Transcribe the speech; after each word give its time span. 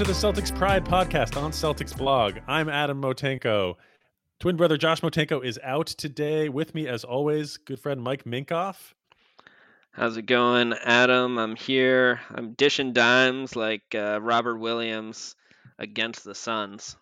To 0.00 0.06
the 0.06 0.12
Celtics 0.14 0.56
Pride 0.56 0.86
podcast 0.86 1.36
on 1.36 1.50
Celtics 1.50 1.94
blog. 1.94 2.38
I'm 2.48 2.70
Adam 2.70 3.02
Motenko. 3.02 3.74
Twin 4.38 4.56
brother 4.56 4.78
Josh 4.78 5.02
Motenko 5.02 5.44
is 5.44 5.60
out 5.62 5.88
today. 5.88 6.48
With 6.48 6.74
me, 6.74 6.88
as 6.88 7.04
always, 7.04 7.58
good 7.58 7.78
friend 7.78 8.00
Mike 8.00 8.24
Minkoff. 8.24 8.94
How's 9.90 10.16
it 10.16 10.22
going, 10.22 10.72
Adam? 10.72 11.36
I'm 11.36 11.54
here. 11.54 12.18
I'm 12.34 12.54
dishing 12.54 12.94
dimes 12.94 13.54
like 13.56 13.82
uh, 13.94 14.20
Robert 14.22 14.56
Williams 14.56 15.36
against 15.78 16.24
the 16.24 16.34
Suns. 16.34 16.96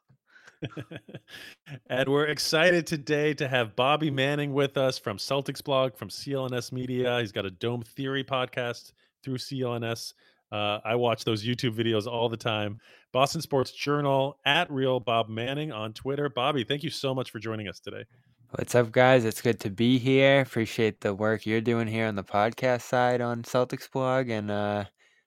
and 1.88 2.08
we're 2.08 2.26
excited 2.26 2.84
today 2.84 3.32
to 3.34 3.46
have 3.46 3.76
Bobby 3.76 4.10
Manning 4.10 4.52
with 4.52 4.76
us 4.76 4.98
from 4.98 5.18
Celtics 5.18 5.62
blog, 5.62 5.94
from 5.96 6.08
CLNS 6.08 6.72
Media. 6.72 7.20
He's 7.20 7.30
got 7.30 7.46
a 7.46 7.50
Dome 7.52 7.82
Theory 7.82 8.24
podcast 8.24 8.92
through 9.22 9.38
CLNS. 9.38 10.14
Uh, 10.50 10.78
I 10.84 10.94
watch 10.94 11.24
those 11.24 11.44
YouTube 11.44 11.74
videos 11.74 12.06
all 12.06 12.28
the 12.28 12.36
time. 12.36 12.80
Boston 13.12 13.40
Sports 13.40 13.72
Journal 13.72 14.38
at 14.44 14.70
Real 14.70 15.00
Bob 15.00 15.28
Manning 15.28 15.72
on 15.72 15.92
Twitter. 15.92 16.28
Bobby, 16.28 16.64
thank 16.64 16.82
you 16.82 16.90
so 16.90 17.14
much 17.14 17.30
for 17.30 17.38
joining 17.38 17.68
us 17.68 17.80
today. 17.80 18.04
What's 18.50 18.74
up, 18.74 18.92
guys? 18.92 19.26
It's 19.26 19.42
good 19.42 19.60
to 19.60 19.70
be 19.70 19.98
here. 19.98 20.40
Appreciate 20.40 21.00
the 21.02 21.14
work 21.14 21.44
you're 21.44 21.60
doing 21.60 21.86
here 21.86 22.06
on 22.06 22.14
the 22.14 22.24
podcast 22.24 22.82
side 22.82 23.20
on 23.20 23.42
Celtics 23.42 23.90
blog 23.90 24.30
and 24.30 24.50
uh, 24.50 24.84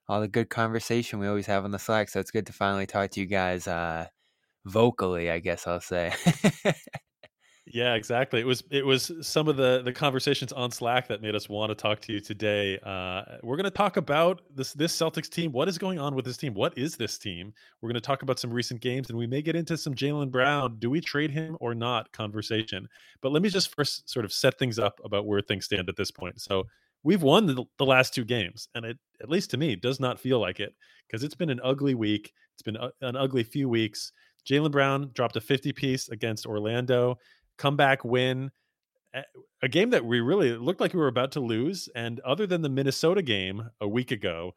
all 0.10 0.22
the 0.22 0.28
good 0.28 0.50
conversation 0.50 1.20
we 1.20 1.28
always 1.28 1.46
have 1.46 1.64
on 1.64 1.72
the 1.72 1.78
Slack. 1.78 2.10
So 2.10 2.20
it's 2.20 2.32
good 2.32 2.48
to 2.48 2.54
finally 2.54 2.88
talk 2.88 3.12
to 3.12 3.20
you 3.20 3.28
guys 3.28 3.68
uh, 3.68 4.08
vocally, 4.66 5.30
I 5.30 5.38
guess 5.38 5.68
I'll 5.68 5.82
say. 5.82 6.14
Yeah, 7.68 7.94
exactly. 7.94 8.40
It 8.42 8.46
was 8.48 8.64
it 8.72 8.84
was 8.84 9.12
some 9.22 9.48
of 9.48 9.56
the 9.56 9.84
the 9.84 9.94
conversations 9.94 10.52
on 10.52 10.72
Slack 10.72 11.08
that 11.08 11.22
made 11.22 11.36
us 11.36 11.48
want 11.48 11.70
to 11.70 11.76
talk 11.76 12.00
to 12.02 12.14
you 12.14 12.20
today. 12.20 12.80
Uh, 12.80 13.38
we're 13.44 13.56
going 13.56 13.66
to 13.66 13.70
talk 13.70 13.98
about 13.98 14.42
this 14.54 14.74
this 14.74 14.96
Celtics 14.96 15.30
team. 15.30 15.52
What 15.52 15.70
is 15.70 15.78
going 15.78 16.00
on 16.00 16.16
with 16.16 16.26
this 16.26 16.38
team? 16.38 16.56
What 16.56 16.76
is 16.76 16.96
this 16.98 17.20
team? 17.20 17.54
We're 17.80 17.88
going 17.88 18.02
to 18.02 18.02
talk 18.02 18.24
about 18.24 18.40
some 18.40 18.52
recent 18.52 18.82
games, 18.82 19.10
and 19.10 19.18
we 19.18 19.28
may 19.28 19.44
get 19.44 19.56
into 19.56 19.78
some 19.78 19.94
Jaylen 19.94 20.32
Brown. 20.32 20.78
Do 20.80 20.90
we 20.90 21.02
trade 21.02 21.30
him 21.30 21.56
or 21.60 21.76
not? 21.76 22.12
Conversation. 22.14 22.88
But 23.22 23.32
let 23.32 23.44
me 23.44 23.50
just 23.50 23.76
first 23.76 24.10
sort 24.10 24.26
of 24.26 24.34
set 24.34 24.58
things 24.58 24.80
up 24.80 25.00
about 25.04 25.28
where 25.28 25.42
things 25.42 25.66
stand 25.66 25.88
at 25.88 25.96
this 25.96 26.10
point. 26.10 26.42
So 26.42 26.66
we've 27.04 27.22
won 27.22 27.46
the, 27.46 27.64
the 27.78 27.86
last 27.86 28.12
two 28.16 28.26
games, 28.26 28.70
and 28.74 28.86
it 28.86 28.98
at 29.22 29.30
least 29.30 29.52
to 29.52 29.58
me 29.58 29.76
does 29.76 30.00
not 30.00 30.20
feel 30.20 30.40
like 30.40 30.60
it 30.60 30.74
because 31.08 31.24
it's 31.24 31.36
been 31.36 31.52
an 31.52 31.62
ugly 31.64 31.94
week. 31.94 32.34
It's 32.56 32.64
been 32.64 32.78
a, 32.78 32.90
an 33.02 33.16
ugly 33.16 33.44
few 33.44 33.70
weeks. 33.70 34.12
Jaylen 34.50 34.72
Brown 34.72 35.12
dropped 35.14 35.36
a 35.36 35.42
50 35.42 35.72
piece 35.74 36.10
against 36.10 36.46
Orlando 36.46 37.20
comeback 37.62 38.04
win, 38.04 38.52
a 39.62 39.68
game 39.68 39.92
that 39.92 40.04
we 40.04 40.20
really 40.20 40.58
looked 40.58 40.82
like 40.82 40.94
we 40.94 41.00
were 41.00 41.08
about 41.08 41.32
to 41.34 41.40
lose. 41.40 41.88
And 41.96 42.20
other 42.22 42.48
than 42.48 42.62
the 42.62 42.70
Minnesota 42.70 43.22
game 43.22 43.70
a 43.80 43.88
week 43.88 44.12
ago, 44.12 44.54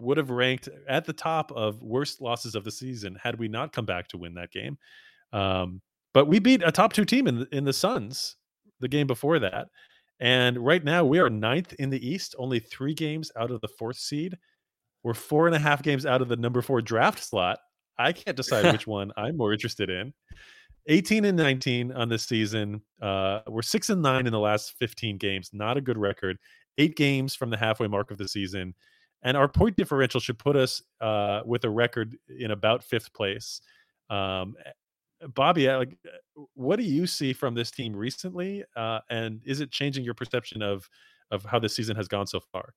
would 0.00 0.16
have 0.16 0.30
ranked 0.30 0.68
at 0.88 1.04
the 1.04 1.12
top 1.12 1.52
of 1.52 1.82
worst 1.82 2.22
losses 2.22 2.54
of 2.54 2.64
the 2.64 2.70
season 2.70 3.18
had 3.22 3.38
we 3.38 3.48
not 3.48 3.74
come 3.74 3.84
back 3.84 4.08
to 4.08 4.16
win 4.16 4.32
that 4.34 4.50
game. 4.50 4.78
Um, 5.32 5.82
but 6.14 6.26
we 6.26 6.38
beat 6.38 6.62
a 6.64 6.72
top 6.72 6.94
two 6.94 7.04
team 7.04 7.28
in 7.28 7.40
the, 7.40 7.48
in 7.54 7.64
the 7.64 7.72
Suns 7.72 8.36
the 8.80 8.88
game 8.88 9.06
before 9.06 9.38
that. 9.38 9.68
And 10.18 10.58
right 10.58 10.82
now 10.82 11.04
we 11.04 11.18
are 11.18 11.28
ninth 11.28 11.74
in 11.74 11.90
the 11.90 12.06
East, 12.06 12.34
only 12.38 12.58
three 12.58 12.94
games 12.94 13.30
out 13.38 13.50
of 13.50 13.60
the 13.60 13.68
fourth 13.68 13.98
seed. 13.98 14.38
We're 15.02 15.14
four 15.14 15.46
and 15.46 15.54
a 15.54 15.58
half 15.58 15.82
games 15.82 16.06
out 16.06 16.22
of 16.22 16.28
the 16.28 16.36
number 16.36 16.62
four 16.62 16.80
draft 16.80 17.22
slot. 17.22 17.58
I 17.98 18.12
can't 18.12 18.36
decide 18.36 18.64
which 18.72 18.86
one 18.86 19.12
I'm 19.16 19.36
more 19.36 19.52
interested 19.52 19.90
in. 19.90 20.14
18 20.86 21.24
and 21.24 21.36
19 21.36 21.92
on 21.92 22.08
this 22.08 22.24
season. 22.24 22.82
Uh, 23.00 23.40
we're 23.48 23.62
six 23.62 23.90
and 23.90 24.02
nine 24.02 24.26
in 24.26 24.32
the 24.32 24.38
last 24.38 24.74
15 24.78 25.18
games. 25.18 25.50
Not 25.52 25.76
a 25.76 25.80
good 25.80 25.98
record. 25.98 26.38
Eight 26.78 26.96
games 26.96 27.34
from 27.34 27.50
the 27.50 27.56
halfway 27.56 27.88
mark 27.88 28.10
of 28.10 28.18
the 28.18 28.28
season, 28.28 28.74
and 29.22 29.36
our 29.36 29.48
point 29.48 29.76
differential 29.76 30.20
should 30.20 30.38
put 30.38 30.56
us 30.56 30.82
uh, 31.00 31.40
with 31.44 31.64
a 31.64 31.70
record 31.70 32.16
in 32.38 32.52
about 32.52 32.82
fifth 32.82 33.12
place. 33.12 33.60
Um, 34.08 34.54
eh, 34.64 35.26
Bobby, 35.34 35.68
like, 35.68 35.98
eh, 36.06 36.42
what 36.54 36.76
do 36.76 36.84
you 36.84 37.06
see 37.06 37.32
from 37.32 37.54
this 37.54 37.70
team 37.70 37.94
recently, 37.94 38.64
uh, 38.76 39.00
and 39.10 39.40
is 39.44 39.60
it 39.60 39.70
changing 39.70 40.04
your 40.04 40.14
perception 40.14 40.62
of 40.62 40.88
of 41.30 41.44
how 41.44 41.58
this 41.58 41.74
season 41.74 41.96
has 41.96 42.08
gone 42.08 42.26
so 42.26 42.40
far? 42.40 42.74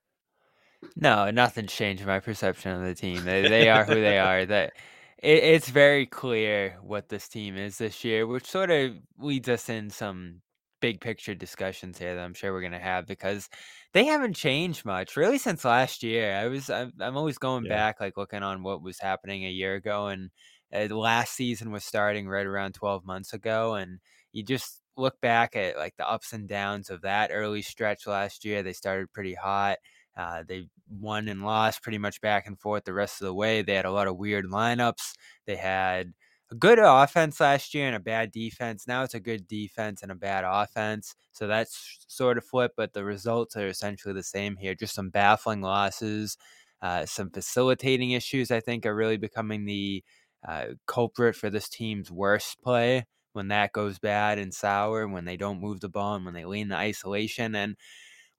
No, 0.96 1.31
nothing's 1.31 1.74
changed 1.74 2.06
my 2.06 2.19
perception 2.19 2.72
of 2.72 2.84
the 2.84 2.94
team. 2.94 3.24
They, 3.24 3.47
they 3.47 3.69
are 3.69 3.86
who 3.86 3.96
they 3.96 4.19
are. 4.19 4.46
That 4.46 4.74
it, 5.23 5.44
it's 5.44 5.69
very 5.69 6.06
clear 6.06 6.78
what 6.84 7.09
this 7.09 7.28
team 7.29 7.57
is 7.57 7.78
this 7.78 8.03
year, 8.03 8.28
which 8.28 8.45
sort 8.45 8.69
of 8.69 8.94
leads 9.17 9.50
us 9.50 9.69
in 9.69 9.89
some 9.89 10.41
big 10.81 11.00
picture 11.00 11.34
discussions 11.34 11.97
here 11.97 12.13
that 12.13 12.23
I'm 12.23 12.34
sure 12.34 12.51
we're 12.51 12.61
gonna 12.61 12.78
have 12.78 13.07
because 13.07 13.47
they 13.94 14.03
haven't 14.03 14.35
changed 14.35 14.83
much 14.83 15.16
really 15.16 15.38
since 15.38 15.63
last 15.63 16.03
year. 16.03 16.35
I 16.35 16.47
was 16.47 16.69
I'm, 16.69 16.91
I'm 17.00 17.16
always 17.16 17.38
going 17.38 17.63
yeah. 17.66 17.69
back 17.69 18.01
like 18.01 18.17
looking 18.17 18.44
on 18.44 18.63
what 18.63 18.83
was 18.83 19.00
happening 19.00 19.45
a 19.45 19.50
year 19.50 19.75
ago 19.75 20.07
and 20.07 20.29
uh, 20.75 20.94
last 20.94 21.35
season 21.35 21.72
was 21.72 21.85
starting 21.85 22.28
right 22.28 22.45
around 22.45 22.73
12 22.73 23.06
months 23.06 23.31
ago 23.31 23.75
and 23.75 24.00
you 24.33 24.44
just 24.44 24.81
look 24.97 25.22
back 25.22 25.56
at 25.56 25.78
like 25.78 25.95
the 25.97 26.09
ups 26.09 26.33
and 26.33 26.50
downs 26.50 26.89
of 26.89 27.01
that 27.03 27.29
early 27.31 27.62
stretch 27.62 28.06
last 28.06 28.44
year. 28.44 28.62
They 28.62 28.73
started 28.73 29.13
pretty 29.13 29.35
hot 29.35 29.78
uh, 30.16 30.44
they 30.47 30.68
won 30.90 31.28
and 31.28 31.44
lost 31.44 31.81
pretty 31.81 31.97
much 31.97 32.22
back 32.22 32.46
and 32.47 32.59
forth 32.59 32.84
the 32.85 32.94
rest 32.94 33.22
of 33.22 33.25
the 33.25 33.34
way. 33.34 33.62
They 33.62 33.74
had 33.74 33.85
a 33.85 33.91
lot 33.91 34.07
of 34.07 34.18
weird 34.18 34.46
lineups. 34.46 35.13
They 35.46 35.56
had 35.56 36.13
a 36.51 36.56
good 36.56 36.79
offense 36.79 37.40
last 37.40 37.74
year 37.74 37.88
and 37.88 37.96
a 37.96 38.00
bad 38.00 38.31
defense. 38.31 38.88
Now 38.88 39.03
it's 39.03 39.16
a 39.16 39.19
good 39.19 39.47
defense 39.47 40.03
and 40.03 40.12
a 40.12 40.16
bad 40.16 40.44
offense. 40.46 41.16
So 41.31 41.47
that's 41.47 42.06
sort 42.07 42.38
of 42.38 42.46
flipped, 42.46 42.75
but 42.78 42.94
the 42.94 43.03
results 43.03 43.56
are 43.56 43.68
essentially 43.68 44.13
the 44.13 44.24
same 44.24 44.57
here. 44.57 44.75
Just 44.75 44.94
some 44.94 45.09
baffling 45.09 45.62
losses, 45.62 46.38
uh, 46.81 47.06
some 47.07 47.31
facilitating 47.31 48.12
issues, 48.12 48.51
I 48.51 48.59
think, 48.59 48.85
are 48.85 48.95
really 48.95 49.18
becoming 49.18 49.66
the 49.66 50.03
uh, 50.47 50.66
culprit 50.85 51.35
for 51.35 51.50
this 51.50 51.69
team's 51.69 52.12
worst 52.12 52.62
play 52.62 53.06
when 53.31 53.47
that 53.47 53.72
goes 53.72 53.97
bad 53.97 54.38
and 54.38 54.53
sour, 54.53 55.07
when 55.07 55.25
they 55.25 55.38
don't 55.38 55.59
move 55.59 55.80
the 55.80 55.90
ball 55.90 56.16
and 56.16 56.25
when 56.25 56.35
they 56.35 56.45
lean 56.45 56.68
the 56.68 56.75
isolation. 56.75 57.56
And 57.56 57.75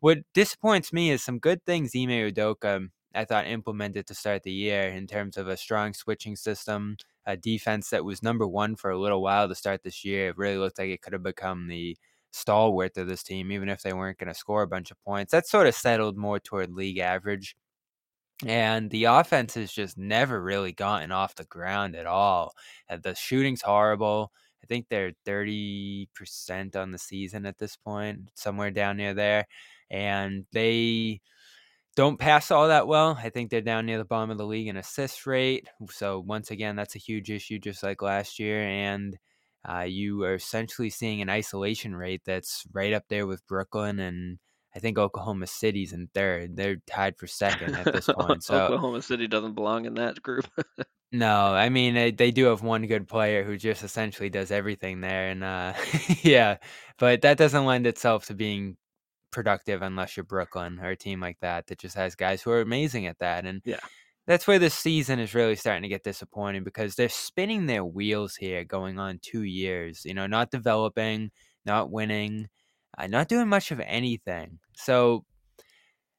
what 0.01 0.19
disappoints 0.35 0.93
me 0.93 1.11
is 1.11 1.23
some 1.23 1.39
good 1.39 1.65
things 1.65 1.93
Ime 1.95 2.11
Udoka 2.11 2.89
I 3.15 3.25
thought 3.25 3.47
implemented 3.47 4.07
to 4.09 4.15
start 4.15 4.43
the 4.43 4.53
year 4.53 4.83
in 4.89 5.07
terms 5.07 5.37
of 5.37 5.47
a 5.49 5.57
strong 5.57 5.95
switching 5.95 6.35
system, 6.37 6.97
a 7.25 7.37
defense 7.37 7.91
that 7.91 8.05
was 8.05 8.23
number 8.23 8.47
one 8.47 8.75
for 8.77 8.91
a 8.91 8.99
little 8.99 9.23
while 9.23 9.49
to 9.49 9.55
start 9.55 9.83
this 9.85 10.05
year. 10.05 10.29
It 10.29 10.37
really 10.37 10.59
looked 10.59 10.79
like 10.79 10.89
it 10.89 11.01
could 11.01 11.13
have 11.13 11.23
become 11.23 11.69
the 11.69 11.97
stalwart 12.33 12.97
of 12.97 13.07
this 13.07 13.23
team, 13.23 13.53
even 13.53 13.69
if 13.69 13.83
they 13.83 13.93
weren't 13.93 14.19
going 14.19 14.33
to 14.33 14.35
score 14.39 14.63
a 14.63 14.67
bunch 14.67 14.91
of 14.91 15.03
points. 15.05 15.31
That 15.31 15.47
sort 15.47 15.69
of 15.69 15.75
settled 15.77 16.17
more 16.17 16.41
toward 16.41 16.73
league 16.73 16.99
average. 16.99 17.57
And 18.45 18.91
the 18.91 19.05
offense 19.05 19.55
has 19.55 19.73
just 19.73 19.97
never 19.97 20.43
really 20.43 20.73
gotten 20.73 21.13
off 21.13 21.37
the 21.37 21.45
ground 21.45 21.95
at 21.95 22.07
all. 22.07 22.53
Uh, 22.91 22.99
the 23.03 23.15
shooting's 23.15 23.63
horrible. 23.63 24.33
I 24.63 24.67
think 24.67 24.87
they're 24.89 25.13
30% 25.27 26.75
on 26.75 26.91
the 26.91 26.99
season 26.99 27.47
at 27.47 27.59
this 27.59 27.77
point, 27.77 28.31
somewhere 28.35 28.71
down 28.73 28.97
near 28.97 29.15
there 29.15 29.47
and 29.91 30.47
they 30.53 31.21
don't 31.97 32.19
pass 32.19 32.51
all 32.51 32.69
that 32.69 32.89
well. 32.89 33.19
I 33.23 33.31
think 33.31 33.51
they're 33.51 33.61
down 33.61 33.87
near 33.87 33.99
the 33.99 34.05
bottom 34.05 34.31
of 34.31 34.39
the 34.39 34.47
league 34.47 34.69
in 34.69 34.77
assist 34.77 35.27
rate. 35.27 35.69
So 35.91 36.21
once 36.21 36.51
again, 36.51 36.77
that's 36.77 36.97
a 36.97 37.01
huge 37.01 37.31
issue, 37.31 37.59
just 37.59 37.83
like 37.83 38.03
last 38.03 38.39
year. 38.39 38.61
And 38.61 39.17
uh, 39.69 39.83
you 39.83 40.25
are 40.25 40.35
essentially 40.35 40.91
seeing 40.91 41.23
an 41.23 41.31
isolation 41.31 41.95
rate 41.95 42.23
that's 42.27 42.65
right 42.73 42.93
up 42.93 43.05
there 43.09 43.27
with 43.27 43.47
Brooklyn 43.47 44.01
and 44.01 44.39
I 44.77 44.81
think 44.81 44.99
Oklahoma 44.99 45.47
City's 45.47 45.93
in 45.93 46.09
third. 46.15 46.57
They're 46.57 46.77
tied 46.87 47.17
for 47.17 47.27
second 47.27 47.77
at 47.77 47.93
this 47.93 48.07
point. 48.19 48.43
So 48.43 48.57
Oklahoma 48.57 49.03
City 49.03 49.29
doesn't 49.29 49.55
belong 49.55 49.85
in 49.85 49.95
that 49.95 50.21
group. 50.21 50.47
no, 51.13 51.55
I 51.55 51.69
mean 51.69 51.95
they, 51.95 52.11
they, 52.11 52.33
do 52.33 52.47
have 52.47 52.63
one 52.63 52.87
good 52.87 53.07
player 53.07 53.45
who 53.45 53.57
just 53.57 53.85
essentially 53.85 54.31
does 54.31 54.51
everything 54.51 55.01
there, 55.01 55.29
and 55.29 55.45
uh, 55.45 55.75
yeah, 56.23 56.57
but 56.99 57.23
that 57.23 57.39
doesn't 57.39 57.65
lend 57.65 57.87
itself 57.87 58.27
to 58.27 58.35
being 58.35 58.77
productive 59.35 59.83
unless 59.83 60.17
you're 60.17 60.25
Brooklyn 60.25 60.79
or 60.81 60.91
a 60.91 60.97
team 60.97 61.21
like 61.21 61.39
that 61.41 61.67
that 61.67 61.79
just 61.79 61.97
has 61.97 62.15
guys 62.15 62.41
who 62.41 62.51
are 62.53 62.61
amazing 62.61 63.07
at 63.07 63.19
that. 63.19 63.45
And 63.45 63.61
yeah, 63.65 63.81
that's 64.27 64.47
where 64.47 64.59
this 64.59 64.75
season 64.75 65.19
is 65.19 65.35
really 65.35 65.57
starting 65.57 65.83
to 65.83 65.89
get 65.89 66.05
disappointing 66.05 66.65
because 66.65 66.95
they're 66.95 67.09
spinning 67.09 67.67
their 67.67 67.85
wheels 67.85 68.37
here 68.37 68.65
going 68.65 68.99
on 68.99 69.19
two 69.21 69.43
years, 69.43 70.05
you 70.05 70.15
know, 70.15 70.27
not 70.27 70.51
developing, 70.51 71.31
not 71.67 71.91
winning, 71.91 72.49
uh, 72.97 73.09
not 73.09 73.29
doing 73.29 73.49
much 73.49 73.71
of 73.71 73.81
anything. 73.81 74.61
So 74.77 75.25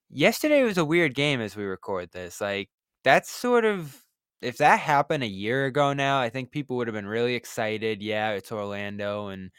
yesterday 0.09 0.61
was 0.63 0.77
a 0.77 0.85
weird 0.85 1.15
game 1.15 1.41
as 1.41 1.55
we 1.55 1.63
record 1.63 2.11
this. 2.11 2.41
Like, 2.41 2.69
that's 3.03 3.31
sort 3.31 3.65
of 3.65 4.03
if 4.41 4.57
that 4.57 4.79
happened 4.79 5.23
a 5.23 5.27
year 5.27 5.65
ago 5.65 5.93
now, 5.93 6.19
I 6.19 6.29
think 6.29 6.51
people 6.51 6.77
would 6.77 6.87
have 6.87 6.93
been 6.93 7.07
really 7.07 7.33
excited. 7.33 8.03
Yeah, 8.03 8.31
it's 8.31 8.51
Orlando 8.51 9.29
and 9.29 9.49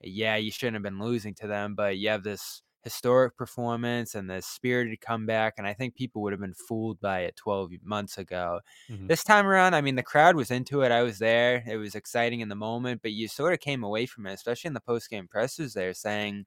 yeah, 0.00 0.36
you 0.36 0.50
shouldn't 0.50 0.74
have 0.74 0.82
been 0.82 0.98
losing 0.98 1.34
to 1.34 1.46
them, 1.46 1.74
but 1.76 1.96
you 1.96 2.08
have 2.08 2.24
this 2.24 2.62
historic 2.82 3.36
performance 3.36 4.14
and 4.14 4.28
the 4.28 4.42
spirited 4.42 5.00
comeback. 5.00 5.54
And 5.58 5.66
I 5.66 5.72
think 5.72 5.94
people 5.94 6.22
would 6.22 6.32
have 6.32 6.40
been 6.40 6.54
fooled 6.54 7.00
by 7.00 7.20
it 7.20 7.36
12 7.36 7.72
months 7.84 8.18
ago. 8.18 8.60
Mm-hmm. 8.90 9.06
This 9.06 9.22
time 9.24 9.46
around, 9.46 9.74
I 9.74 9.80
mean, 9.80 9.96
the 9.96 10.02
crowd 10.02 10.36
was 10.36 10.50
into 10.50 10.82
it. 10.82 10.92
I 10.92 11.02
was 11.02 11.18
there. 11.18 11.62
It 11.66 11.76
was 11.76 11.94
exciting 11.94 12.40
in 12.40 12.48
the 12.48 12.54
moment, 12.54 13.02
but 13.02 13.12
you 13.12 13.28
sort 13.28 13.52
of 13.52 13.60
came 13.60 13.84
away 13.84 14.06
from 14.06 14.26
it, 14.26 14.32
especially 14.32 14.68
in 14.68 14.74
the 14.74 14.80
post 14.80 15.08
game 15.10 15.28
pressers 15.28 15.74
there, 15.74 15.94
saying, 15.94 16.46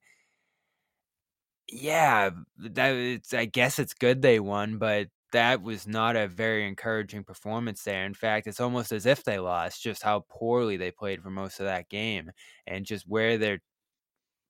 yeah, 1.68 2.30
that 2.58 2.94
it's, 2.94 3.34
I 3.34 3.46
guess 3.46 3.78
it's 3.78 3.94
good 3.94 4.22
they 4.22 4.38
won, 4.38 4.78
but 4.78 5.08
that 5.32 5.62
was 5.62 5.86
not 5.86 6.16
a 6.16 6.28
very 6.28 6.66
encouraging 6.66 7.24
performance 7.24 7.82
there. 7.82 8.04
In 8.04 8.14
fact, 8.14 8.46
it's 8.46 8.60
almost 8.60 8.92
as 8.92 9.06
if 9.06 9.24
they 9.24 9.38
lost, 9.38 9.82
just 9.82 10.02
how 10.02 10.24
poorly 10.28 10.76
they 10.76 10.90
played 10.90 11.22
for 11.22 11.30
most 11.30 11.58
of 11.60 11.66
that 11.66 11.88
game 11.88 12.30
and 12.66 12.86
just 12.86 13.08
where 13.08 13.36
they're 13.36 13.60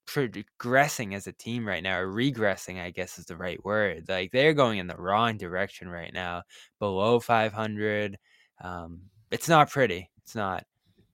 progressing 0.07 1.13
as 1.13 1.27
a 1.27 1.33
team 1.33 1.67
right 1.67 1.83
now, 1.83 1.99
or 1.99 2.07
regressing, 2.07 2.81
I 2.81 2.89
guess 2.91 3.19
is 3.19 3.25
the 3.25 3.37
right 3.37 3.63
word. 3.63 4.05
Like 4.07 4.31
they're 4.31 4.53
going 4.53 4.79
in 4.79 4.87
the 4.87 4.95
wrong 4.95 5.37
direction 5.37 5.89
right 5.89 6.13
now, 6.13 6.43
below 6.79 7.19
500. 7.19 8.17
Um, 8.63 9.01
it's 9.29 9.49
not 9.49 9.69
pretty. 9.69 10.09
It's 10.23 10.35
not. 10.35 10.65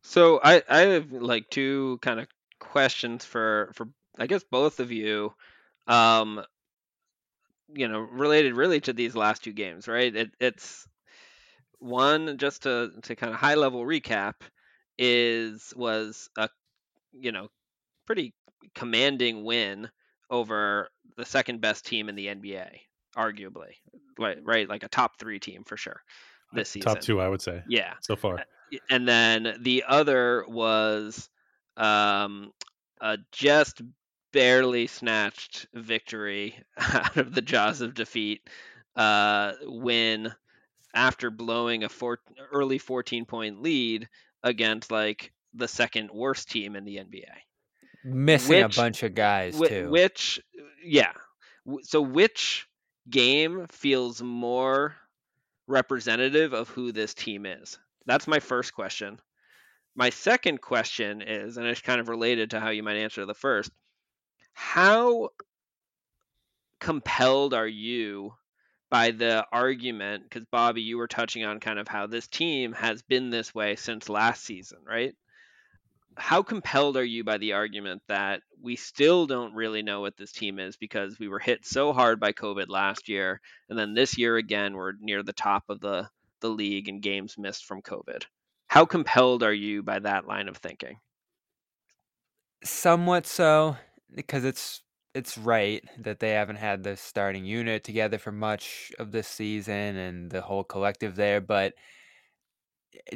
So 0.04 0.40
I 0.44 0.64
I 0.70 0.80
have 0.82 1.12
like 1.12 1.50
two 1.50 2.00
kind 2.02 2.20
of 2.20 2.28
questions 2.60 3.26
for 3.26 3.72
for 3.74 3.88
I 4.18 4.28
guess 4.28 4.44
both 4.44 4.80
of 4.80 4.92
you. 4.92 5.34
Um, 5.88 6.44
you 7.74 7.88
know, 7.88 8.00
related 8.00 8.56
really 8.56 8.80
to 8.82 8.94
these 8.94 9.16
last 9.16 9.44
two 9.44 9.54
games, 9.54 9.88
right? 9.88 10.16
It, 10.16 10.32
it's 10.40 10.88
one 11.80 12.38
just 12.38 12.64
to 12.64 12.92
to 13.04 13.16
kind 13.16 13.34
of 13.34 13.40
high 13.40 13.56
level 13.56 13.84
recap 13.84 14.34
is 14.98 15.74
was 15.76 16.30
a 16.38 16.50
you 17.12 17.32
know 17.32 17.50
pretty 18.06 18.34
commanding 18.76 19.44
win 19.44 19.90
over 20.30 20.90
the 21.18 21.26
second 21.26 21.62
best 21.62 21.86
team 21.86 22.10
in 22.10 22.16
the 22.16 22.28
NBA, 22.28 22.70
arguably, 23.16 23.74
right? 24.18 24.38
Right, 24.44 24.68
like 24.68 24.84
a 24.84 24.90
top 24.90 25.20
three 25.20 25.40
team 25.40 25.64
for 25.64 25.78
sure 25.78 26.02
this 26.54 26.70
season. 26.70 26.94
Top 26.94 27.02
two, 27.02 27.20
I 27.20 27.28
would 27.28 27.42
say. 27.42 27.64
Yeah, 27.68 27.94
so 28.02 28.16
far. 28.16 28.46
And 28.90 29.08
then 29.08 29.58
the 29.60 29.84
other 29.88 30.46
was 30.48 31.30
um, 31.78 32.52
a 33.02 33.18
just 33.32 33.82
barely 34.32 34.88
snatched 34.88 35.68
victory 35.74 36.56
out 36.78 37.18
of 37.18 37.34
the 37.34 37.42
jaws 37.42 37.82
of 37.82 37.94
defeat 37.94 38.42
uh, 38.96 39.54
win 39.62 40.34
after 40.94 41.30
blowing 41.30 41.84
a 41.84 41.90
four, 41.90 42.20
early 42.52 42.78
14 42.78 43.26
point 43.26 43.62
lead 43.62 44.08
against 44.44 44.92
like 44.92 45.32
the 45.54 45.68
second 45.68 46.10
worst 46.12 46.50
team 46.50 46.76
in 46.76 46.86
the 46.86 46.98
NBA. 46.98 47.30
Missing 48.04 48.64
which, 48.64 48.78
a 48.78 48.82
bunch 48.82 49.04
of 49.04 49.16
guys 49.16 49.58
wh- 49.58 49.68
too. 49.68 49.90
Which, 49.90 50.42
yeah. 50.84 51.14
So 51.84 52.02
which 52.02 52.68
game 53.10 53.68
feels 53.70 54.22
more 54.22 54.96
representative 55.68 56.54
of 56.54 56.70
who 56.70 56.92
this 56.92 57.14
team 57.14 57.46
is? 57.46 57.80
That's 58.06 58.28
my 58.28 58.40
first 58.40 58.74
question. 58.74 59.20
My 59.96 60.10
second 60.10 60.60
question 60.60 61.22
is, 61.22 61.58
and 61.58 61.68
it's 61.68 61.82
kind 61.82 62.02
of 62.02 62.10
related 62.10 62.52
to 62.52 62.60
how 62.60 62.70
you 62.70 62.84
might 62.84 62.98
answer 62.98 63.26
the 63.26 63.34
first 63.34 63.72
how 64.54 65.30
compelled 66.80 67.54
are 67.54 67.68
you 67.68 68.34
by 68.90 69.12
the 69.12 69.46
argument? 69.52 70.24
Because 70.24 70.46
Bobby, 70.46 70.82
you 70.82 70.98
were 70.98 71.08
touching 71.08 71.44
on 71.44 71.60
kind 71.60 71.80
of 71.80 71.88
how 71.88 72.08
this 72.08 72.28
team 72.28 72.74
has 72.74 73.02
been 73.02 73.30
this 73.30 73.54
way 73.54 73.76
since 73.76 74.08
last 74.10 74.44
season, 74.44 74.80
right? 74.88 75.16
How 76.18 76.44
compelled 76.44 76.98
are 76.98 77.04
you 77.04 77.24
by 77.24 77.38
the 77.38 77.54
argument 77.54 78.02
that 78.08 78.42
we 78.62 78.76
still 78.76 79.26
don't 79.26 79.54
really 79.54 79.82
know 79.82 80.02
what 80.02 80.18
this 80.18 80.32
team 80.32 80.60
is 80.60 80.78
because 80.78 81.20
we 81.20 81.28
were 81.28 81.40
hit 81.40 81.66
so 81.66 81.94
hard 81.94 82.20
by 82.20 82.32
COVID 82.34 82.70
last 82.70 83.10
year, 83.10 83.42
and 83.70 83.78
then 83.78 83.94
this 83.94 84.18
year 84.18 84.38
again 84.38 84.74
we're 84.74 84.94
near 85.00 85.24
the 85.24 85.34
top 85.34 85.64
of 85.70 85.80
the 85.80 86.10
the 86.42 86.50
league 86.50 86.90
and 86.90 87.02
games 87.02 87.38
missed 87.38 87.66
from 87.66 87.82
COVID? 87.82 88.24
How 88.68 88.86
compelled 88.86 89.44
are 89.44 89.54
you 89.54 89.82
by 89.82 90.00
that 90.00 90.28
line 90.28 90.48
of 90.48 90.58
thinking? 90.58 90.98
Somewhat 92.64 93.26
so 93.26 93.78
because 94.14 94.44
it's 94.46 94.82
it's 95.14 95.38
right 95.38 95.84
that 96.00 96.20
they 96.20 96.32
haven't 96.32 96.56
had 96.56 96.84
the 96.84 96.98
starting 96.98 97.46
unit 97.46 97.84
together 97.84 98.18
for 98.18 98.32
much 98.32 98.92
of 99.00 99.12
this 99.12 99.28
season 99.28 99.96
and 99.96 100.32
the 100.32 100.42
whole 100.42 100.64
collective 100.64 101.16
there, 101.16 101.40
but 101.40 101.74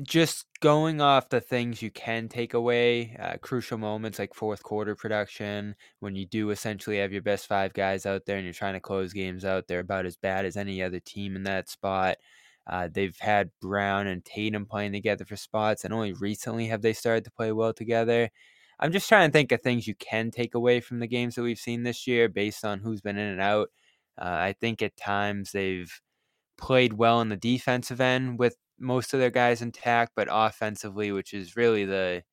just 0.03 0.45
going 0.59 1.01
off 1.01 1.29
the 1.29 1.41
things 1.41 1.81
you 1.81 1.91
can 1.91 2.27
take 2.27 2.53
away, 2.53 3.15
uh, 3.19 3.37
crucial 3.41 3.77
moments 3.77 4.19
like 4.19 4.33
fourth 4.33 4.63
quarter 4.63 4.95
production, 4.95 5.75
when 5.99 6.15
you 6.15 6.25
do 6.25 6.49
essentially 6.49 6.97
have 6.99 7.11
your 7.13 7.21
best 7.21 7.47
five 7.47 7.73
guys 7.73 8.05
out 8.05 8.25
there 8.25 8.37
and 8.37 8.45
you're 8.45 8.53
trying 8.53 8.73
to 8.73 8.79
close 8.79 9.13
games 9.13 9.45
out, 9.45 9.67
they're 9.67 9.79
about 9.79 10.05
as 10.05 10.17
bad 10.17 10.45
as 10.45 10.57
any 10.57 10.81
other 10.81 10.99
team 10.99 11.35
in 11.35 11.43
that 11.43 11.69
spot. 11.69 12.17
Uh, 12.67 12.89
they've 12.91 13.17
had 13.19 13.49
Brown 13.61 14.07
and 14.07 14.25
Tatum 14.25 14.65
playing 14.65 14.91
together 14.91 15.25
for 15.25 15.37
spots, 15.37 15.85
and 15.85 15.93
only 15.93 16.13
recently 16.13 16.67
have 16.67 16.81
they 16.81 16.93
started 16.93 17.23
to 17.25 17.31
play 17.31 17.51
well 17.51 17.73
together. 17.73 18.29
I'm 18.79 18.91
just 18.91 19.07
trying 19.09 19.29
to 19.29 19.33
think 19.33 19.51
of 19.51 19.61
things 19.61 19.87
you 19.87 19.95
can 19.95 20.31
take 20.31 20.53
away 20.53 20.81
from 20.81 20.99
the 20.99 21.07
games 21.07 21.35
that 21.35 21.43
we've 21.43 21.57
seen 21.57 21.83
this 21.83 22.05
year 22.07 22.29
based 22.29 22.65
on 22.65 22.79
who's 22.79 23.01
been 23.01 23.17
in 23.17 23.27
and 23.27 23.41
out. 23.41 23.69
Uh, 24.19 24.25
I 24.25 24.55
think 24.59 24.81
at 24.81 24.97
times 24.97 25.51
they've 25.51 25.91
played 26.57 26.93
well 26.93 27.21
in 27.21 27.29
the 27.29 27.37
defensive 27.37 28.01
end 28.01 28.37
with 28.39 28.57
most 28.79 29.13
of 29.13 29.19
their 29.19 29.29
guys 29.31 29.61
intact, 29.61 30.13
but 30.15 30.27
offensively, 30.31 31.11
which 31.11 31.33
is 31.33 31.55
really 31.55 31.85
the 31.85 32.23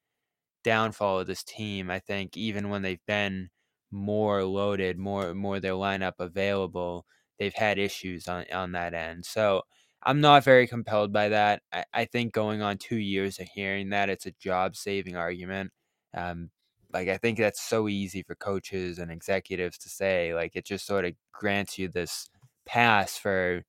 downfall 0.64 1.20
of 1.20 1.26
this 1.26 1.44
team, 1.44 1.90
I 1.90 1.98
think 2.00 2.36
even 2.36 2.70
when 2.70 2.82
they've 2.82 3.04
been 3.06 3.50
more 3.90 4.44
loaded, 4.44 4.98
more 4.98 5.34
more 5.34 5.60
their 5.60 5.72
lineup 5.74 6.14
available, 6.18 7.06
they've 7.38 7.54
had 7.54 7.78
issues 7.78 8.28
on 8.28 8.44
on 8.52 8.72
that 8.72 8.94
end. 8.94 9.24
So 9.26 9.62
I'm 10.02 10.20
not 10.20 10.44
very 10.44 10.66
compelled 10.66 11.12
by 11.12 11.30
that. 11.30 11.62
I, 11.72 11.84
I 11.94 12.04
think 12.06 12.32
going 12.32 12.62
on 12.62 12.78
two 12.78 12.96
years 12.98 13.38
of 13.40 13.48
hearing 13.54 13.90
that 13.90 14.10
it's 14.10 14.26
a 14.26 14.32
job 14.32 14.76
saving 14.76 15.16
argument 15.16 15.72
um, 16.14 16.50
like 16.92 17.08
I 17.08 17.16
think 17.18 17.38
that's 17.38 17.60
so 17.62 17.88
easy 17.88 18.22
for 18.22 18.36
coaches 18.36 18.98
and 18.98 19.10
executives 19.10 19.78
to 19.78 19.88
say. 19.88 20.32
Like 20.34 20.52
it 20.56 20.64
just 20.64 20.86
sort 20.86 21.04
of 21.04 21.12
grants 21.32 21.78
you 21.78 21.88
this 21.88 22.28
pass 22.66 23.16
for 23.18 23.62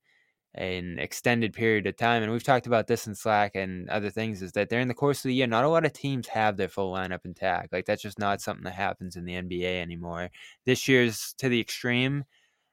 an 0.55 0.97
extended 0.99 1.53
period 1.53 1.85
of 1.85 1.97
time. 1.97 2.23
And 2.23 2.31
we've 2.31 2.43
talked 2.43 2.67
about 2.67 2.87
this 2.87 3.07
in 3.07 3.15
Slack 3.15 3.55
and 3.55 3.89
other 3.89 4.09
things 4.09 4.41
is 4.41 4.53
that 4.53 4.69
during 4.69 4.87
the 4.87 4.93
course 4.93 5.19
of 5.19 5.29
the 5.29 5.35
year, 5.35 5.47
not 5.47 5.65
a 5.65 5.69
lot 5.69 5.85
of 5.85 5.93
teams 5.93 6.27
have 6.29 6.57
their 6.57 6.69
full 6.69 6.93
lineup 6.93 7.25
intact. 7.25 7.73
Like 7.73 7.85
that's 7.85 8.01
just 8.01 8.19
not 8.19 8.41
something 8.41 8.63
that 8.63 8.73
happens 8.73 9.15
in 9.15 9.25
the 9.25 9.33
NBA 9.33 9.81
anymore. 9.81 10.29
This 10.65 10.87
year's 10.87 11.35
to 11.39 11.49
the 11.49 11.59
extreme. 11.59 12.23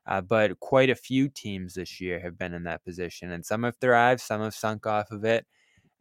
Uh, 0.06 0.20
but 0.20 0.58
quite 0.58 0.90
a 0.90 0.96
few 0.96 1.28
teams 1.28 1.74
this 1.74 2.00
year 2.00 2.18
have 2.18 2.36
been 2.36 2.54
in 2.54 2.64
that 2.64 2.84
position, 2.84 3.30
and 3.30 3.46
some 3.46 3.62
have 3.62 3.76
thrived, 3.76 4.20
some 4.20 4.40
have 4.40 4.54
sunk 4.54 4.84
off 4.84 5.12
of 5.12 5.24
it. 5.24 5.46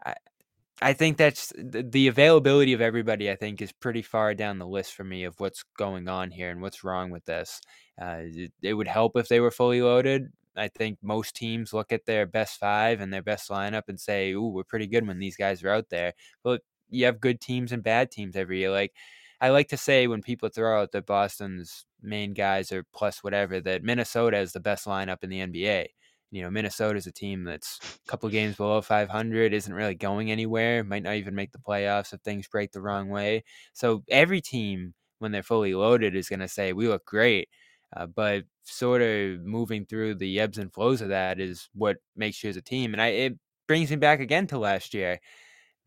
I, 0.04 0.16
I 0.82 0.94
think 0.94 1.18
that's 1.18 1.54
the 1.56 2.08
availability 2.08 2.74
of 2.74 2.82
everybody. 2.82 3.30
I 3.30 3.36
think 3.36 3.62
is 3.62 3.72
pretty 3.72 4.02
far 4.02 4.34
down 4.34 4.58
the 4.58 4.68
list 4.68 4.96
for 4.96 5.04
me 5.04 5.26
of 5.26 5.40
what's 5.40 5.64
going 5.78 6.08
on 6.08 6.32
here 6.32 6.50
and 6.50 6.62
what's 6.62 6.84
wrong 6.84 7.12
with 7.12 7.26
this. 7.26 7.62
Uh, 8.02 8.22
it, 8.22 8.52
it, 8.64 8.74
would 8.74 8.88
help 8.88 9.16
if 9.16 9.28
they 9.28 9.40
were 9.40 9.52
fully 9.52 9.84
loaded. 9.84 10.32
I 10.56 10.68
think 10.70 11.00
most 11.02 11.36
teams 11.36 11.74
look 11.74 11.92
at 11.92 12.06
their 12.06 12.26
best 12.26 12.60
five 12.60 13.00
and 13.02 13.14
their 13.14 13.22
best 13.24 13.50
lineup 13.50 13.84
and 13.88 14.00
say, 14.00 14.32
"Ooh, 14.34 14.48
we're 14.50 14.64
pretty 14.64 14.88
good 14.88 15.08
when 15.08 15.20
these 15.20 15.38
guys 15.38 15.64
are 15.64 15.70
out 15.70 15.90
there." 15.90 16.14
But 16.44 16.62
you 16.90 17.06
have 17.06 17.22
good 17.22 17.40
teams 17.42 17.72
and 17.72 17.84
bad 17.84 18.12
teams 18.12 18.36
every 18.36 18.60
year. 18.60 18.72
Like 18.72 18.94
I 19.40 19.50
like 19.50 19.70
to 19.70 19.78
say 19.78 20.08
when 20.08 20.22
people 20.22 20.50
throw 20.50 20.82
out 20.82 20.92
that 20.92 21.06
Boston's 21.06 21.86
main 22.02 22.34
guys 22.34 22.72
are 22.72 22.84
plus 22.94 23.24
whatever, 23.24 23.60
that 23.62 23.84
Minnesota 23.84 24.38
is 24.40 24.54
the 24.54 24.60
best 24.60 24.86
lineup 24.86 25.24
in 25.24 25.30
the 25.30 25.40
NBA 25.42 25.88
you 26.34 26.42
know, 26.42 26.50
Minnesota 26.50 26.98
is 26.98 27.08
a 27.08 27.12
team 27.12 27.44
that's 27.44 27.80
a 28.06 28.10
couple 28.10 28.30
games 28.30 28.56
below 28.56 28.82
500, 28.82 29.54
isn't 29.54 29.74
really 29.74 29.96
going 29.96 30.32
anywhere, 30.32 30.82
might 30.84 31.04
not 31.04 31.16
even 31.16 31.36
make 31.36 31.52
the 31.52 31.58
playoffs 31.60 32.14
if 32.14 32.22
things 32.22 32.48
break 32.48 32.72
the 32.72 32.82
wrong 32.82 33.10
way. 33.10 33.44
So 33.74 34.04
every 34.10 34.40
team, 34.40 34.94
when 35.20 35.32
they're 35.34 35.44
fully 35.44 35.74
loaded, 35.76 36.16
is 36.16 36.30
going 36.30 36.40
to 36.40 36.48
say, 36.48 36.72
we 36.74 36.88
look 36.88 37.06
great. 37.06 37.50
Uh, 37.96 38.06
but 38.06 38.46
sort 38.64 39.02
of 39.02 39.42
moving 39.42 39.86
through 39.86 40.16
the 40.16 40.40
ebbs 40.40 40.58
and 40.58 40.74
flows 40.74 41.02
of 41.02 41.10
that 41.10 41.40
is 41.40 41.70
what 41.74 41.98
makes 42.16 42.44
you 42.44 42.50
as 42.50 42.58
a 42.58 42.62
team. 42.62 42.94
And 42.94 43.02
I, 43.02 43.08
it 43.08 43.40
brings 43.68 43.90
me 43.90 43.98
back 43.98 44.20
again 44.20 44.48
to 44.48 44.60
last 44.60 44.94
year. 44.94 45.20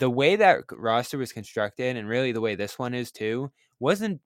The 0.00 0.10
way 0.10 0.36
that 0.36 0.64
roster 0.72 1.18
was 1.18 1.32
constructed, 1.32 1.96
and 1.96 2.08
really 2.08 2.32
the 2.32 2.40
way 2.40 2.56
this 2.56 2.78
one 2.78 2.94
is 2.94 3.12
too, 3.12 3.52
wasn't 3.78 4.20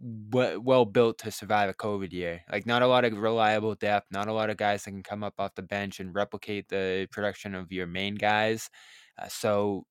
well 0.00 0.84
built 0.84 1.18
to 1.18 1.30
survive 1.30 1.70
a 1.70 1.74
COVID 1.74 2.12
year. 2.12 2.42
Like 2.50 2.66
not 2.66 2.82
a 2.82 2.86
lot 2.86 3.04
of 3.04 3.16
reliable 3.16 3.74
depth, 3.74 4.08
not 4.10 4.28
a 4.28 4.32
lot 4.32 4.50
of 4.50 4.56
guys 4.56 4.84
that 4.84 4.90
can 4.90 5.02
come 5.02 5.24
up 5.24 5.34
off 5.38 5.54
the 5.54 5.62
bench 5.62 6.00
and 6.00 6.14
replicate 6.14 6.68
the 6.68 7.08
production 7.10 7.54
of 7.54 7.72
your 7.72 7.86
main 7.86 8.14
guys. 8.14 8.68
Uh, 9.18 9.28
so 9.28 9.86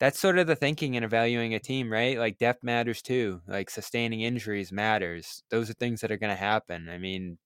that's 0.00 0.18
sort 0.18 0.38
of 0.38 0.46
the 0.46 0.56
thinking 0.56 0.94
in 0.94 1.02
evaluating 1.02 1.54
a 1.54 1.58
team, 1.58 1.92
right? 1.92 2.18
Like 2.18 2.38
depth 2.38 2.62
matters 2.62 3.02
too. 3.02 3.40
Like 3.48 3.68
sustaining 3.68 4.20
injuries 4.20 4.70
matters. 4.70 5.42
Those 5.50 5.68
are 5.70 5.74
things 5.74 6.00
that 6.00 6.12
are 6.12 6.16
going 6.16 6.34
to 6.34 6.36
happen. 6.36 6.88
I 6.88 6.98
mean, 6.98 7.38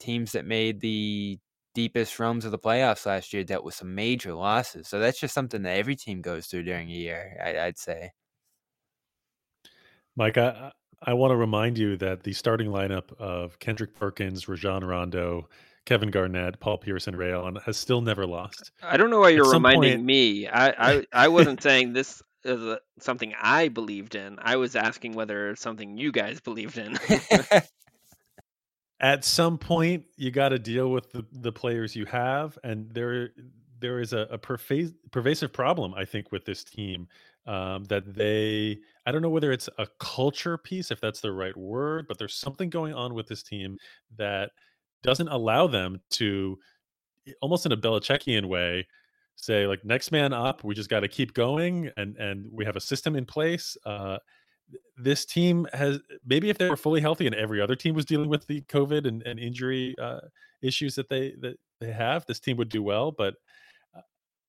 teams 0.00 0.32
that 0.32 0.44
made 0.44 0.80
the 0.80 1.38
deepest 1.74 2.18
runs 2.18 2.44
of 2.44 2.50
the 2.50 2.58
playoffs 2.58 3.06
last 3.06 3.32
year 3.32 3.44
dealt 3.44 3.64
with 3.64 3.74
some 3.74 3.94
major 3.94 4.34
losses. 4.34 4.88
So 4.88 4.98
that's 4.98 5.20
just 5.20 5.34
something 5.34 5.62
that 5.62 5.76
every 5.76 5.94
team 5.94 6.22
goes 6.22 6.46
through 6.46 6.64
during 6.64 6.88
a 6.88 6.94
year. 6.94 7.38
I, 7.44 7.66
would 7.66 7.78
say. 7.78 8.12
Mike, 10.16 10.38
I, 10.38 10.72
I 11.02 11.12
want 11.12 11.32
to 11.32 11.36
remind 11.36 11.78
you 11.78 11.96
that 11.98 12.22
the 12.22 12.32
starting 12.32 12.70
lineup 12.70 13.12
of 13.18 13.58
Kendrick 13.58 13.94
Perkins, 13.94 14.48
Rajon 14.48 14.82
Rondo, 14.82 15.48
Kevin 15.86 16.10
Garnett, 16.10 16.60
Paul 16.60 16.78
Pierce, 16.78 17.06
and 17.06 17.16
Ray 17.16 17.32
Allen 17.32 17.56
has 17.64 17.76
still 17.76 18.02
never 18.02 18.26
lost. 18.26 18.72
I 18.82 18.96
don't 18.96 19.08
know 19.08 19.20
why 19.20 19.30
you're 19.30 19.50
reminding 19.50 19.92
point... 19.98 20.04
me. 20.04 20.48
I, 20.48 20.68
I, 20.68 21.06
I 21.12 21.28
wasn't 21.28 21.62
saying 21.62 21.94
this 21.94 22.22
is 22.44 22.60
a, 22.60 22.80
something 23.00 23.32
I 23.40 23.68
believed 23.68 24.14
in. 24.14 24.38
I 24.42 24.56
was 24.56 24.76
asking 24.76 25.14
whether 25.14 25.50
it's 25.50 25.62
something 25.62 25.96
you 25.96 26.12
guys 26.12 26.40
believed 26.40 26.76
in. 26.76 26.98
at 29.00 29.24
some 29.24 29.58
point 29.58 30.04
you 30.16 30.30
got 30.30 30.50
to 30.50 30.58
deal 30.58 30.90
with 30.90 31.10
the, 31.12 31.24
the 31.32 31.52
players 31.52 31.94
you 31.94 32.06
have 32.06 32.58
and 32.64 32.90
there 32.92 33.30
there 33.78 34.00
is 34.00 34.14
a, 34.14 34.20
a 34.30 34.38
pervasive, 34.38 34.94
pervasive 35.10 35.52
problem 35.52 35.92
i 35.94 36.04
think 36.04 36.32
with 36.32 36.44
this 36.44 36.64
team 36.64 37.06
um, 37.46 37.84
that 37.84 38.14
they 38.14 38.78
i 39.04 39.12
don't 39.12 39.20
know 39.20 39.28
whether 39.28 39.52
it's 39.52 39.68
a 39.78 39.86
culture 40.00 40.56
piece 40.56 40.90
if 40.90 41.00
that's 41.00 41.20
the 41.20 41.30
right 41.30 41.56
word 41.56 42.06
but 42.08 42.18
there's 42.18 42.34
something 42.34 42.70
going 42.70 42.94
on 42.94 43.12
with 43.12 43.26
this 43.26 43.42
team 43.42 43.76
that 44.16 44.50
doesn't 45.06 45.28
allow 45.28 45.66
them 45.66 46.00
to 46.10 46.58
almost 47.40 47.64
in 47.66 47.72
a 47.72 47.76
Belichickian 47.76 48.46
way 48.46 48.86
say 49.36 49.66
like 49.66 49.84
next 49.84 50.12
man 50.12 50.32
up 50.32 50.64
we 50.64 50.74
just 50.74 50.88
got 50.90 51.00
to 51.00 51.08
keep 51.08 51.34
going 51.34 51.90
and 51.96 52.16
and 52.16 52.46
we 52.50 52.64
have 52.64 52.76
a 52.76 52.80
system 52.80 53.16
in 53.16 53.24
place 53.26 53.76
uh 53.84 54.18
this 54.96 55.24
team 55.24 55.66
has 55.72 56.00
maybe 56.24 56.50
if 56.50 56.58
they 56.58 56.68
were 56.68 56.76
fully 56.76 57.00
healthy 57.00 57.26
and 57.26 57.34
every 57.34 57.60
other 57.60 57.76
team 57.76 57.94
was 57.94 58.04
dealing 58.04 58.28
with 58.28 58.46
the 58.46 58.62
COVID 58.62 59.06
and, 59.06 59.22
and 59.22 59.38
injury 59.38 59.94
uh, 60.00 60.20
issues 60.62 60.94
that 60.94 61.08
they 61.08 61.34
that 61.40 61.58
they 61.80 61.92
have, 61.92 62.24
this 62.26 62.40
team 62.40 62.56
would 62.56 62.68
do 62.68 62.82
well. 62.82 63.12
But 63.12 63.34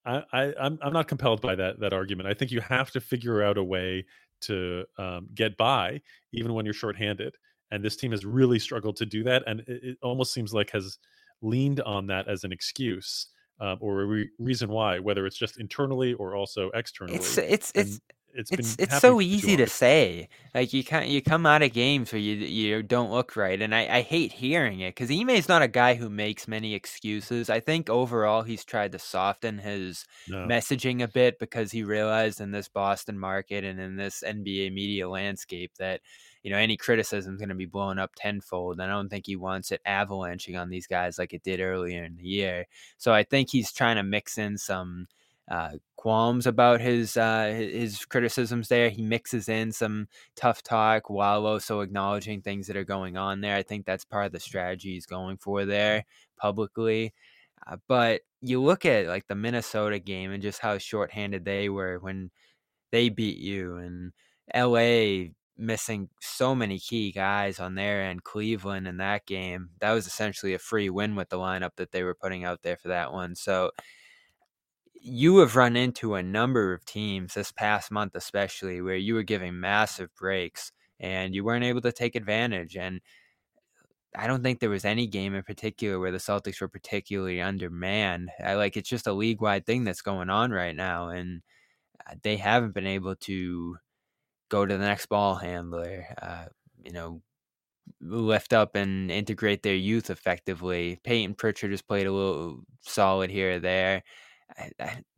uh, 0.06 0.22
I, 0.32 0.42
I 0.42 0.54
I'm 0.60 0.80
I'm 0.82 0.94
not 0.94 1.08
compelled 1.08 1.42
by 1.42 1.56
that 1.56 1.80
that 1.80 1.94
argument. 1.94 2.30
I 2.30 2.34
think 2.34 2.52
you 2.52 2.62
have 2.62 2.92
to 2.92 3.02
figure 3.02 3.44
out 3.44 3.58
a 3.58 3.64
way 3.64 4.06
to 4.42 4.86
um, 4.98 5.28
get 5.34 5.58
by 5.58 6.02
even 6.32 6.54
when 6.54 6.66
you're 6.66 6.74
shorthanded. 6.74 7.36
And 7.72 7.84
this 7.84 7.96
team 7.98 8.12
has 8.12 8.26
really 8.26 8.60
struggled 8.60 8.96
to 8.98 9.06
do 9.06 9.24
that, 9.24 9.44
and 9.48 9.62
it, 9.62 9.84
it 9.84 9.98
almost 10.02 10.34
seems 10.34 10.54
like 10.54 10.72
has 10.72 10.98
leaned 11.42 11.82
on 11.82 12.08
that 12.08 12.28
as 12.28 12.44
an 12.44 12.52
excuse. 12.52 13.28
Um, 13.60 13.80
or 13.82 14.02
a 14.02 14.06
re- 14.06 14.30
reason 14.38 14.70
why, 14.70 15.00
whether 15.00 15.26
it's 15.26 15.38
just 15.38 15.60
internally 15.60 16.14
or 16.14 16.36
also 16.36 16.70
externally. 16.76 17.16
It's 17.16 17.38
it's 17.38 17.72
and, 17.76 18.00
it's 18.34 18.52
it's 18.52 18.52
it's 18.58 18.76
it's 18.78 18.96
so 18.98 19.18
happening 19.18 19.18
for 19.18 19.36
too 19.42 19.56
easy 19.56 19.56
to 19.58 19.68
say. 19.68 20.30
Like 20.54 20.74
you 20.74 20.84
can't 20.84 21.08
you 21.08 21.22
come 21.22 21.46
out 21.46 21.62
of 21.64 21.74
games 21.74 22.12
where 22.12 22.20
you 22.22 22.36
you 22.36 22.84
don't 22.84 23.12
look 23.12 23.36
right, 23.36 23.62
and 23.62 23.74
I, 23.74 23.98
I 23.98 24.02
hate 24.02 24.34
hearing 24.34 24.82
it 24.82 24.96
because 24.96 25.10
Ime's 25.12 25.48
not 25.48 25.62
a 25.62 25.68
guy 25.68 25.96
who 25.96 26.10
makes 26.10 26.48
many 26.48 26.74
excuses. 26.74 27.50
I 27.50 27.60
think 27.60 27.90
overall 27.90 28.44
he's 28.44 28.66
tried 28.66 28.92
to 28.94 29.00
soften 29.00 29.60
his 29.60 30.06
No. 30.28 30.48
messaging 30.48 31.02
a 31.04 31.08
bit 31.08 31.40
because 31.40 31.72
he 31.72 31.84
realized 31.84 32.42
in 32.42 32.52
this 32.52 32.68
Boston 32.70 33.18
market 33.20 33.64
and 33.64 33.80
in 33.80 33.96
this 33.96 34.24
NBA 34.26 34.72
media 34.74 35.08
landscape 35.10 35.72
that 35.80 36.02
you 36.44 36.52
know 36.52 36.58
any 36.58 36.78
criticism 36.78 37.34
is 37.34 37.40
going 37.40 37.50
to 37.50 37.56
be 37.56 37.66
blown 37.66 38.00
up 38.00 38.12
tenfold. 38.16 38.74
And 38.74 38.84
I 38.84 38.88
don't 38.88 39.10
think 39.10 39.26
he 39.26 39.36
wants 39.36 39.72
it 39.72 39.82
avalanching 39.86 40.56
on 40.56 40.70
these 40.70 40.88
guys 40.88 41.18
like 41.18 41.34
it 41.34 41.44
did 41.44 41.60
earlier 41.60 42.04
in 42.04 42.16
the 42.18 42.24
year. 42.24 42.66
So 42.98 43.14
I 43.14 43.24
think 43.24 43.50
he's 43.50 43.72
trying 43.72 43.98
to 43.98 44.04
mix 44.04 44.38
in 44.38 44.58
some 44.58 45.08
uh, 45.50 45.72
qualms 45.96 46.46
about 46.46 46.82
his 46.82 47.16
uh, 47.16 47.54
his 47.56 48.06
criticisms 48.06 48.68
there. 48.68 48.90
He 48.90 49.02
mixes 49.02 49.48
in 49.48 49.72
some 49.72 50.08
tough 50.36 50.62
talk 50.62 51.10
while 51.10 51.46
also 51.46 51.82
acknowledging 51.82 52.42
things 52.42 52.68
that 52.68 52.78
are 52.78 52.84
going 52.84 53.18
on 53.18 53.42
there. 53.42 53.56
I 53.56 53.64
think 53.64 53.86
that's 53.86 54.06
part 54.06 54.26
of 54.26 54.32
the 54.34 54.40
strategy 54.40 54.94
he's 54.94 55.06
going 55.06 55.38
for 55.38 55.66
there 55.66 56.06
publicly. 56.38 57.14
Uh, 57.66 57.78
but 57.88 58.22
you 58.42 58.62
look 58.62 58.86
at 58.86 59.08
like 59.08 59.28
the 59.28 59.36
Minnesota 59.36 60.00
game 60.00 60.32
and 60.32 60.44
just 60.44 60.60
how 60.60 60.78
shorthanded 60.78 61.46
they 61.46 61.70
were 61.70 61.98
when 62.00 62.30
they 62.92 63.10
beat 63.10 63.38
you, 63.38 63.78
and 63.78 64.12
LA 64.54 65.30
missing 65.58 66.10
so 66.22 66.54
many 66.56 66.80
key 66.80 67.12
guys 67.12 67.60
on 67.60 67.76
their 67.76 68.04
end. 68.04 68.24
Cleveland 68.24 68.88
in 68.88 68.98
that 68.98 69.26
game, 69.26 69.70
that 69.80 69.92
was 69.92 70.08
essentially 70.08 70.54
a 70.54 70.60
free 70.60 70.90
win 70.90 71.16
with 71.16 71.30
the 71.30 71.38
lineup 71.38 71.76
that 71.78 71.92
they 71.92 72.04
were 72.04 72.16
putting 72.16 72.44
out 72.44 72.62
there 72.64 72.78
for 72.78 72.90
that 72.90 73.12
one. 73.12 73.36
So 73.36 73.72
you 75.02 75.38
have 75.40 75.56
run 75.56 75.76
into 75.76 76.16
a 76.16 76.24
number 76.24 76.74
of 76.74 76.86
teams 76.86 77.34
this 77.34 77.52
past 77.52 77.92
month, 77.92 78.16
especially 78.16 78.82
where 78.82 78.96
you 78.96 79.14
were 79.14 79.24
giving 79.24 79.60
massive 79.60 80.14
breaks 80.16 80.72
and 81.00 81.34
you 81.36 81.44
weren't 81.44 81.66
able 81.66 81.82
to 81.82 81.92
take 81.92 82.16
advantage. 82.16 82.76
And 82.76 83.02
I 84.16 84.28
don't 84.28 84.42
think 84.44 84.60
there 84.60 84.70
was 84.70 84.86
any 84.86 85.08
game 85.08 85.36
in 85.36 85.44
particular 85.44 86.00
where 86.00 86.12
the 86.12 86.18
Celtics 86.18 86.60
were 86.60 86.68
particularly 86.68 87.42
undermanned. 87.42 88.30
I 88.44 88.56
like 88.56 88.76
it's 88.76 88.90
just 88.90 89.08
a 89.08 89.14
league 89.14 89.42
wide 89.42 89.66
thing 89.66 89.84
that's 89.84 90.02
going 90.02 90.30
on 90.30 90.52
right 90.52 90.76
now, 90.76 91.10
and 91.10 91.42
uh, 92.10 92.16
they 92.24 92.38
haven't 92.38 92.74
been 92.74 92.88
able 92.88 93.16
to 93.16 93.78
go 94.50 94.66
to 94.66 94.78
the 94.78 94.84
next 94.84 95.08
ball 95.08 95.36
handler. 95.36 96.06
Uh, 96.22 96.46
you 96.84 96.92
know, 96.92 97.22
lift 98.02 98.54
up 98.54 98.76
and 98.76 99.12
integrate 99.12 99.64
their 99.64 99.76
youth 99.76 100.10
effectively. 100.10 101.00
Peyton 101.04 101.36
Pritchard 101.36 101.72
has 101.72 101.82
played 101.82 102.08
a 102.08 102.12
little 102.12 102.62
solid 102.82 103.30
here 103.30 103.56
or 103.56 103.60
there 103.60 104.04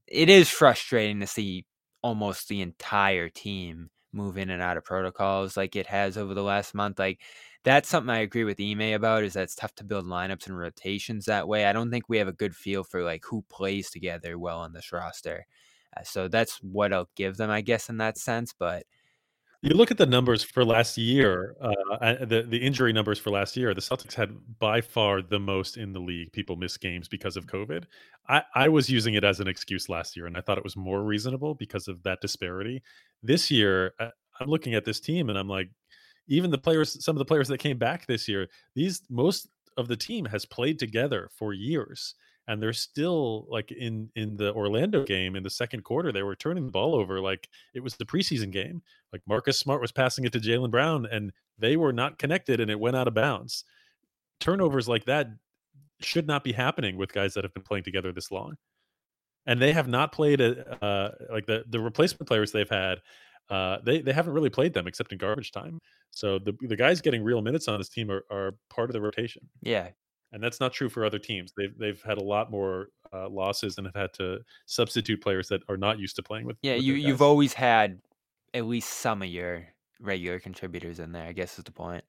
it 0.08 0.30
is 0.30 0.50
frustrating 0.50 1.20
to 1.20 1.28
see 1.28 1.66
almost 2.02 2.48
the 2.48 2.62
entire 2.62 3.30
team 3.30 3.90
move 4.12 4.38
in 4.38 4.50
and 4.50 4.62
out 4.62 4.78
of 4.78 4.84
protocols 4.84 5.56
like 5.56 5.76
it 5.76 5.86
has 5.88 6.18
over 6.18 6.34
the 6.34 6.44
last 6.44 6.74
month. 6.74 6.98
Like 6.98 7.22
that's 7.64 7.90
something 7.90 8.10
I 8.10 8.20
agree 8.20 8.44
with 8.44 8.60
Ime 8.60 8.94
about 8.94 9.24
is 9.24 9.34
that 9.34 9.44
it's 9.44 9.56
tough 9.56 9.76
to 9.76 9.84
build 9.84 10.06
lineups 10.06 10.48
and 10.48 10.58
rotations 10.58 11.26
that 11.26 11.48
way. 11.48 11.66
I 11.66 11.74
don't 11.74 11.92
think 11.92 12.10
we 12.10 12.18
have 12.18 12.28
a 12.28 12.34
good 12.34 12.56
feel 12.56 12.84
for 12.84 13.04
like 13.04 13.24
who 13.26 13.44
plays 13.50 13.92
together 13.92 14.40
well 14.40 14.60
on 14.60 14.74
this 14.74 14.92
roster. 14.92 15.46
Uh, 15.96 16.04
so 16.04 16.28
that's 16.28 16.58
what 16.64 16.94
I'll 16.94 17.10
give 17.16 17.38
them, 17.38 17.50
I 17.52 17.62
guess, 17.62 17.90
in 17.90 17.98
that 17.98 18.18
sense. 18.18 18.54
But 18.58 18.84
you 19.62 19.76
look 19.76 19.92
at 19.92 19.98
the 19.98 20.06
numbers 20.06 20.42
for 20.42 20.64
last 20.64 20.98
year, 20.98 21.56
uh, 21.62 22.26
the 22.26 22.46
the 22.48 22.58
injury 22.58 22.94
numbers 22.94 23.20
for 23.20 23.30
last 23.30 23.58
year. 23.58 23.74
The 23.74 23.82
Celtics 23.82 24.14
had 24.14 24.38
by 24.58 24.80
far 24.80 25.22
the 25.22 25.40
most 25.40 25.76
in 25.76 25.92
the 25.92 26.00
league. 26.00 26.32
People 26.32 26.56
miss 26.56 26.78
games 26.78 27.10
because 27.10 27.36
of 27.36 27.46
COVID. 27.46 27.84
I, 28.30 28.44
I 28.56 28.70
was 28.70 28.90
using 28.90 29.16
it 29.16 29.24
as 29.26 29.42
an 29.42 29.50
excuse 29.50 29.90
last 29.90 30.16
year, 30.16 30.28
and 30.28 30.38
I 30.38 30.42
thought 30.42 30.58
it 30.58 30.64
was 30.64 30.78
more 30.78 31.04
reasonable 31.04 31.56
because 31.56 31.90
of 31.90 32.02
that 32.04 32.22
disparity. 32.22 32.82
This 33.22 33.52
year, 33.52 33.94
I'm 34.00 34.48
looking 34.48 34.76
at 34.76 34.86
this 34.86 35.02
team, 35.02 35.30
and 35.30 35.38
I'm 35.38 35.50
like, 35.50 35.70
even 36.30 36.52
the 36.52 36.58
players, 36.58 37.04
some 37.04 37.16
of 37.16 37.20
the 37.20 37.26
players 37.26 37.50
that 37.50 37.58
came 37.58 37.78
back 37.78 38.06
this 38.06 38.30
year, 38.30 38.48
these 38.76 39.02
most 39.10 39.50
of 39.76 39.90
the 39.90 39.98
team 39.98 40.24
has 40.26 40.46
played 40.46 40.80
together 40.80 41.30
for 41.36 41.54
years 41.54 42.16
and 42.50 42.62
they're 42.62 42.74
still 42.74 43.46
like 43.48 43.72
in 43.72 44.10
in 44.16 44.36
the 44.36 44.52
Orlando 44.54 45.06
game 45.06 45.36
in 45.36 45.44
the 45.44 45.50
second 45.50 45.84
quarter 45.84 46.12
they 46.12 46.24
were 46.24 46.36
turning 46.36 46.66
the 46.66 46.72
ball 46.72 46.96
over 46.96 47.22
like 47.22 47.48
it 47.74 47.82
was 47.82 47.96
the 47.96 48.06
preseason 48.06 48.52
game 48.52 48.82
like 49.14 49.22
Marcus 49.28 49.58
Smart 49.58 49.80
was 49.80 49.92
passing 49.92 50.26
it 50.26 50.34
to 50.34 50.40
Jaylen 50.40 50.72
Brown 50.72 51.06
and 51.06 51.32
they 51.58 51.78
were 51.78 51.94
not 51.94 52.18
connected 52.18 52.60
and 52.60 52.70
it 52.70 52.80
went 52.80 52.98
out 52.98 53.08
of 53.08 53.14
bounds 53.14 53.64
turnovers 54.40 54.90
like 54.90 55.06
that 55.06 55.28
should 56.02 56.28
not 56.28 56.44
be 56.44 56.52
happening 56.52 56.98
with 56.98 57.14
guys 57.14 57.36
that 57.36 57.44
have 57.44 57.54
been 57.54 57.64
playing 57.64 57.84
together 57.84 58.12
this 58.12 58.32
long 58.32 58.58
and 59.46 59.62
they 59.62 59.72
have 59.72 59.88
not 59.88 60.12
played 60.12 60.42
a, 60.42 60.84
uh, 60.84 61.12
like 61.32 61.46
the 61.46 61.64
the 61.70 61.80
replacement 61.80 62.28
players 62.28 62.52
they've 62.52 62.70
had 62.70 63.00
uh, 63.50 63.78
they 63.84 64.02
they 64.02 64.14
haven't 64.14 64.34
really 64.34 64.50
played 64.50 64.74
them 64.74 64.88
except 64.88 65.12
in 65.12 65.18
garbage 65.18 65.52
time. 65.52 65.80
So 66.12 66.38
the 66.38 66.56
the 66.62 66.76
guys 66.76 67.02
getting 67.02 67.24
real 67.24 67.42
minutes 67.42 67.68
on 67.68 67.80
this 67.80 67.90
team 67.90 68.12
are, 68.12 68.24
are 68.30 68.54
part 68.70 68.90
of 68.90 68.94
the 68.94 69.02
rotation. 69.02 69.50
Yeah, 69.62 69.90
and 70.32 70.44
that's 70.44 70.60
not 70.60 70.74
true 70.74 70.90
for 70.90 71.06
other 71.06 71.20
teams. 71.20 71.54
They've 71.58 71.78
they've 71.78 72.02
had 72.04 72.18
a 72.18 72.24
lot 72.24 72.52
more 72.52 72.90
uh, 73.14 73.30
losses 73.30 73.78
and 73.78 73.88
have 73.88 73.96
had 73.96 74.14
to 74.14 74.40
substitute 74.66 75.22
players 75.22 75.48
that 75.50 75.62
are 75.70 75.78
not 75.78 76.00
used 76.00 76.16
to 76.18 76.24
playing 76.24 76.46
with. 76.46 76.58
Yeah, 76.62 76.76
with 76.76 76.84
you 76.84 76.94
you've 76.94 77.22
always 77.22 77.54
had 77.54 78.00
at 78.54 78.66
least 78.66 78.90
some 78.90 79.22
of 79.22 79.28
your 79.28 79.68
regular 80.00 80.40
contributors 80.40 81.00
in 81.00 81.12
there. 81.12 81.26
I 81.26 81.34
guess 81.34 81.58
is 81.58 81.64
the 81.64 81.72
point. 81.72 82.04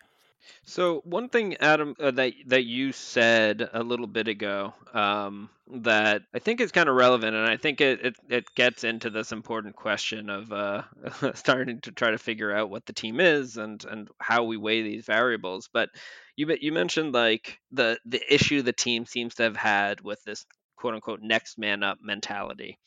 So 0.64 1.00
one 1.04 1.28
thing, 1.28 1.56
Adam, 1.58 1.94
uh, 1.98 2.10
that 2.12 2.32
that 2.46 2.64
you 2.64 2.92
said 2.92 3.68
a 3.72 3.82
little 3.82 4.06
bit 4.06 4.28
ago, 4.28 4.74
um, 4.92 5.50
that 5.68 6.22
I 6.34 6.38
think 6.38 6.60
is 6.60 6.72
kind 6.72 6.88
of 6.88 6.94
relevant, 6.96 7.36
and 7.36 7.46
I 7.48 7.56
think 7.56 7.80
it, 7.80 8.04
it, 8.04 8.16
it 8.28 8.44
gets 8.54 8.84
into 8.84 9.10
this 9.10 9.32
important 9.32 9.76
question 9.76 10.30
of 10.30 10.52
uh, 10.52 10.82
starting 11.34 11.80
to 11.82 11.92
try 11.92 12.10
to 12.10 12.18
figure 12.18 12.52
out 12.52 12.70
what 12.70 12.86
the 12.86 12.92
team 12.92 13.20
is 13.20 13.56
and 13.56 13.84
and 13.84 14.08
how 14.18 14.44
we 14.44 14.56
weigh 14.56 14.82
these 14.82 15.04
variables. 15.06 15.68
But 15.72 15.90
you 16.36 16.54
you 16.60 16.72
mentioned 16.72 17.12
like 17.14 17.58
the 17.72 17.98
the 18.04 18.22
issue 18.32 18.62
the 18.62 18.72
team 18.72 19.06
seems 19.06 19.34
to 19.36 19.44
have 19.44 19.56
had 19.56 20.00
with 20.00 20.22
this 20.24 20.46
quote 20.76 20.94
unquote 20.94 21.20
next 21.22 21.58
man 21.58 21.82
up 21.82 21.98
mentality, 22.02 22.78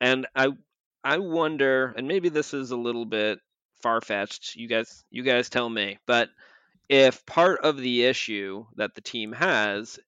and 0.00 0.26
I 0.34 0.48
I 1.04 1.18
wonder, 1.18 1.94
and 1.96 2.06
maybe 2.06 2.28
this 2.28 2.54
is 2.54 2.70
a 2.70 2.76
little 2.76 3.06
bit 3.06 3.38
far 3.82 4.00
fetched. 4.00 4.54
You 4.56 4.68
guys 4.68 5.04
you 5.10 5.22
guys 5.22 5.48
tell 5.48 5.68
me, 5.68 5.98
but 6.06 6.28
if 6.92 7.24
part 7.24 7.60
of 7.62 7.78
the 7.78 8.04
issue 8.04 8.66
that 8.76 8.94
the 8.94 9.00
team 9.00 9.32
has 9.32 9.98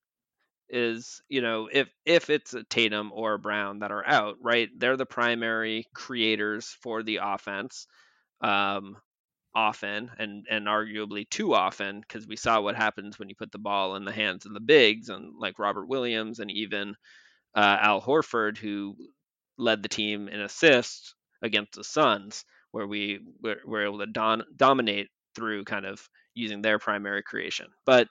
is 0.68 1.22
you 1.28 1.40
know 1.40 1.68
if 1.72 1.88
if 2.04 2.30
it's 2.30 2.54
a 2.54 2.64
Tatum 2.64 3.10
or 3.14 3.34
a 3.34 3.38
Brown 3.38 3.80
that 3.80 3.90
are 3.90 4.06
out, 4.06 4.36
right? 4.42 4.68
They're 4.76 4.98
the 4.98 5.06
primary 5.06 5.86
creators 5.94 6.76
for 6.82 7.02
the 7.02 7.20
offense. 7.22 7.86
Um, 8.42 8.96
often 9.54 10.10
and 10.18 10.46
and 10.50 10.66
arguably 10.66 11.28
too 11.30 11.54
often 11.54 12.00
because 12.00 12.26
we 12.26 12.36
saw 12.36 12.60
what 12.60 12.76
happens 12.76 13.18
when 13.18 13.28
you 13.28 13.36
put 13.36 13.52
the 13.52 13.58
ball 13.58 13.96
in 13.96 14.04
the 14.04 14.12
hands 14.12 14.46
of 14.46 14.52
the 14.54 14.60
bigs 14.60 15.08
and 15.08 15.34
like 15.38 15.58
Robert 15.58 15.86
Williams 15.86 16.40
and 16.40 16.50
even 16.50 16.94
uh, 17.54 17.78
Al 17.80 18.02
Horford 18.02 18.58
who 18.58 18.96
led 19.58 19.82
the 19.82 19.88
team 19.88 20.28
in 20.28 20.40
assists 20.40 21.14
against 21.42 21.74
the 21.74 21.84
Suns 21.84 22.44
where 22.72 22.86
we 22.86 23.20
were, 23.42 23.58
were 23.66 23.84
able 23.84 24.00
to 24.00 24.06
don- 24.06 24.44
dominate 24.56 25.08
through 25.34 25.64
kind 25.64 25.86
of 25.86 26.08
using 26.34 26.62
their 26.62 26.78
primary 26.78 27.22
creation. 27.22 27.66
But 27.84 28.08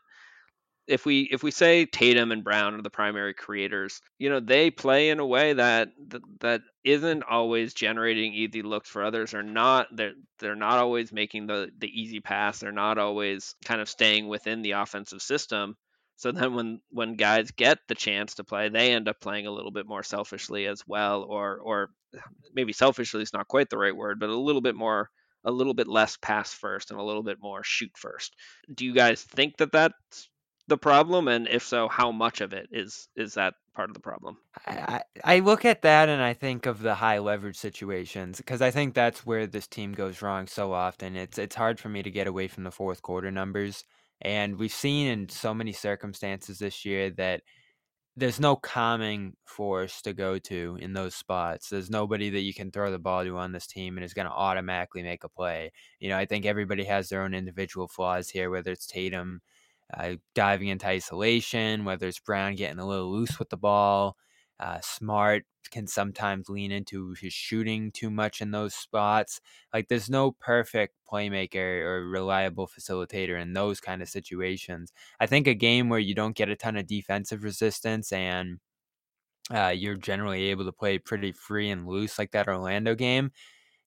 if 0.87 1.05
we 1.05 1.21
if 1.31 1.43
we 1.43 1.51
say 1.51 1.85
Tatum 1.85 2.31
and 2.31 2.43
Brown 2.43 2.73
are 2.73 2.81
the 2.81 2.89
primary 2.89 3.33
creators, 3.33 4.01
you 4.17 4.29
know, 4.29 4.39
they 4.39 4.69
play 4.69 5.09
in 5.09 5.19
a 5.19 5.25
way 5.25 5.53
that 5.53 5.89
that, 6.09 6.21
that 6.41 6.61
isn't 6.83 7.23
always 7.23 7.73
generating 7.73 8.33
easy 8.33 8.61
looks 8.61 8.89
for 8.89 9.03
others. 9.03 9.33
Or 9.33 9.43
not 9.43 9.87
they're 9.95 10.13
they're 10.39 10.55
not 10.55 10.79
always 10.79 11.11
making 11.13 11.47
the 11.47 11.71
the 11.77 11.87
easy 11.87 12.19
pass, 12.19 12.59
they're 12.59 12.71
not 12.71 12.97
always 12.97 13.55
kind 13.63 13.81
of 13.81 13.89
staying 13.89 14.27
within 14.27 14.61
the 14.61 14.71
offensive 14.71 15.21
system. 15.21 15.77
So 16.17 16.31
then 16.31 16.53
when 16.53 16.81
when 16.89 17.15
guys 17.15 17.51
get 17.51 17.79
the 17.87 17.95
chance 17.95 18.35
to 18.35 18.43
play, 18.43 18.69
they 18.69 18.91
end 18.91 19.07
up 19.07 19.21
playing 19.21 19.47
a 19.47 19.51
little 19.51 19.71
bit 19.71 19.87
more 19.87 20.03
selfishly 20.03 20.67
as 20.67 20.83
well 20.85 21.23
or 21.23 21.59
or 21.59 21.89
maybe 22.53 22.73
selfishly 22.73 23.21
is 23.21 23.33
not 23.33 23.47
quite 23.47 23.69
the 23.69 23.77
right 23.77 23.95
word, 23.95 24.19
but 24.19 24.29
a 24.29 24.37
little 24.37 24.61
bit 24.61 24.75
more 24.75 25.09
a 25.45 25.51
little 25.51 25.73
bit 25.73 25.87
less 25.87 26.17
pass 26.17 26.53
first 26.53 26.91
and 26.91 26.99
a 26.99 27.03
little 27.03 27.23
bit 27.23 27.37
more 27.41 27.63
shoot 27.63 27.91
first. 27.95 28.35
Do 28.73 28.85
you 28.85 28.93
guys 28.93 29.21
think 29.23 29.57
that 29.57 29.71
that's 29.71 30.29
the 30.67 30.77
problem 30.77 31.27
and 31.27 31.47
if 31.49 31.63
so 31.63 31.87
how 31.89 32.11
much 32.11 32.39
of 32.39 32.53
it 32.53 32.67
is 32.71 33.09
is 33.17 33.33
that 33.33 33.53
part 33.75 33.89
of 33.89 33.93
the 33.93 33.99
problem 33.99 34.37
I, 34.65 35.01
I 35.23 35.39
look 35.39 35.65
at 35.65 35.81
that 35.81 36.07
and 36.09 36.21
I 36.21 36.33
think 36.33 36.65
of 36.65 36.81
the 36.81 36.95
high 36.95 37.19
leverage 37.19 37.57
situations 37.57 38.37
because 38.37 38.61
I 38.61 38.71
think 38.71 38.93
that's 38.93 39.25
where 39.25 39.45
this 39.45 39.67
team 39.67 39.93
goes 39.93 40.21
wrong 40.21 40.47
so 40.47 40.71
often. 40.71 41.15
It's 41.15 41.37
it's 41.37 41.55
hard 41.55 41.79
for 41.79 41.89
me 41.89 42.03
to 42.03 42.11
get 42.11 42.27
away 42.27 42.47
from 42.47 42.63
the 42.63 42.71
fourth 42.71 43.01
quarter 43.01 43.31
numbers, 43.31 43.83
and 44.21 44.57
we've 44.57 44.71
seen 44.71 45.07
in 45.07 45.29
so 45.29 45.53
many 45.53 45.73
circumstances 45.73 46.59
this 46.59 46.85
year 46.85 47.09
that 47.11 47.41
there's 48.15 48.39
no 48.39 48.55
calming 48.55 49.35
force 49.45 50.01
to 50.03 50.13
go 50.13 50.37
to 50.37 50.77
in 50.79 50.93
those 50.93 51.15
spots. 51.15 51.69
There's 51.69 51.89
nobody 51.89 52.29
that 52.29 52.41
you 52.41 52.53
can 52.53 52.71
throw 52.71 52.91
the 52.91 52.99
ball 52.99 53.23
to 53.23 53.37
on 53.37 53.51
this 53.51 53.65
team 53.65 53.97
and 53.97 54.05
is 54.05 54.13
going 54.13 54.27
to 54.27 54.33
automatically 54.33 55.01
make 55.01 55.23
a 55.23 55.29
play. 55.29 55.71
You 55.99 56.09
know, 56.09 56.17
I 56.17 56.25
think 56.25 56.45
everybody 56.45 56.83
has 56.83 57.09
their 57.09 57.23
own 57.23 57.33
individual 57.33 57.87
flaws 57.87 58.29
here, 58.29 58.51
whether 58.51 58.71
it's 58.71 58.85
Tatum 58.85 59.41
uh, 59.91 60.15
diving 60.35 60.67
into 60.67 60.87
isolation, 60.87 61.85
whether 61.85 62.07
it's 62.07 62.19
Brown 62.19 62.55
getting 62.55 62.79
a 62.79 62.87
little 62.87 63.11
loose 63.11 63.39
with 63.39 63.49
the 63.49 63.57
ball. 63.57 64.15
Uh, 64.63 64.79
Smart 64.81 65.43
can 65.71 65.87
sometimes 65.87 66.49
lean 66.49 66.71
into 66.71 67.13
his 67.19 67.33
shooting 67.33 67.91
too 67.91 68.09
much 68.09 68.41
in 68.41 68.51
those 68.51 68.73
spots. 68.73 69.41
Like 69.73 69.87
there's 69.89 70.09
no 70.09 70.31
perfect 70.31 70.95
playmaker 71.11 71.81
or 71.81 72.07
reliable 72.07 72.67
facilitator 72.67 73.41
in 73.41 73.53
those 73.53 73.81
kind 73.81 74.01
of 74.01 74.07
situations. 74.07 74.93
I 75.19 75.25
think 75.25 75.47
a 75.47 75.53
game 75.53 75.89
where 75.89 75.99
you 75.99 76.15
don't 76.15 76.35
get 76.35 76.49
a 76.49 76.55
ton 76.55 76.77
of 76.77 76.87
defensive 76.87 77.43
resistance 77.43 78.11
and 78.13 78.59
uh, 79.53 79.73
you're 79.75 79.95
generally 79.95 80.45
able 80.45 80.65
to 80.65 80.71
play 80.71 80.97
pretty 80.97 81.33
free 81.33 81.69
and 81.69 81.85
loose 81.87 82.17
like 82.17 82.31
that 82.31 82.47
Orlando 82.47 82.95
game, 82.95 83.31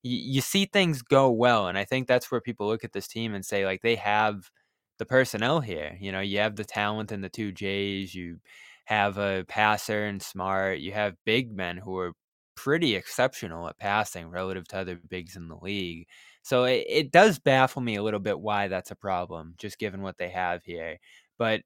you, 0.03 0.17
you 0.35 0.41
see 0.41 0.65
things 0.65 1.01
go 1.01 1.31
well. 1.31 1.67
And 1.67 1.77
I 1.77 1.85
think 1.85 2.07
that's 2.07 2.29
where 2.31 2.41
people 2.41 2.67
look 2.67 2.83
at 2.83 2.93
this 2.93 3.07
team 3.07 3.33
and 3.33 3.43
say 3.45 3.65
like 3.65 3.81
they 3.81 3.95
have– 3.95 4.51
the 4.97 5.05
personnel 5.05 5.59
here. 5.59 5.97
You 5.99 6.11
know, 6.11 6.21
you 6.21 6.39
have 6.39 6.55
the 6.55 6.65
talent 6.65 7.11
in 7.11 7.21
the 7.21 7.29
two 7.29 7.51
J's. 7.51 8.13
You 8.15 8.39
have 8.87 9.17
a 9.17 9.43
passer 9.49 10.05
and 10.05 10.21
smart. 10.21 10.79
You 10.79 10.93
have 10.93 11.15
big 11.25 11.51
men 11.51 11.75
who 11.75 11.97
are 11.97 12.13
pretty 12.55 12.95
exceptional 12.95 13.67
at 13.67 13.77
passing 13.77 14.29
relative 14.29 14.65
to 14.69 14.77
other 14.77 14.97
bigs 15.09 15.35
in 15.35 15.49
the 15.49 15.57
league. 15.57 16.07
So 16.41 16.63
it, 16.63 16.85
it 16.87 17.11
does 17.11 17.37
baffle 17.37 17.81
me 17.81 17.97
a 17.97 18.03
little 18.03 18.21
bit 18.21 18.39
why 18.39 18.69
that's 18.69 18.89
a 18.91 18.95
problem, 18.95 19.55
just 19.57 19.77
given 19.77 20.01
what 20.01 20.17
they 20.17 20.29
have 20.29 20.63
here. 20.63 20.99
But 21.37 21.63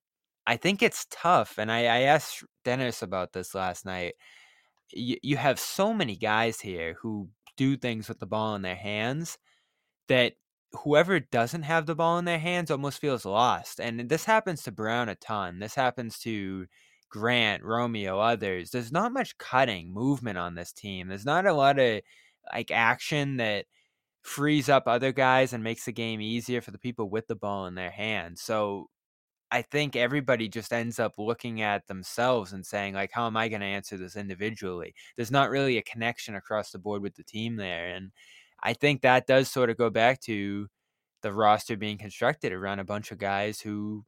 I 0.48 0.58
think 0.58 0.82
it's 0.82 1.06
tough. 1.12 1.60
And 1.60 1.72
I, 1.72 1.82
I 1.82 2.00
asked 2.01 2.44
Dennis 2.66 3.04
about 3.04 3.34
this 3.34 3.54
last 3.54 3.86
night. 3.86 4.13
You, 4.92 5.18
you 5.22 5.38
have 5.38 5.60
so 5.60 5.94
many 5.94 6.16
guys 6.16 6.60
here 6.60 6.96
who 7.04 7.30
do 7.56 7.77
things 7.77 8.10
with 8.10 8.20
the 8.20 8.25
ball 8.25 8.55
in 8.55 8.64
their 8.64 8.75
hands 8.75 9.38
that 10.07 10.34
whoever 10.72 11.20
doesn't 11.20 11.64
have 11.64 11.86
the 11.86 11.94
ball 11.94 12.18
in 12.18 12.25
their 12.25 12.40
hands 12.40 12.72
almost 12.72 13.00
feels 13.00 13.25
lost. 13.25 13.79
And 13.79 14.10
this 14.10 14.25
happens 14.25 14.64
to 14.64 14.72
Brown 14.72 15.07
a 15.07 15.14
ton. 15.14 15.60
This 15.60 15.75
happens 15.75 16.18
to 16.22 16.66
Grant, 17.12 17.64
Romeo, 17.64 18.20
others. 18.20 18.72
There's 18.72 18.92
not 18.92 19.14
much 19.14 19.38
cutting 19.38 19.94
movement 19.94 20.38
on 20.38 20.56
this 20.56 20.72
team. 20.72 21.08
There's 21.08 21.26
not 21.26 21.46
a 21.46 21.54
lot 21.54 21.78
of 21.80 22.02
like 22.54 22.72
action 22.72 23.38
that 23.38 23.66
frees 24.24 24.70
up 24.70 24.84
other 24.88 25.12
guys 25.12 25.54
and 25.54 25.64
makes 25.64 25.86
the 25.86 25.92
game 25.92 26.22
easier 26.22 26.62
for 26.62 26.72
the 26.72 26.78
people 26.80 27.10
with 27.10 27.28
the 27.28 27.36
ball 27.36 27.68
in 27.68 27.76
their 27.76 27.92
hands. 27.92 28.42
So 28.42 28.90
I 29.52 29.64
think 29.64 29.96
everybody 29.96 30.48
just 30.50 30.74
ends 30.74 31.00
up 31.00 31.14
looking 31.18 31.62
at 31.62 31.88
themselves 31.88 32.54
and 32.54 32.66
saying 32.66 32.94
like 32.96 33.12
how 33.14 33.28
am 33.28 33.38
I 33.38 33.50
going 33.50 33.62
to 33.62 33.68
answer 33.68 33.98
this 33.98 34.16
individually? 34.16 34.96
There's 35.18 35.32
not 35.32 35.50
really 35.50 35.78
a 35.78 35.84
connection 35.84 36.36
across 36.36 36.72
the 36.72 36.80
board 36.80 37.02
with 37.02 37.16
the 37.16 37.24
team 37.24 37.58
there 37.58 37.90
and 37.90 38.12
I 38.64 38.74
think 38.74 39.02
that 39.02 39.28
does 39.28 39.50
sort 39.50 39.70
of 39.70 39.78
go 39.78 39.90
back 39.90 40.22
to 40.22 40.68
the 41.24 41.34
roster 41.34 41.78
being 41.78 41.98
constructed 41.98 42.54
around 42.54 42.80
a 42.80 42.84
bunch 42.86 43.12
of 43.12 43.18
guys 43.18 43.60
who 43.60 44.06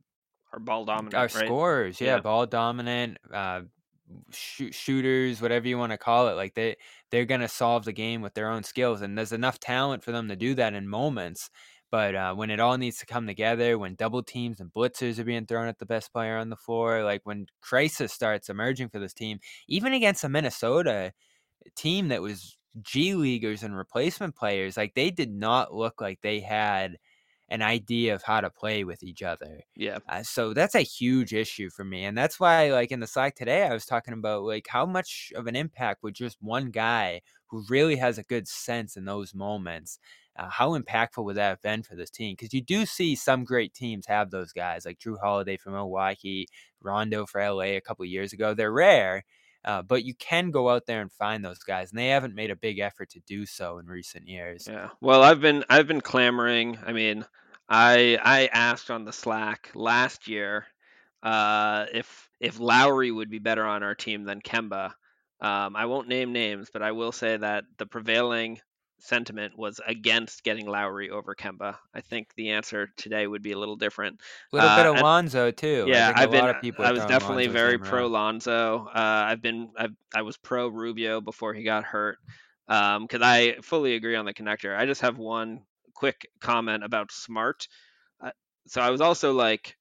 are 0.54 0.60
ball 0.60 0.86
dominant, 0.86 1.16
are 1.16 1.24
right? 1.24 1.32
scorers. 1.32 2.00
Yeah, 2.00 2.16
yeah, 2.16 2.22
ball 2.22 2.46
dominant, 2.46 3.18
uh, 3.32 3.62
sh- 4.32 4.72
shooters, 4.72 5.42
whatever 5.42 5.68
you 5.68 5.78
want 5.78 5.92
to 5.92 5.98
call 5.98 6.28
it. 6.30 6.34
Like 6.34 6.54
they 6.54 6.78
they're 7.12 7.26
gonna 7.26 7.48
solve 7.48 7.86
the 7.86 7.94
game 7.94 8.22
with 8.22 8.34
their 8.34 8.50
own 8.50 8.63
skills, 8.63 9.02
and 9.02 9.18
there's 9.18 9.32
enough 9.34 9.60
talent 9.60 10.04
for 10.04 10.12
them 10.12 10.28
to 10.30 10.36
do 10.36 10.56
that 10.56 10.74
in 10.74 10.88
moments. 10.88 11.50
But 11.92 12.16
uh, 12.16 12.34
when 12.34 12.50
it 12.50 12.60
all 12.60 12.78
needs 12.78 12.98
to 13.00 13.06
come 13.06 13.28
together, 13.28 13.78
when 13.78 13.96
double 13.96 14.24
teams 14.24 14.60
and 14.60 14.74
blitzers 14.74 15.20
are 15.20 15.24
being 15.24 15.46
thrown 15.46 15.68
at 15.68 15.78
the 15.78 15.86
best 15.86 16.12
player 16.12 16.38
on 16.38 16.50
the 16.50 16.56
floor, 16.56 17.04
like 17.04 17.22
when 17.24 17.46
crisis 17.62 18.12
starts 18.12 18.50
emerging 18.50 18.89
for 18.89 19.00
this 19.00 19.13
team, 19.13 19.39
even 19.68 19.94
against 19.94 20.24
a 20.24 20.30
Minnesota 20.30 21.13
team 21.76 22.10
that 22.10 22.22
was 22.22 22.58
G 22.82 23.13
leaguers 23.16 23.63
and 23.63 23.78
replacement 23.78 24.36
players, 24.36 24.78
like 24.78 24.96
they 24.96 25.12
did 25.12 25.32
not 25.32 25.74
look 25.74 26.02
like 26.02 26.22
they 26.22 26.39
had 26.39 26.98
an 27.49 27.62
idea 27.62 28.15
of 28.15 28.23
how 28.23 28.41
to 28.41 28.49
play 28.49 28.84
with 28.84 29.03
each 29.03 29.21
other. 29.21 29.62
Yeah. 29.75 29.99
Uh, 30.10 30.23
so 30.23 30.53
that's 30.53 30.75
a 30.75 30.82
huge 30.82 31.34
issue 31.34 31.69
for 31.69 31.84
me. 31.84 32.06
And 32.06 32.17
that's 32.17 32.39
why, 32.39 32.71
like 32.71 32.91
in 32.91 32.99
the 32.99 33.08
Slack 33.08 33.36
today, 33.36 33.63
I 33.63 33.73
was 33.73 33.86
talking 33.86 34.13
about 34.13 34.43
like 34.43 34.67
how 34.67 34.86
much 34.86 35.32
of 35.36 35.47
an 35.47 35.56
impact 35.56 36.03
would 36.03 36.15
just 36.15 36.38
one 36.41 36.71
guy 36.71 37.21
who 37.47 37.63
really 37.69 37.97
has 37.97 38.17
a 38.17 38.23
good 38.23 38.47
sense 38.47 38.97
in 38.97 39.06
those 39.06 39.36
moments, 39.36 39.99
uh, 40.36 40.49
how 40.49 40.77
impactful 40.77 41.23
would 41.23 41.36
that 41.36 41.49
have 41.49 41.62
been 41.62 41.84
for 41.84 41.95
this 41.95 42.10
team? 42.10 42.36
Because 42.38 42.53
you 42.53 42.62
do 42.62 42.86
see 42.86 43.15
some 43.15 43.43
great 43.43 43.73
teams 43.73 44.08
have 44.08 44.32
those 44.32 44.51
guys, 44.51 44.86
like 44.86 44.97
Jrue 44.97 45.19
Holiday 45.21 45.58
from 45.58 45.73
Milwaukee, 45.73 46.47
Rondo 46.82 47.25
for 47.27 47.47
LA 47.47 47.75
a 47.75 47.82
couple 47.82 48.06
years 48.06 48.34
ago. 48.34 48.53
They're 48.53 48.71
rare. 48.71 49.23
Uh, 49.65 49.82
but 49.82 50.04
you 50.04 50.13
can 50.15 50.52
go 50.52 50.69
out 50.69 50.86
there 50.86 51.02
and 51.02 51.12
find 51.12 51.43
those 51.43 51.60
guys, 51.60 51.91
and 51.91 51.99
they 51.99 52.10
haven't 52.10 52.36
made 52.36 52.52
a 52.52 52.56
big 52.56 52.80
effort 52.80 53.10
to 53.12 53.19
do 53.21 53.45
so 53.45 53.78
in 53.78 53.86
recent 53.86 54.28
years. 54.28 54.67
Yeah. 54.69 54.89
Well, 55.02 55.23
I've 55.23 55.39
been 55.39 55.63
I've 55.69 55.88
been 55.88 56.02
clamoring. 56.02 56.78
I 56.86 56.91
mean, 56.91 57.26
I 57.69 58.19
I 58.21 58.49
asked 58.52 58.91
on 58.91 59.06
the 59.06 59.13
Slack 59.13 59.71
last 59.73 60.28
year 60.28 60.65
uh, 61.21 61.86
if 61.93 62.30
if 62.39 62.60
Lowry 62.60 63.12
would 63.12 63.30
be 63.30 63.39
better 63.39 63.65
on 63.65 63.84
our 63.84 63.95
team 63.95 64.23
than 64.23 64.41
Kemba. 64.41 64.91
Um, 65.39 65.76
I 65.76 65.86
won't 65.86 66.08
name 66.08 66.32
names, 66.32 66.69
but 66.71 66.82
I 66.82 66.91
will 66.91 67.12
say 67.12 67.36
that 67.36 67.65
the 67.78 67.86
prevailing 67.86 68.60
sentiment 69.04 69.58
was 69.58 69.82
against 69.86 70.44
getting 70.44 70.66
Lowry 70.66 71.10
over 71.10 71.36
Kemba. 71.36 71.76
I 71.94 72.02
think 72.02 72.34
the 72.36 72.52
answer 72.52 72.89
today 72.96 73.28
would 73.28 73.42
be 73.42 73.52
a 73.52 73.60
little 73.60 73.76
different. 73.76 74.22
A 74.52 74.56
little 74.56 74.70
uh, 74.70 74.78
bit 74.78 74.96
of 74.96 75.02
Lonzo 75.02 75.52
too. 75.52 75.86
Yeah, 75.88 76.12
I've 76.16 76.32
been. 76.32 76.46
I 76.46 76.92
was 76.92 77.06
definitely 77.06 77.48
Lonzo's 77.48 77.54
very 77.54 77.78
pro 77.80 78.08
Lonzo. 78.08 78.88
Uh, 78.88 79.26
I've 79.28 79.42
been. 79.42 79.72
I've, 79.78 79.94
I 80.16 80.22
was 80.22 80.38
pro 80.38 80.68
Rubio 80.68 81.22
before 81.22 81.54
he 81.54 81.63
got 81.63 81.84
hurt. 81.84 82.18
Because 82.66 82.98
um, 82.98 83.24
I 83.24 83.58
fully 83.62 83.96
agree 83.96 84.16
on 84.16 84.24
the 84.24 84.34
connector. 84.34 84.78
I 84.78 84.86
just 84.86 85.02
have 85.02 85.18
one 85.18 85.63
quick 85.94 86.30
comment 86.39 86.84
about 86.84 87.12
Smart. 87.12 87.68
Uh, 88.24 88.32
so 88.68 88.80
I 88.82 88.89
was 88.89 89.02
also 89.02 89.34
like 89.34 89.76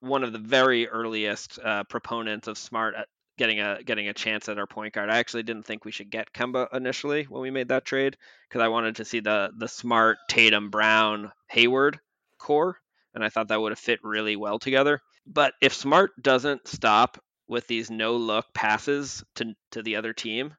one 0.00 0.24
of 0.24 0.32
the 0.32 0.38
very 0.38 0.88
earliest 0.88 1.58
uh, 1.62 1.84
proponents 1.84 2.48
of 2.48 2.56
Smart 2.56 2.94
getting 3.40 3.58
a 3.58 3.82
getting 3.82 4.08
a 4.08 4.12
chance 4.12 4.50
at 4.50 4.58
our 4.58 4.66
point 4.66 4.92
guard. 4.92 5.08
I 5.08 5.18
actually 5.18 5.44
didn't 5.44 5.64
think 5.64 5.84
we 5.84 5.92
should 5.92 6.10
get 6.10 6.32
Kemba 6.34 6.68
initially 6.74 7.24
when 7.24 7.40
we 7.40 7.50
made 7.50 7.68
that 7.68 7.86
trade 7.86 8.18
because 8.46 8.60
I 8.60 8.68
wanted 8.68 8.96
to 8.96 9.04
see 9.06 9.20
the 9.20 9.50
the 9.56 9.66
smart 9.66 10.18
Tatum 10.28 10.68
Brown 10.68 11.32
Hayward 11.48 11.98
core, 12.38 12.76
and 13.14 13.24
I 13.24 13.30
thought 13.30 13.48
that 13.48 13.60
would 13.60 13.72
have 13.72 13.78
fit 13.78 14.00
really 14.04 14.36
well 14.36 14.58
together. 14.58 15.00
But 15.26 15.54
if 15.62 15.72
Smart 15.72 16.10
doesn't 16.20 16.68
stop 16.68 17.22
with 17.48 17.66
these 17.66 17.90
no 17.90 18.16
look 18.16 18.44
passes 18.52 19.24
to 19.36 19.54
to 19.70 19.82
the 19.82 19.96
other 19.96 20.12
team, 20.12 20.54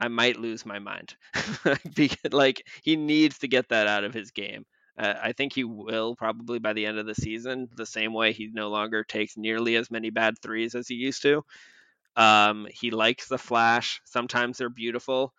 I 0.00 0.08
might 0.08 0.40
lose 0.40 0.64
my 0.64 0.78
mind. 0.78 1.14
like 2.32 2.62
he 2.82 2.96
needs 2.96 3.38
to 3.40 3.48
get 3.48 3.68
that 3.68 3.86
out 3.86 4.04
of 4.04 4.14
his 4.14 4.30
game. 4.30 4.64
Uh, 4.98 5.14
I 5.22 5.32
think 5.32 5.52
he 5.52 5.64
will 5.64 6.16
probably 6.16 6.58
by 6.58 6.72
the 6.72 6.86
end 6.86 6.98
of 6.98 7.06
the 7.06 7.14
season, 7.14 7.68
the 7.76 7.86
same 7.86 8.14
way 8.14 8.32
he 8.32 8.50
no 8.52 8.70
longer 8.70 9.04
takes 9.04 9.36
nearly 9.36 9.76
as 9.76 9.90
many 9.90 10.08
bad 10.08 10.34
threes 10.42 10.74
as 10.74 10.88
he 10.88 10.94
used 10.94 11.22
to. 11.22 11.44
Um, 12.16 12.66
he 12.70 12.90
likes 12.90 13.28
the 13.28 13.38
flash. 13.38 14.00
Sometimes 14.04 14.58
they're 14.58 14.68
beautiful, 14.68 15.32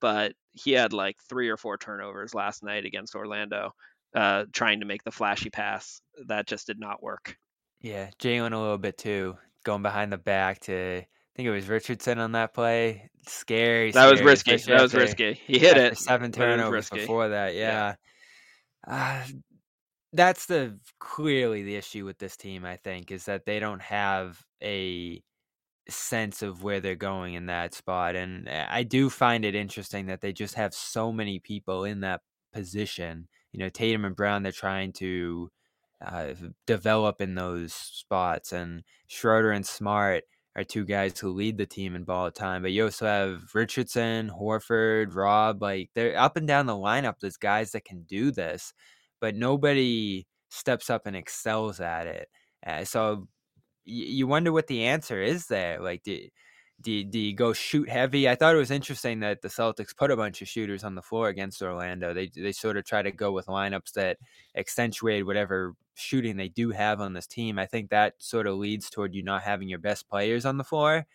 but 0.00 0.32
he 0.52 0.72
had 0.72 0.92
like 0.92 1.16
three 1.28 1.48
or 1.48 1.56
four 1.56 1.76
turnovers 1.76 2.34
last 2.34 2.62
night 2.62 2.84
against 2.84 3.14
Orlando, 3.14 3.72
uh, 4.14 4.44
trying 4.52 4.80
to 4.80 4.86
make 4.86 5.04
the 5.04 5.12
flashy 5.12 5.50
pass. 5.50 6.00
That 6.26 6.46
just 6.46 6.66
did 6.66 6.80
not 6.80 7.02
work. 7.02 7.36
Yeah, 7.80 8.10
Jaylen 8.18 8.52
a 8.52 8.58
little 8.58 8.78
bit 8.78 8.98
too, 8.98 9.36
going 9.64 9.82
behind 9.82 10.12
the 10.12 10.18
back 10.18 10.60
to. 10.60 11.02
I 11.02 11.36
think 11.36 11.48
it 11.48 11.52
was 11.52 11.68
Richardson 11.68 12.18
on 12.18 12.32
that 12.32 12.54
play. 12.54 13.10
Scary. 13.26 13.92
That 13.92 14.00
scary, 14.00 14.12
was 14.12 14.22
risky. 14.22 14.56
That 14.56 14.80
was 14.80 14.94
risky. 14.94 15.34
He 15.46 15.58
hit 15.58 15.76
it. 15.76 15.98
Seven 15.98 16.32
turnovers 16.32 16.88
before 16.88 17.28
that. 17.28 17.54
Yeah. 17.54 17.96
yeah. 18.88 19.22
Uh, 19.22 19.26
that's 20.14 20.46
the 20.46 20.78
clearly 20.98 21.62
the 21.62 21.76
issue 21.76 22.06
with 22.06 22.16
this 22.18 22.38
team. 22.38 22.64
I 22.64 22.76
think 22.76 23.10
is 23.10 23.26
that 23.26 23.44
they 23.44 23.58
don't 23.60 23.82
have 23.82 24.42
a 24.62 25.22
sense 25.88 26.42
of 26.42 26.62
where 26.62 26.80
they're 26.80 26.94
going 26.94 27.34
in 27.34 27.46
that 27.46 27.74
spot, 27.74 28.16
and 28.16 28.48
eh, 28.48 28.66
I 28.68 28.82
do 28.82 29.10
find 29.10 29.44
it 29.44 29.54
interesting 29.54 30.06
that 30.06 30.20
they 30.20 30.32
just 30.32 30.54
have 30.54 30.74
so 30.74 31.12
many 31.12 31.38
people 31.38 31.84
in 31.84 32.00
that 32.00 32.22
position. 32.52 33.28
You 33.52 33.60
know, 33.60 33.68
Tatum 33.68 34.04
and 34.04 34.16
Brown, 34.16 34.42
they're 34.42 34.52
trying 34.52 34.92
to 34.94 35.50
uh, 36.04 36.34
develop 36.66 37.20
in 37.20 37.34
those 37.34 37.72
spots, 37.72 38.52
and 38.52 38.82
Schroeder 39.06 39.52
and 39.52 39.66
Smart 39.66 40.24
are 40.56 40.64
two 40.64 40.84
guys 40.84 41.18
who 41.18 41.30
lead 41.30 41.58
the 41.58 41.66
team 41.66 41.94
in 41.94 42.04
ball 42.04 42.30
time. 42.30 42.62
But 42.62 42.72
you 42.72 42.84
also 42.84 43.06
have 43.06 43.54
Richardson, 43.54 44.30
Horford, 44.30 45.14
Rob. 45.14 45.62
Like 45.62 45.90
they're 45.94 46.18
up 46.18 46.36
and 46.36 46.48
down 46.48 46.66
the 46.66 46.72
lineup. 46.72 47.16
There's 47.20 47.36
guys 47.36 47.72
that 47.72 47.84
can 47.84 48.02
do 48.04 48.30
this, 48.30 48.72
but 49.20 49.34
nobody 49.34 50.26
steps 50.48 50.88
up 50.88 51.06
and 51.06 51.14
excels 51.14 51.80
at 51.80 52.06
it. 52.06 52.28
Uh, 52.66 52.84
so 52.84 53.28
you 53.86 54.26
wonder 54.26 54.52
what 54.52 54.66
the 54.66 54.84
answer 54.84 55.22
is 55.22 55.46
there. 55.46 55.80
Like, 55.80 56.02
do, 56.02 56.18
do, 56.80 57.04
do 57.04 57.18
you 57.18 57.34
go 57.34 57.52
shoot 57.52 57.88
heavy? 57.88 58.28
I 58.28 58.34
thought 58.34 58.54
it 58.54 58.58
was 58.58 58.70
interesting 58.70 59.20
that 59.20 59.40
the 59.40 59.48
Celtics 59.48 59.96
put 59.96 60.10
a 60.10 60.16
bunch 60.16 60.42
of 60.42 60.48
shooters 60.48 60.84
on 60.84 60.94
the 60.94 61.02
floor 61.02 61.28
against 61.28 61.62
Orlando. 61.62 62.12
They 62.12 62.30
they 62.34 62.52
sort 62.52 62.76
of 62.76 62.84
try 62.84 63.02
to 63.02 63.12
go 63.12 63.32
with 63.32 63.46
lineups 63.46 63.92
that 63.92 64.18
accentuate 64.54 65.24
whatever 65.24 65.74
shooting 65.94 66.36
they 66.36 66.48
do 66.48 66.70
have 66.70 67.00
on 67.00 67.14
this 67.14 67.26
team. 67.26 67.58
I 67.58 67.66
think 67.66 67.90
that 67.90 68.14
sort 68.18 68.46
of 68.46 68.56
leads 68.56 68.90
toward 68.90 69.14
you 69.14 69.22
not 69.22 69.42
having 69.42 69.68
your 69.68 69.78
best 69.78 70.08
players 70.08 70.44
on 70.44 70.58
the 70.58 70.64
floor 70.64 71.06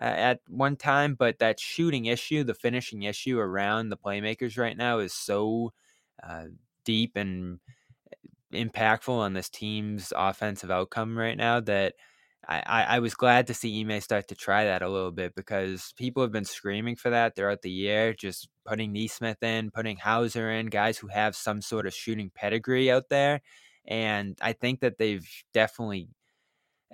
uh, 0.00 0.04
at 0.04 0.40
one 0.48 0.76
time. 0.76 1.14
But 1.14 1.38
that 1.40 1.60
shooting 1.60 2.06
issue, 2.06 2.44
the 2.44 2.54
finishing 2.54 3.02
issue 3.02 3.38
around 3.38 3.90
the 3.90 3.98
playmakers 3.98 4.56
right 4.56 4.76
now 4.76 5.00
is 5.00 5.12
so 5.12 5.72
uh, 6.22 6.44
deep 6.84 7.16
and 7.16 7.60
impactful 8.52 9.10
on 9.10 9.32
this 9.34 9.48
team's 9.48 10.12
offensive 10.16 10.70
outcome 10.70 11.16
right 11.16 11.36
now 11.36 11.60
that 11.60 11.94
I, 12.48 12.84
I 12.88 12.98
was 13.00 13.14
glad 13.14 13.46
to 13.48 13.54
see 13.54 13.80
Ime 13.80 14.00
start 14.00 14.28
to 14.28 14.34
try 14.34 14.64
that 14.64 14.82
a 14.82 14.88
little 14.88 15.12
bit 15.12 15.34
because 15.34 15.92
people 15.96 16.22
have 16.22 16.32
been 16.32 16.44
screaming 16.44 16.96
for 16.96 17.10
that 17.10 17.36
throughout 17.36 17.62
the 17.62 17.70
year, 17.70 18.14
just 18.14 18.48
putting 18.66 18.92
Nesmith 18.92 19.42
in, 19.42 19.70
putting 19.70 19.98
Hauser 19.98 20.50
in, 20.50 20.66
guys 20.66 20.98
who 20.98 21.08
have 21.08 21.36
some 21.36 21.60
sort 21.60 21.86
of 21.86 21.94
shooting 21.94 22.30
pedigree 22.34 22.90
out 22.90 23.08
there. 23.10 23.42
And 23.86 24.38
I 24.40 24.52
think 24.54 24.80
that 24.80 24.98
they've 24.98 25.26
definitely 25.52 26.08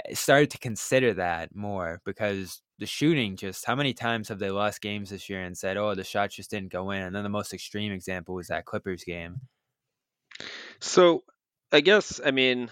eh, 0.05 0.15
started 0.15 0.51
to 0.51 0.59
consider 0.59 1.15
that 1.15 1.55
more 1.55 2.01
because 2.05 2.61
the 2.79 2.87
shooting 2.87 3.37
just 3.37 3.65
how 3.65 3.75
many 3.75 3.95
times 3.95 4.29
have 4.29 4.39
they 4.39 4.51
lost 4.51 4.83
games 4.83 5.11
this 5.11 5.31
year 5.31 5.43
and 5.43 5.57
said, 5.57 5.77
oh, 5.77 5.95
the 5.95 6.05
shot 6.05 6.31
just 6.31 6.51
didn't 6.51 6.73
go 6.73 6.91
in? 6.91 7.03
And 7.03 7.15
then 7.15 7.23
the 7.23 7.29
most 7.29 7.55
extreme 7.55 7.93
example 7.93 8.35
was 8.35 8.49
that 8.49 8.67
Clippers 8.67 9.05
game. 9.05 9.41
So 10.81 11.23
I 11.73 11.81
guess, 11.81 12.21
I 12.25 12.33
mean, 12.33 12.71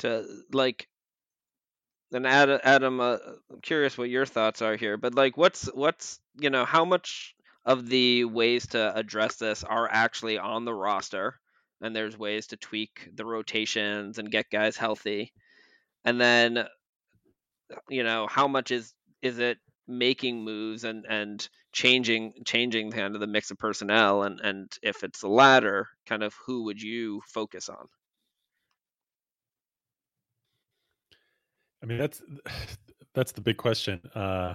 to 0.00 0.24
like, 0.52 0.88
then 2.14 2.26
Adam, 2.26 2.60
Adam 2.62 3.00
uh, 3.00 3.16
I'm 3.50 3.60
curious 3.60 3.98
what 3.98 4.08
your 4.08 4.24
thoughts 4.24 4.62
are 4.62 4.76
here. 4.76 4.96
But 4.96 5.16
like, 5.16 5.36
what's 5.36 5.66
what's 5.66 6.20
you 6.38 6.48
know 6.48 6.64
how 6.64 6.84
much 6.84 7.34
of 7.64 7.88
the 7.88 8.24
ways 8.24 8.68
to 8.68 8.96
address 8.96 9.36
this 9.36 9.64
are 9.64 9.88
actually 9.90 10.38
on 10.38 10.64
the 10.64 10.72
roster, 10.72 11.40
and 11.80 11.94
there's 11.94 12.16
ways 12.16 12.46
to 12.48 12.56
tweak 12.56 13.08
the 13.12 13.24
rotations 13.24 14.18
and 14.18 14.30
get 14.30 14.48
guys 14.48 14.76
healthy, 14.76 15.32
and 16.04 16.20
then 16.20 16.64
you 17.88 18.04
know 18.04 18.28
how 18.30 18.46
much 18.46 18.70
is 18.70 18.94
is 19.20 19.40
it 19.40 19.58
making 19.88 20.44
moves 20.44 20.84
and 20.84 21.06
and 21.08 21.48
changing 21.72 22.34
changing 22.44 22.92
kind 22.92 23.16
of 23.16 23.20
the 23.20 23.26
mix 23.26 23.50
of 23.50 23.58
personnel? 23.58 24.22
And 24.22 24.38
and 24.40 24.72
if 24.82 25.02
it's 25.02 25.22
the 25.22 25.28
latter 25.28 25.88
kind 26.06 26.22
of 26.22 26.32
who 26.46 26.64
would 26.66 26.80
you 26.80 27.22
focus 27.26 27.68
on 27.68 27.88
I 31.84 31.86
mean, 31.86 31.98
that's 31.98 32.22
that's 33.14 33.32
the 33.32 33.40
big 33.40 33.58
question. 33.58 34.00
Uh, 34.14 34.54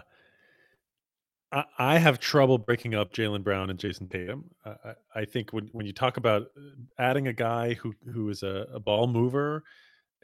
I, 1.51 1.63
I 1.77 1.97
have 1.97 2.19
trouble 2.19 2.57
breaking 2.57 2.95
up 2.95 3.13
Jaylen 3.13 3.43
Brown 3.43 3.69
and 3.69 3.79
Jayson 3.79 4.09
Tatum. 4.09 4.49
I, 4.65 4.93
I, 5.15 5.25
think 5.25 5.51
when 5.51 5.69
when 5.71 5.85
you 5.85 5.93
talk 5.93 6.17
about 6.17 6.43
uh, 6.57 6.61
adding 6.97 7.27
a 7.27 7.33
guy 7.33 7.75
who 7.75 7.93
who 8.11 8.29
is 8.29 8.43
a, 8.43 8.67
a 8.73 8.79
ball 8.79 9.07
mover, 9.07 9.63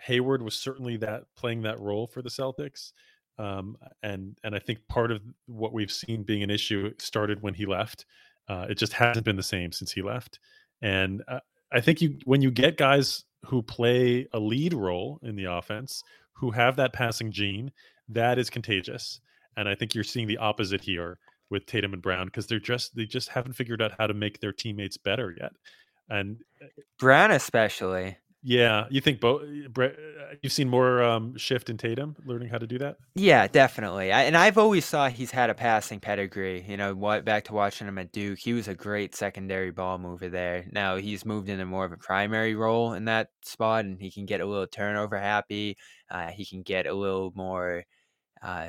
Hayward 0.01 0.41
was 0.41 0.55
certainly 0.55 0.97
that 0.97 1.23
playing 1.37 1.61
that 1.61 1.79
role 1.79 2.07
for 2.07 2.21
the 2.21 2.29
Celtics. 2.29 2.91
Um, 3.37 3.77
and 4.03 4.37
and 4.43 4.55
I 4.55 4.59
think 4.59 4.79
part 4.87 5.11
of 5.11 5.21
what 5.45 5.73
we've 5.73 5.91
seen 5.91 6.23
being 6.23 6.43
an 6.43 6.49
issue 6.49 6.91
started 6.97 7.41
when 7.41 7.53
he 7.53 7.65
left. 7.65 8.05
Uh, 8.47 8.67
it 8.69 8.77
just 8.77 8.93
hasn't 8.93 9.25
been 9.25 9.35
the 9.35 9.43
same 9.43 9.71
since 9.71 9.91
he 9.91 10.01
left. 10.01 10.39
And 10.81 11.23
uh, 11.27 11.39
I 11.71 11.81
think 11.81 12.01
you 12.01 12.17
when 12.25 12.41
you 12.41 12.51
get 12.51 12.77
guys 12.77 13.23
who 13.45 13.61
play 13.61 14.27
a 14.33 14.39
lead 14.39 14.73
role 14.73 15.19
in 15.23 15.35
the 15.35 15.45
offense, 15.45 16.03
who 16.35 16.51
have 16.51 16.75
that 16.75 16.93
passing 16.93 17.31
gene, 17.31 17.71
that 18.09 18.37
is 18.37 18.49
contagious. 18.49 19.19
And 19.57 19.67
I 19.67 19.75
think 19.75 19.95
you're 19.95 20.03
seeing 20.03 20.27
the 20.27 20.37
opposite 20.37 20.81
here 20.81 21.17
with 21.49 21.65
Tatum 21.65 21.93
and 21.93 22.01
Brown 22.01 22.25
because 22.27 22.47
they're 22.47 22.59
just 22.59 22.95
they 22.95 23.05
just 23.05 23.29
haven't 23.29 23.53
figured 23.53 23.81
out 23.81 23.93
how 23.97 24.07
to 24.07 24.13
make 24.13 24.39
their 24.39 24.51
teammates 24.51 24.97
better 24.97 25.35
yet. 25.39 25.51
And 26.09 26.37
uh, 26.61 26.67
Brown 26.99 27.31
especially. 27.31 28.17
Yeah, 28.47 28.85
you 28.91 29.01
think 29.01 29.19
both? 29.19 29.41
Uh, 29.41 29.89
you've 30.43 30.53
seen 30.53 30.69
more 30.69 31.01
um, 31.01 31.35
shift 31.35 31.71
in 31.71 31.77
Tatum 31.77 32.15
learning 32.27 32.49
how 32.49 32.59
to 32.59 32.67
do 32.67 32.77
that. 32.77 32.97
Yeah, 33.15 33.47
definitely. 33.47 34.11
I, 34.11 34.21
and 34.25 34.37
I've 34.37 34.59
always 34.59 34.85
thought 34.85 35.13
he's 35.13 35.31
had 35.31 35.49
a 35.49 35.55
passing 35.55 35.99
pedigree. 35.99 36.63
You 36.67 36.77
know, 36.77 36.93
what 36.93 37.25
back 37.25 37.45
to 37.45 37.53
watching 37.53 37.87
him 37.87 37.97
at 37.97 38.11
Duke, 38.11 38.37
he 38.37 38.53
was 38.53 38.67
a 38.67 38.75
great 38.75 39.15
secondary 39.15 39.71
ball 39.71 39.97
mover 39.97 40.29
there. 40.29 40.65
Now 40.71 40.97
he's 40.97 41.25
moved 41.25 41.49
into 41.49 41.65
more 41.65 41.85
of 41.85 41.91
a 41.91 41.97
primary 41.97 42.53
role 42.53 42.93
in 42.93 43.05
that 43.05 43.29
spot, 43.41 43.85
and 43.85 43.99
he 43.99 44.11
can 44.11 44.27
get 44.27 44.41
a 44.41 44.45
little 44.45 44.67
turnover 44.67 45.17
happy. 45.17 45.75
Uh, 46.11 46.27
he 46.27 46.45
can 46.45 46.61
get 46.61 46.85
a 46.85 46.93
little 46.93 47.31
more 47.33 47.83
uh, 48.43 48.67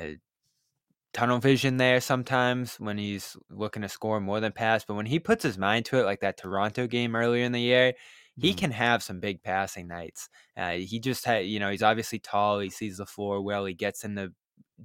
tunnel 1.13 1.37
vision 1.37 1.77
there 1.77 2.01
sometimes 2.01 2.79
when 2.79 2.97
he's 2.97 3.37
looking 3.51 3.83
to 3.83 3.89
score 3.89 4.19
more 4.19 4.39
than 4.39 4.53
pass. 4.53 4.83
But 4.83 4.95
when 4.95 5.05
he 5.05 5.19
puts 5.19 5.43
his 5.43 5.59
mind 5.59 5.85
to 5.85 5.99
it, 5.99 6.05
like 6.05 6.21
that 6.21 6.37
Toronto 6.37 6.87
game 6.87 7.15
earlier 7.15 7.45
in 7.45 7.51
the 7.51 7.61
year 7.61 7.93
he 8.39 8.49
mm-hmm. 8.49 8.57
can 8.57 8.71
have 8.71 9.01
some 9.01 9.19
big 9.19 9.41
passing 9.41 9.87
nights. 9.87 10.29
Uh, 10.55 10.73
he 10.73 10.99
just 10.99 11.25
had, 11.25 11.45
you 11.45 11.59
know, 11.59 11.71
he's 11.71 11.83
obviously 11.83 12.19
tall. 12.19 12.59
He 12.59 12.69
sees 12.69 12.97
the 12.97 13.05
floor 13.05 13.41
well. 13.41 13.65
He 13.65 13.73
gets 13.73 14.03
in 14.03 14.15
the 14.15 14.33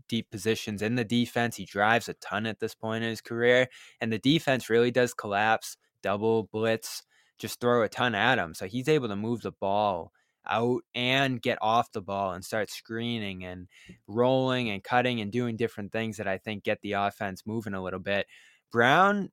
deep 0.09 0.31
positions 0.31 0.83
in 0.83 0.95
the 0.95 1.05
defense. 1.05 1.57
He 1.57 1.65
drives 1.65 2.09
a 2.09 2.15
ton 2.15 2.47
at 2.47 2.61
this 2.61 2.75
point 2.75 3.05
in 3.05 3.11
his 3.11 3.21
career, 3.21 3.69
and 4.01 4.13
the 4.13 4.19
defense 4.19 4.71
really 4.71 4.91
does 4.91 5.15
collapse, 5.15 5.77
double 6.03 6.45
blitz, 6.45 7.03
just 7.39 7.61
throw 7.61 7.83
a 7.83 7.89
ton 7.89 8.15
at 8.15 8.39
him. 8.39 8.55
So 8.55 8.67
he's 8.67 8.89
able 8.89 9.09
to 9.09 9.17
move 9.17 9.43
the 9.43 9.53
ball 9.53 10.13
out 10.47 10.83
and 10.95 11.41
get 11.41 11.59
off 11.61 11.93
the 11.93 12.03
ball 12.03 12.33
and 12.33 12.45
start 12.45 12.71
screening 12.71 13.45
and 13.45 13.69
rolling 14.09 14.71
and 14.71 14.83
cutting 14.83 15.21
and 15.21 15.31
doing 15.31 15.57
different 15.57 15.93
things 15.93 16.17
that 16.17 16.27
I 16.27 16.39
think 16.39 16.65
get 16.65 16.81
the 16.83 16.93
offense 16.93 17.43
moving 17.47 17.75
a 17.75 17.83
little 17.83 18.01
bit. 18.01 18.27
Brown, 18.71 19.31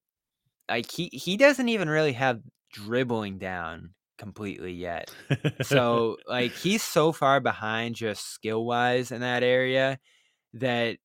like 0.70 0.92
he 0.92 1.10
he 1.14 1.38
doesn't 1.38 1.70
even 1.70 1.90
really 1.90 2.14
have 2.14 2.42
dribbling 2.72 3.40
down 3.40 3.94
completely 4.20 4.74
yet. 4.74 5.12
so 5.64 6.18
like 6.28 6.52
he's 6.52 6.84
so 6.84 7.12
far 7.12 7.40
behind 7.40 7.96
just 7.96 8.28
skill 8.28 8.66
wise 8.66 9.12
in 9.12 9.22
that 9.22 9.42
area 9.42 9.98
that 10.54 10.98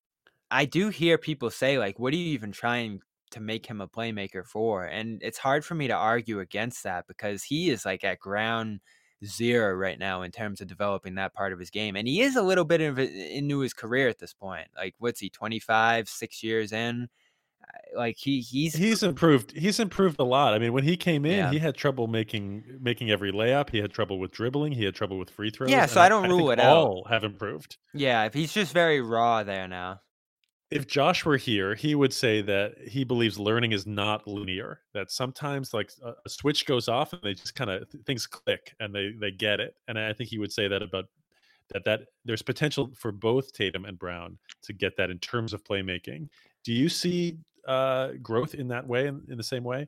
I 0.51 0.65
do 0.65 0.89
hear 0.89 1.17
people 1.17 1.49
say 1.49 1.79
like 1.79 1.97
what 1.97 2.13
are 2.13 2.17
you 2.17 2.33
even 2.33 2.51
trying 2.51 2.99
to 3.31 3.39
make 3.39 3.65
him 3.65 3.81
a 3.81 3.87
playmaker 3.87 4.45
for? 4.45 4.85
And 4.85 5.19
it's 5.23 5.39
hard 5.39 5.65
for 5.65 5.73
me 5.73 5.87
to 5.87 5.95
argue 5.95 6.39
against 6.39 6.83
that 6.83 7.07
because 7.07 7.43
he 7.43 7.71
is 7.71 7.85
like 7.85 8.03
at 8.03 8.19
ground 8.19 8.81
zero 9.25 9.73
right 9.73 9.97
now 9.97 10.21
in 10.21 10.31
terms 10.31 10.61
of 10.61 10.67
developing 10.67 11.15
that 11.15 11.33
part 11.33 11.53
of 11.53 11.59
his 11.59 11.71
game. 11.71 11.95
And 11.95 12.07
he 12.07 12.21
is 12.21 12.35
a 12.35 12.43
little 12.43 12.65
bit 12.65 12.81
of 12.81 12.99
into 12.99 13.59
his 13.59 13.73
career 13.73 14.09
at 14.09 14.19
this 14.19 14.33
point. 14.33 14.67
Like 14.77 14.93
what's 14.99 15.21
he 15.21 15.29
25, 15.29 16.07
6 16.07 16.43
years 16.43 16.71
in? 16.71 17.07
Like 17.95 18.17
he 18.17 18.41
he's 18.41 18.75
he's 18.75 19.03
improved 19.03 19.51
he's 19.51 19.79
improved 19.79 20.19
a 20.19 20.23
lot. 20.23 20.53
I 20.53 20.59
mean 20.59 20.73
when 20.73 20.83
he 20.83 20.97
came 20.97 21.25
in 21.25 21.37
yeah. 21.37 21.51
he 21.51 21.59
had 21.59 21.75
trouble 21.75 22.07
making 22.07 22.63
making 22.81 23.09
every 23.11 23.31
layup. 23.31 23.69
He 23.69 23.79
had 23.79 23.91
trouble 23.91 24.19
with 24.19 24.31
dribbling. 24.31 24.71
He 24.73 24.83
had 24.83 24.95
trouble 24.95 25.17
with 25.17 25.29
free 25.29 25.49
throws. 25.49 25.69
Yeah 25.69 25.85
so 25.85 26.01
i 26.01 26.09
don't 26.09 26.25
I, 26.25 26.29
rule 26.29 26.49
I 26.49 26.53
it 26.53 26.59
all 26.59 27.03
out 27.05 27.11
have 27.11 27.23
improved. 27.23 27.77
Yeah 27.93 28.25
if 28.25 28.33
he's 28.33 28.53
just 28.53 28.73
very 28.73 29.01
raw 29.01 29.43
there 29.43 29.67
now. 29.67 30.01
If 30.71 30.87
josh 30.87 31.23
were 31.25 31.37
here 31.37 31.75
he 31.75 31.95
would 31.95 32.13
say 32.13 32.41
that 32.41 32.75
he 32.87 33.03
believes 33.03 33.39
learning 33.39 33.71
is 33.71 33.85
not 33.85 34.27
linear 34.27 34.81
that 34.93 35.11
sometimes 35.11 35.73
like 35.73 35.91
a, 36.03 36.13
a 36.25 36.29
switch 36.29 36.65
goes 36.65 36.87
off 36.87 37.13
and 37.13 37.21
they 37.23 37.33
just 37.33 37.55
kind 37.55 37.69
of 37.69 37.87
things 38.05 38.27
click 38.27 38.73
and 38.79 38.93
they 38.93 39.11
they 39.19 39.31
get 39.31 39.59
it. 39.59 39.75
And 39.87 39.97
i 39.97 40.13
think 40.13 40.29
he 40.29 40.37
would 40.37 40.51
say 40.51 40.67
that 40.67 40.81
about 40.81 41.05
that 41.73 41.83
that 41.85 42.01
there's 42.25 42.41
potential 42.41 42.91
for 42.95 43.11
both 43.11 43.51
Tatum 43.53 43.85
and 43.85 43.97
Brown 43.97 44.37
to 44.63 44.73
get 44.73 44.95
that 44.97 45.09
in 45.09 45.17
terms 45.19 45.51
of 45.51 45.63
playmaking. 45.63 46.27
Do 46.63 46.71
you 46.73 46.89
see 46.89 47.39
uh, 47.67 48.09
growth 48.21 48.53
in 48.53 48.69
that 48.69 48.87
way, 48.87 49.07
in, 49.07 49.21
in 49.29 49.37
the 49.37 49.43
same 49.43 49.63
way? 49.63 49.87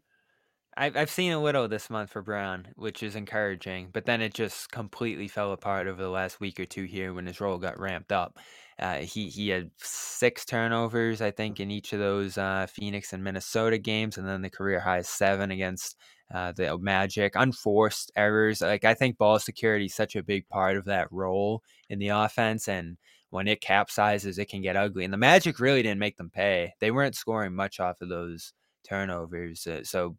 I've 0.77 0.95
I've 0.95 1.09
seen 1.09 1.31
a 1.31 1.41
little 1.41 1.67
this 1.67 1.89
month 1.89 2.11
for 2.11 2.21
Brown, 2.21 2.67
which 2.75 3.01
is 3.01 3.15
encouraging. 3.15 3.89
But 3.91 4.05
then 4.05 4.21
it 4.21 4.33
just 4.33 4.71
completely 4.71 5.27
fell 5.27 5.51
apart 5.51 5.87
over 5.87 6.01
the 6.01 6.09
last 6.09 6.39
week 6.39 6.59
or 6.59 6.65
two 6.65 6.83
here 6.83 7.13
when 7.13 7.25
his 7.25 7.41
role 7.41 7.57
got 7.57 7.79
ramped 7.79 8.11
up. 8.11 8.37
Uh, 8.79 8.97
he 8.97 9.27
he 9.29 9.49
had 9.49 9.71
six 9.77 10.45
turnovers, 10.45 11.19
I 11.19 11.31
think, 11.31 11.59
in 11.59 11.71
each 11.71 11.93
of 11.93 11.99
those 11.99 12.37
uh, 12.37 12.67
Phoenix 12.69 13.11
and 13.11 13.23
Minnesota 13.23 13.79
games, 13.79 14.17
and 14.17 14.27
then 14.27 14.43
the 14.43 14.51
career 14.51 14.79
high 14.79 15.01
seven 15.01 15.49
against 15.49 15.97
uh, 16.31 16.51
the 16.51 16.77
magic, 16.77 17.33
unforced 17.35 18.11
errors. 18.15 18.61
Like 18.61 18.85
I 18.85 18.93
think 18.93 19.17
ball 19.17 19.39
security 19.39 19.85
is 19.85 19.95
such 19.95 20.15
a 20.15 20.21
big 20.23 20.47
part 20.47 20.77
of 20.77 20.85
that 20.85 21.11
role 21.11 21.63
in 21.89 21.97
the 21.97 22.09
offense, 22.09 22.67
and 22.67 22.97
when 23.29 23.47
it 23.47 23.61
capsizes, 23.61 24.39
it 24.39 24.49
can 24.49 24.61
get 24.61 24.75
ugly. 24.75 25.03
And 25.03 25.13
the 25.13 25.17
Magic 25.17 25.59
really 25.59 25.83
didn't 25.83 25.99
make 25.99 26.17
them 26.17 26.29
pay. 26.29 26.73
They 26.79 26.91
weren't 26.91 27.15
scoring 27.15 27.53
much 27.53 27.79
off 27.79 28.01
of 28.01 28.09
those 28.09 28.53
turnovers. 28.83 29.67
Uh, 29.67 29.83
so, 29.83 30.17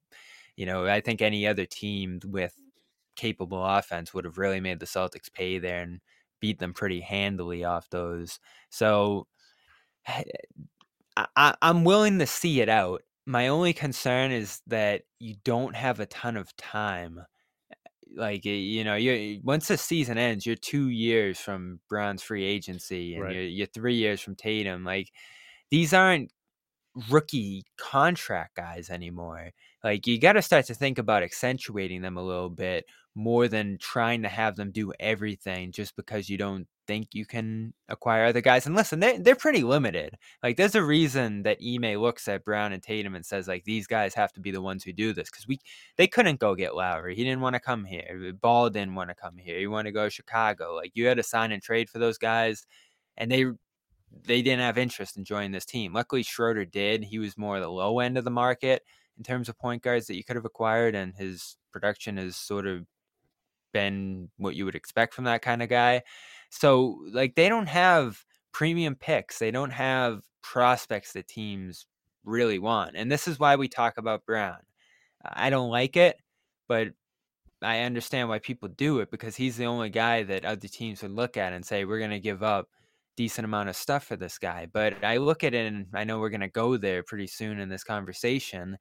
you 0.57 0.67
know, 0.67 0.87
I 0.87 1.01
think 1.01 1.23
any 1.23 1.47
other 1.47 1.67
team 1.67 2.21
with 2.25 2.55
capable 3.17 3.65
offense 3.65 4.13
would 4.13 4.25
have 4.25 4.39
really 4.39 4.61
made 4.61 4.81
the 4.81 4.87
Celtics 4.87 5.33
pay 5.33 5.59
there 5.59 5.83
and 5.83 6.01
beat 6.41 6.59
them 6.59 6.75
pretty 6.75 7.01
handily 7.01 7.65
off 7.65 7.89
those. 7.91 8.39
So, 8.71 9.27
I, 11.37 11.55
I'm 11.63 11.85
willing 11.85 12.19
to 12.21 12.27
see 12.27 12.61
it 12.61 12.69
out. 12.69 13.03
My 13.27 13.49
only 13.49 13.73
concern 13.73 14.31
is 14.31 14.61
that 14.69 15.03
you 15.19 15.35
don't 15.45 15.77
have 15.77 16.01
a 16.01 16.07
ton 16.07 16.37
of 16.37 16.57
time. 16.57 17.21
Like 18.19 18.45
you 18.45 18.85
know, 18.85 18.97
you 18.97 19.41
once 19.45 19.69
the 19.69 19.79
season 19.79 20.19
ends, 20.19 20.45
you're 20.45 20.57
two 20.57 20.89
years 20.89 21.39
from 21.39 21.81
Brown's 21.89 22.23
free 22.23 22.45
agency, 22.45 23.15
and 23.15 23.25
right. 23.25 23.35
you're, 23.35 23.45
you're 23.45 23.67
three 23.67 23.95
years 23.95 24.21
from 24.21 24.35
Tatum. 24.35 24.85
Like 24.85 25.11
these 25.71 25.95
aren't 25.95 26.33
rookie 27.11 27.65
contract 27.77 28.57
guys 28.57 28.91
anymore. 28.91 29.51
Like 29.85 30.07
you 30.07 30.19
got 30.19 30.33
to 30.33 30.43
start 30.43 30.67
to 30.67 30.75
think 30.75 30.99
about 30.99 31.23
accentuating 31.23 32.03
them 32.03 32.17
a 32.17 32.23
little 32.23 32.51
bit 32.51 32.85
more 33.19 33.49
than 33.49 33.77
trying 33.79 34.23
to 34.23 34.29
have 34.29 34.55
them 34.55 34.71
do 34.71 34.93
everything 35.01 35.73
just 35.73 35.97
because 35.97 36.31
you 36.31 36.39
don't 36.39 36.69
think 36.87 37.09
you 37.13 37.27
can 37.27 37.75
acquire 37.89 38.27
other 38.27 38.41
guys. 38.41 38.65
And 38.65 38.77
listen, 38.77 39.01
they're, 39.01 39.19
they're 39.19 39.35
pretty 39.35 39.65
limited. 39.65 40.17
Like 40.41 40.57
there's 40.57 40.77
a 40.77 40.85
reason 40.85 41.43
that 41.43 41.59
Ime 41.61 42.01
looks 42.01 42.29
at 42.29 42.45
Brown 42.45 42.73
and 42.73 42.81
Tatum 42.81 43.17
and 43.17 43.27
says 43.27 43.49
like 43.49 43.65
these 43.65 43.89
guys 43.89 44.15
have 44.15 44.33
to 44.35 44.41
be 44.41 44.53
the 44.53 44.63
ones 44.63 44.85
who 44.85 44.93
do 44.93 45.13
this 45.13 45.29
because 45.29 45.49
we 45.49 45.59
they 45.97 46.07
couldn't 46.07 46.39
go 46.39 46.55
get 46.55 46.77
Lowry. 46.77 47.17
He 47.17 47.25
didn't 47.25 47.41
want 47.41 47.55
to 47.55 47.61
come 47.61 47.85
here. 47.85 48.33
Ball 48.41 48.71
didn't 48.71 48.95
want 48.95 49.11
to 49.11 49.17
come 49.17 49.37
here. 49.37 49.59
He 49.59 49.67
wanted 49.67 49.89
to 49.89 49.95
go 49.95 50.05
to 50.05 50.11
Chicago. 50.11 50.77
Like 50.77 50.93
you 50.95 51.07
had 51.07 51.17
to 51.17 51.25
sign 51.25 51.51
and 51.51 51.61
trade 51.61 51.91
for 51.91 51.99
those 51.99 52.19
guys, 52.19 52.67
and 53.17 53.33
they 53.33 53.47
they 54.25 54.43
didn't 54.43 54.61
have 54.61 54.79
interest 54.79 55.17
in 55.17 55.25
joining 55.25 55.51
this 55.51 55.67
team. 55.67 55.93
Luckily, 55.93 56.23
Schroeder 56.23 56.65
did. 56.65 57.03
He 57.03 57.19
was 57.19 57.37
more 57.37 57.59
the 57.59 57.69
low 57.69 57.99
end 57.99 58.17
of 58.17 58.23
the 58.23 58.31
market 58.31 58.85
in 59.17 59.25
terms 59.25 59.49
of 59.49 59.59
point 59.59 59.83
guards 59.83 60.07
that 60.07 60.17
you 60.17 60.23
could 60.23 60.37
have 60.37 60.45
acquired, 60.45 60.95
and 60.95 61.15
his 61.17 61.57
production 61.73 62.17
has 62.17 62.37
sort 62.37 62.67
of 62.67 62.87
been 63.79 64.29
what 64.37 64.57
you 64.57 64.65
would 64.65 64.75
expect 64.75 65.15
from 65.15 65.25
that 65.25 65.43
kind 65.43 65.63
of 65.63 65.69
guy. 65.69 66.03
So, 66.51 66.99
like, 67.13 67.35
they 67.37 67.49
don't 67.49 67.69
have 67.69 68.25
premium 68.53 68.97
picks. 68.97 69.39
They 69.39 69.51
don't 69.51 69.71
have 69.71 70.23
prospects 70.43 71.13
that 71.13 71.29
teams 71.29 71.87
really 72.25 72.59
want. 72.59 72.97
And 72.97 73.11
this 73.11 73.29
is 73.29 73.39
why 73.39 73.57
we 73.57 73.69
talk 73.69 73.99
about 73.99 74.27
Brown. 74.27 74.59
I 75.25 75.51
don't 75.51 75.71
like 75.71 75.97
it, 75.97 76.17
but 76.67 76.89
I 77.63 77.81
understand 77.81 78.29
why 78.29 78.39
people 78.39 78.69
do 78.69 79.01
it 79.01 79.11
because 79.11 79.37
he's 79.37 79.57
the 79.57 79.67
only 79.67 79.91
guy 79.91 80.23
that 80.25 80.45
other 80.45 80.69
teams 80.69 81.03
would 81.03 81.13
look 81.13 81.37
at 81.37 81.53
and 81.53 81.65
say, 81.65 81.85
we're 81.85 81.99
going 81.99 82.11
to 82.11 82.21
give 82.21 82.43
up 82.43 82.69
decent 83.17 83.45
amount 83.45 83.69
of 83.69 83.77
stuff 83.77 84.05
for 84.05 84.17
this 84.17 84.39
guy. 84.39 84.67
But 84.73 85.05
I 85.05 85.17
look 85.17 85.45
at 85.45 85.55
it 85.55 85.67
and 85.67 85.87
I 85.93 86.05
know 86.05 86.19
we're 86.19 86.31
going 86.31 86.41
to 86.41 86.49
go 86.49 86.77
there 86.77 87.03
pretty 87.03 87.27
soon 87.27 87.59
in 87.59 87.69
this 87.69 87.85
conversation. 87.85 88.79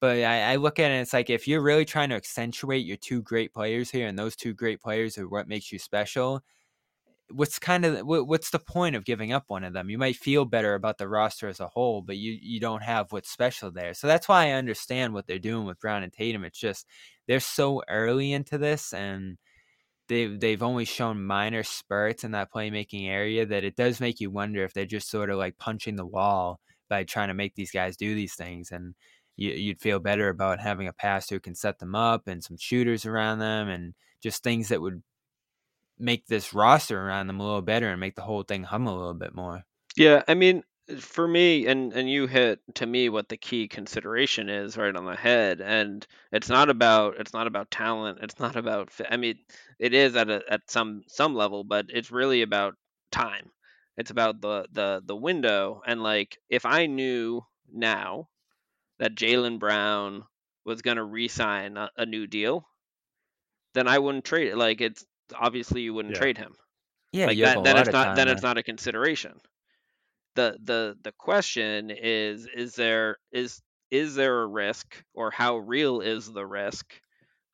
But 0.00 0.18
I, 0.18 0.52
I, 0.52 0.56
look 0.56 0.78
at 0.78 0.90
it 0.90 0.94
it's 0.94 1.12
like 1.12 1.28
if 1.28 1.46
you're 1.46 1.60
really 1.60 1.84
trying 1.84 2.08
to 2.08 2.14
accentuate 2.16 2.86
your 2.86 2.96
two 2.96 3.20
great 3.22 3.52
players 3.52 3.90
here 3.90 4.06
and 4.06 4.18
those 4.18 4.34
two 4.34 4.54
great 4.54 4.80
players 4.80 5.18
are 5.18 5.28
what 5.28 5.46
makes 5.48 5.70
you 5.70 5.78
special, 5.78 6.42
what's 7.32 7.58
kind 7.58 7.84
of 7.84 8.06
what's 8.06 8.50
the 8.50 8.58
point 8.58 8.96
of 8.96 9.04
giving 9.04 9.32
up 9.32 9.44
one 9.48 9.64
of 9.64 9.72
them? 9.72 9.90
You 9.90 9.98
might 9.98 10.16
feel 10.16 10.44
better 10.44 10.74
about 10.74 10.98
the 10.98 11.08
roster 11.08 11.48
as 11.48 11.60
a 11.60 11.68
whole, 11.68 12.02
but 12.02 12.16
you 12.16 12.38
you 12.40 12.60
don't 12.60 12.82
have 12.82 13.12
what's 13.12 13.30
special 13.30 13.70
there. 13.70 13.94
So 13.94 14.06
that's 14.06 14.28
why 14.28 14.48
I 14.48 14.52
understand 14.52 15.14
what 15.14 15.26
they're 15.26 15.38
doing 15.38 15.66
with 15.66 15.80
Brown 15.80 16.02
and 16.02 16.12
Tatum. 16.12 16.44
It's 16.44 16.58
just 16.58 16.86
they're 17.28 17.40
so 17.40 17.82
early 17.88 18.32
into 18.32 18.58
this 18.58 18.92
and 18.92 19.38
they've 20.08 20.38
they've 20.40 20.62
only 20.62 20.84
shown 20.84 21.24
minor 21.24 21.62
spurts 21.62 22.24
in 22.24 22.32
that 22.32 22.52
playmaking 22.52 23.08
area 23.08 23.46
that 23.46 23.64
it 23.64 23.76
does 23.76 24.00
make 24.00 24.20
you 24.20 24.30
wonder 24.30 24.64
if 24.64 24.74
they're 24.74 24.86
just 24.86 25.10
sort 25.10 25.30
of 25.30 25.38
like 25.38 25.58
punching 25.58 25.96
the 25.96 26.06
wall 26.06 26.60
by 26.88 27.04
trying 27.04 27.28
to 27.28 27.34
make 27.34 27.54
these 27.54 27.70
guys 27.70 27.96
do 27.96 28.14
these 28.14 28.34
things 28.34 28.72
and 28.72 28.94
you, 29.40 29.70
would 29.70 29.80
feel 29.80 29.98
better 29.98 30.28
about 30.28 30.60
having 30.60 30.86
a 30.86 30.92
passer 30.92 31.36
who 31.36 31.40
can 31.40 31.54
set 31.54 31.78
them 31.78 31.94
up 31.94 32.28
and 32.28 32.44
some 32.44 32.58
shooters 32.58 33.06
around 33.06 33.38
them 33.38 33.68
and 33.68 33.94
just 34.22 34.42
things 34.42 34.68
that 34.68 34.82
would 34.82 35.02
make 35.98 36.26
this 36.26 36.52
roster 36.52 37.00
around 37.00 37.26
them 37.26 37.40
a 37.40 37.44
little 37.44 37.62
better 37.62 37.88
and 37.88 38.00
make 38.00 38.16
the 38.16 38.22
whole 38.22 38.42
thing 38.42 38.62
hum 38.64 38.86
a 38.86 38.94
little 38.94 39.14
bit 39.14 39.34
more. 39.34 39.62
Yeah, 39.96 40.22
I 40.28 40.34
mean, 40.34 40.62
for 40.98 41.26
me, 41.26 41.66
and 41.66 41.92
and 41.92 42.10
you 42.10 42.26
hit 42.26 42.60
to 42.74 42.86
me 42.86 43.08
what 43.08 43.28
the 43.28 43.36
key 43.36 43.66
consideration 43.66 44.48
is 44.48 44.76
right 44.76 44.94
on 44.94 45.06
the 45.06 45.16
head, 45.16 45.60
and 45.60 46.06
it's 46.32 46.48
not 46.48 46.68
about 46.68 47.18
it's 47.18 47.32
not 47.32 47.46
about 47.46 47.70
talent, 47.70 48.18
it's 48.22 48.38
not 48.38 48.56
about. 48.56 48.90
I 49.08 49.16
mean, 49.16 49.38
it 49.78 49.94
is 49.94 50.16
at 50.16 50.28
a, 50.28 50.42
at 50.50 50.70
some 50.70 51.02
some 51.08 51.34
level, 51.34 51.64
but 51.64 51.86
it's 51.88 52.10
really 52.10 52.42
about 52.42 52.74
time. 53.10 53.50
It's 53.96 54.10
about 54.10 54.40
the 54.40 54.66
the 54.72 55.02
the 55.04 55.16
window, 55.16 55.80
and 55.86 56.02
like 56.02 56.38
if 56.50 56.66
I 56.66 56.86
knew 56.86 57.42
now 57.72 58.28
that 59.00 59.16
Jaylen 59.16 59.58
Brown 59.58 60.24
was 60.64 60.82
going 60.82 60.98
to 60.98 61.04
re-sign 61.04 61.76
a, 61.76 61.90
a, 61.96 62.06
new 62.06 62.26
deal, 62.26 62.66
then 63.74 63.88
I 63.88 63.98
wouldn't 63.98 64.24
trade 64.24 64.48
it. 64.48 64.56
Like 64.56 64.80
it's 64.80 65.04
obviously 65.34 65.80
you 65.80 65.94
wouldn't 65.94 66.14
yeah. 66.14 66.20
trade 66.20 66.38
him. 66.38 66.54
Yeah, 67.12 67.26
like 67.26 67.38
that, 67.38 67.64
then 67.64 67.76
it's 67.78 67.90
not 67.90 68.14
then 68.14 68.28
it's 68.28 68.42
not 68.42 68.58
a 68.58 68.62
consideration. 68.62 69.32
The 70.36 70.56
the 70.62 70.96
the 71.02 71.12
question 71.18 71.90
is 71.90 72.46
is 72.54 72.74
there 72.76 73.16
is 73.32 73.60
is 73.90 74.14
there 74.14 74.42
a 74.42 74.46
risk 74.46 75.02
or 75.14 75.32
how 75.32 75.56
real 75.56 76.00
is 76.00 76.30
the 76.30 76.46
risk 76.46 76.94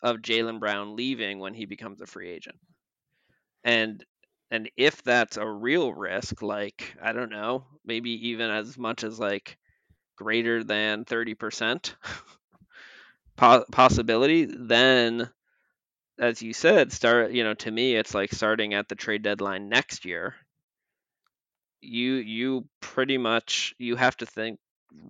of 0.03 0.19
Jaylen 0.19 0.61
Brown 0.61 0.95
leaving 0.95 1.39
when 1.39 1.55
he 1.55 1.65
becomes 1.65 2.03
a 2.03 2.07
free 2.07 2.29
agent? 2.29 2.59
And 3.65 4.05
and 4.51 4.69
if 4.77 5.03
that's 5.03 5.39
a 5.39 5.49
real 5.49 5.95
risk, 5.95 6.43
like 6.43 6.95
I 7.03 7.13
don't 7.13 7.31
know, 7.31 7.65
maybe 7.85 8.29
even 8.29 8.51
as 8.51 8.77
much 8.77 9.05
as 9.05 9.19
like 9.19 9.57
greater 10.17 10.65
than 10.65 11.05
30% 11.05 11.95
possibility, 13.37 14.47
then 14.47 15.31
as 16.19 16.43
you 16.43 16.53
said, 16.53 16.93
start, 16.93 17.33
you 17.33 17.45
know, 17.45 17.55
to 17.55 17.71
me 17.71 17.95
it's 17.95 18.15
like 18.15 18.33
starting 18.33 18.75
at 18.75 18.89
the 18.89 18.95
trade 18.95 19.23
deadline 19.23 19.69
next 19.69 20.05
year. 20.05 20.35
You 21.83 22.15
you 22.15 22.69
pretty 22.81 23.19
much 23.19 23.75
you 23.79 23.97
have 23.97 24.17
to 24.19 24.27
think 24.27 24.59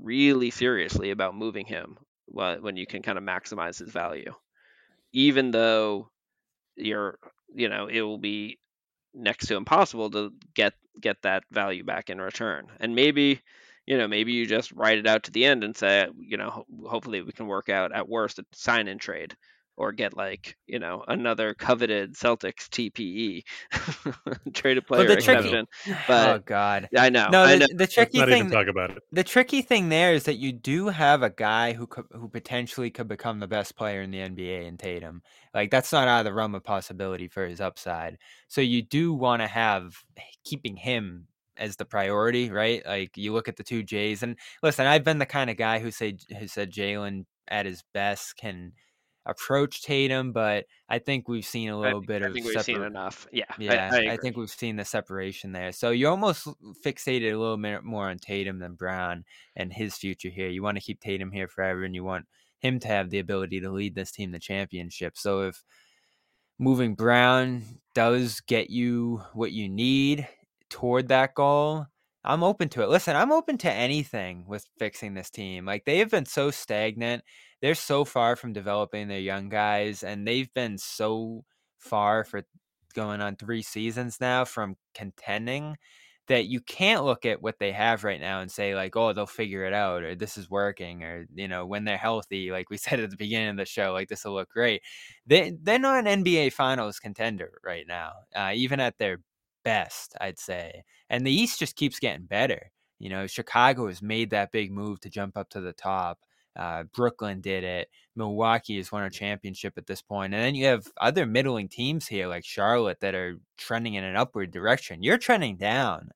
really 0.02 0.50
seriously 0.50 1.10
about 1.10 1.36
moving 1.36 1.64
him 1.64 1.96
when 2.26 2.76
you 2.76 2.86
can 2.86 3.02
kind 3.02 3.16
of 3.18 3.24
maximize 3.24 3.78
his 3.78 3.90
value. 3.90 4.34
Even 5.12 5.52
though 5.52 6.10
you're, 6.76 7.18
you 7.54 7.68
know, 7.68 7.86
it 7.86 8.02
will 8.02 8.18
be 8.18 8.58
next 9.14 9.46
to 9.46 9.56
impossible 9.56 10.10
to 10.10 10.32
get 10.54 10.74
get 11.00 11.22
that 11.22 11.44
value 11.50 11.84
back 11.84 12.10
in 12.10 12.20
return. 12.20 12.68
And 12.80 12.94
maybe 12.94 13.40
you 13.86 13.96
know, 13.96 14.08
maybe 14.08 14.32
you 14.32 14.46
just 14.46 14.72
write 14.72 14.98
it 14.98 15.06
out 15.06 15.22
to 15.24 15.30
the 15.30 15.44
end 15.44 15.64
and 15.64 15.76
say, 15.76 16.08
you 16.18 16.36
know, 16.36 16.64
hopefully 16.86 17.22
we 17.22 17.32
can 17.32 17.46
work 17.46 17.68
out 17.68 17.92
at 17.92 18.08
worst 18.08 18.38
a 18.38 18.44
sign 18.52 18.88
in 18.88 18.98
trade 18.98 19.36
or 19.76 19.92
get 19.92 20.16
like, 20.16 20.56
you 20.66 20.78
know, 20.78 21.04
another 21.06 21.54
coveted 21.54 22.14
Celtics 22.14 22.68
TPE 22.68 23.42
trade 24.54 24.78
a 24.78 24.82
player 24.82 25.06
but 25.06 25.18
exception. 25.18 25.66
Tricky, 25.84 26.00
but 26.08 26.28
oh 26.28 26.42
god, 26.44 26.88
I 26.96 27.10
know. 27.10 27.28
No, 27.30 27.46
the, 27.46 27.52
I 27.52 27.56
know. 27.58 27.66
the 27.74 27.86
tricky 27.86 28.18
Let's 28.18 28.30
thing. 28.30 28.50
talk 28.50 28.66
about 28.68 28.90
it. 28.90 29.02
The 29.12 29.24
tricky 29.24 29.62
thing 29.62 29.88
there 29.88 30.14
is 30.14 30.24
that 30.24 30.36
you 30.36 30.52
do 30.52 30.88
have 30.88 31.22
a 31.22 31.30
guy 31.30 31.72
who 31.74 31.86
could, 31.86 32.06
who 32.10 32.28
potentially 32.28 32.90
could 32.90 33.06
become 33.06 33.38
the 33.38 33.46
best 33.46 33.76
player 33.76 34.02
in 34.02 34.10
the 34.10 34.18
NBA 34.18 34.66
in 34.66 34.78
Tatum. 34.78 35.22
Like 35.54 35.70
that's 35.70 35.92
not 35.92 36.08
out 36.08 36.20
of 36.20 36.24
the 36.24 36.34
realm 36.34 36.54
of 36.54 36.64
possibility 36.64 37.28
for 37.28 37.46
his 37.46 37.60
upside. 37.60 38.18
So 38.48 38.60
you 38.60 38.82
do 38.82 39.12
want 39.12 39.42
to 39.42 39.48
have 39.48 40.02
keeping 40.44 40.76
him 40.76 41.28
as 41.56 41.76
the 41.76 41.84
priority, 41.84 42.50
right? 42.50 42.84
Like 42.86 43.16
you 43.16 43.32
look 43.32 43.48
at 43.48 43.56
the 43.56 43.64
two 43.64 43.82
Jays, 43.82 44.22
and 44.22 44.36
listen, 44.62 44.86
I've 44.86 45.04
been 45.04 45.18
the 45.18 45.26
kind 45.26 45.50
of 45.50 45.56
guy 45.56 45.78
who 45.78 45.90
say 45.90 46.16
who 46.38 46.48
said 46.48 46.72
Jaylen 46.72 47.24
at 47.48 47.66
his 47.66 47.82
best 47.94 48.36
can 48.36 48.72
approach 49.26 49.82
Tatum, 49.82 50.32
but 50.32 50.66
I 50.88 50.98
think 50.98 51.28
we've 51.28 51.44
seen 51.44 51.68
a 51.68 51.78
little 51.78 52.00
I, 52.00 52.06
bit 52.06 52.22
I 52.22 52.26
of. 52.26 52.32
think 52.32 52.46
we've 52.46 52.62
seen 52.62 52.82
enough. 52.82 53.26
Yeah, 53.32 53.44
yeah. 53.58 53.90
I, 53.92 54.12
I, 54.12 54.16
think 54.16 54.36
we've 54.36 54.48
seen 54.48 54.76
the 54.76 54.84
separation 54.84 55.52
there. 55.52 55.72
So 55.72 55.90
you 55.90 56.08
almost 56.08 56.46
fixated 56.84 57.32
a 57.32 57.36
little 57.36 57.56
bit 57.56 57.84
more 57.84 58.08
on 58.08 58.18
Tatum 58.18 58.60
than 58.60 58.74
Brown 58.74 59.24
and 59.56 59.72
his 59.72 59.96
future 59.96 60.30
here. 60.30 60.48
You 60.48 60.62
want 60.62 60.76
to 60.76 60.82
keep 60.82 61.00
Tatum 61.00 61.32
here 61.32 61.48
forever, 61.48 61.84
and 61.84 61.94
you 61.94 62.04
want 62.04 62.26
him 62.60 62.78
to 62.80 62.88
have 62.88 63.10
the 63.10 63.18
ability 63.18 63.60
to 63.60 63.70
lead 63.70 63.94
this 63.94 64.12
team 64.12 64.32
to 64.32 64.38
championship. 64.38 65.18
So 65.18 65.42
if 65.42 65.64
moving 66.58 66.94
Brown 66.94 67.62
does 67.94 68.40
get 68.40 68.70
you 68.70 69.22
what 69.34 69.52
you 69.52 69.68
need 69.68 70.26
toward 70.70 71.08
that 71.08 71.34
goal, 71.34 71.86
I'm 72.24 72.42
open 72.42 72.68
to 72.70 72.82
it. 72.82 72.88
Listen, 72.88 73.16
I'm 73.16 73.32
open 73.32 73.56
to 73.58 73.72
anything 73.72 74.44
with 74.46 74.66
fixing 74.78 75.14
this 75.14 75.30
team. 75.30 75.64
Like 75.64 75.84
they 75.84 75.98
have 75.98 76.10
been 76.10 76.26
so 76.26 76.50
stagnant. 76.50 77.22
They're 77.62 77.74
so 77.74 78.04
far 78.04 78.36
from 78.36 78.52
developing 78.52 79.08
their 79.08 79.20
young 79.20 79.48
guys, 79.48 80.02
and 80.02 80.26
they've 80.26 80.52
been 80.52 80.78
so 80.78 81.44
far 81.78 82.24
for 82.24 82.42
going 82.94 83.20
on 83.20 83.36
three 83.36 83.62
seasons 83.62 84.18
now 84.20 84.44
from 84.44 84.76
contending 84.94 85.76
that 86.28 86.46
you 86.46 86.60
can't 86.60 87.04
look 87.04 87.24
at 87.24 87.40
what 87.40 87.58
they 87.60 87.70
have 87.70 88.02
right 88.02 88.20
now 88.20 88.40
and 88.40 88.50
say 88.50 88.74
like, 88.74 88.96
oh, 88.96 89.12
they'll 89.12 89.26
figure 89.26 89.64
it 89.64 89.72
out 89.72 90.02
or 90.02 90.14
this 90.16 90.36
is 90.36 90.50
working 90.50 91.04
or 91.04 91.26
you 91.34 91.46
know 91.48 91.64
when 91.64 91.84
they're 91.84 91.96
healthy, 91.96 92.50
like 92.50 92.70
we 92.70 92.76
said 92.78 93.00
at 93.00 93.10
the 93.10 93.16
beginning 93.16 93.50
of 93.50 93.56
the 93.56 93.66
show, 93.66 93.92
like 93.92 94.08
this 94.08 94.24
will 94.24 94.34
look 94.34 94.50
great. 94.50 94.82
They 95.26 95.52
they're 95.62 95.78
not 95.78 96.06
an 96.06 96.24
NBA 96.24 96.52
Finals 96.52 96.98
contender 96.98 97.52
right 97.64 97.86
now, 97.86 98.12
uh, 98.34 98.52
even 98.54 98.80
at 98.80 98.98
their 98.98 99.18
best, 99.66 100.14
I'd 100.20 100.38
say. 100.38 100.84
And 101.10 101.26
the 101.26 101.32
East 101.32 101.58
just 101.58 101.74
keeps 101.74 101.98
getting 101.98 102.24
better. 102.24 102.70
You 103.00 103.10
know, 103.10 103.26
Chicago 103.26 103.88
has 103.88 104.00
made 104.00 104.30
that 104.30 104.52
big 104.52 104.70
move 104.70 105.00
to 105.00 105.10
jump 105.10 105.36
up 105.36 105.50
to 105.50 105.60
the 105.60 105.72
top. 105.72 106.20
Uh, 106.54 106.84
Brooklyn 106.84 107.40
did 107.40 107.64
it. 107.64 107.88
Milwaukee 108.14 108.76
has 108.76 108.92
won 108.92 109.02
a 109.02 109.10
championship 109.10 109.74
at 109.76 109.88
this 109.88 110.00
point. 110.00 110.32
And 110.32 110.42
then 110.42 110.54
you 110.54 110.66
have 110.66 110.86
other 111.00 111.26
middling 111.26 111.68
teams 111.68 112.06
here 112.06 112.28
like 112.28 112.44
Charlotte 112.44 113.00
that 113.00 113.16
are 113.16 113.38
trending 113.58 113.94
in 113.94 114.04
an 114.04 114.14
upward 114.14 114.52
direction. 114.52 115.02
You're 115.02 115.18
trending 115.18 115.56
down. 115.56 116.10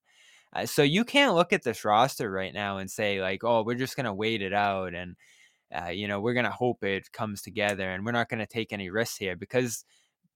Uh, 0.52 0.64
so 0.64 0.82
you 0.82 1.04
can't 1.04 1.34
look 1.34 1.52
at 1.52 1.64
this 1.64 1.84
roster 1.84 2.30
right 2.30 2.54
now 2.54 2.78
and 2.78 2.88
say, 2.88 3.20
like, 3.20 3.42
oh, 3.42 3.64
we're 3.64 3.74
just 3.74 3.96
going 3.96 4.06
to 4.06 4.14
wait 4.14 4.42
it 4.42 4.54
out 4.54 4.94
and, 4.94 5.16
uh, 5.74 5.88
you 5.88 6.06
know, 6.06 6.20
we're 6.20 6.34
going 6.34 6.44
to 6.44 6.52
hope 6.52 6.84
it 6.84 7.12
comes 7.12 7.42
together 7.42 7.90
and 7.90 8.06
we're 8.06 8.12
not 8.12 8.28
going 8.28 8.40
to 8.40 8.46
take 8.46 8.72
any 8.72 8.90
risks 8.90 9.16
here 9.16 9.36
because 9.36 9.84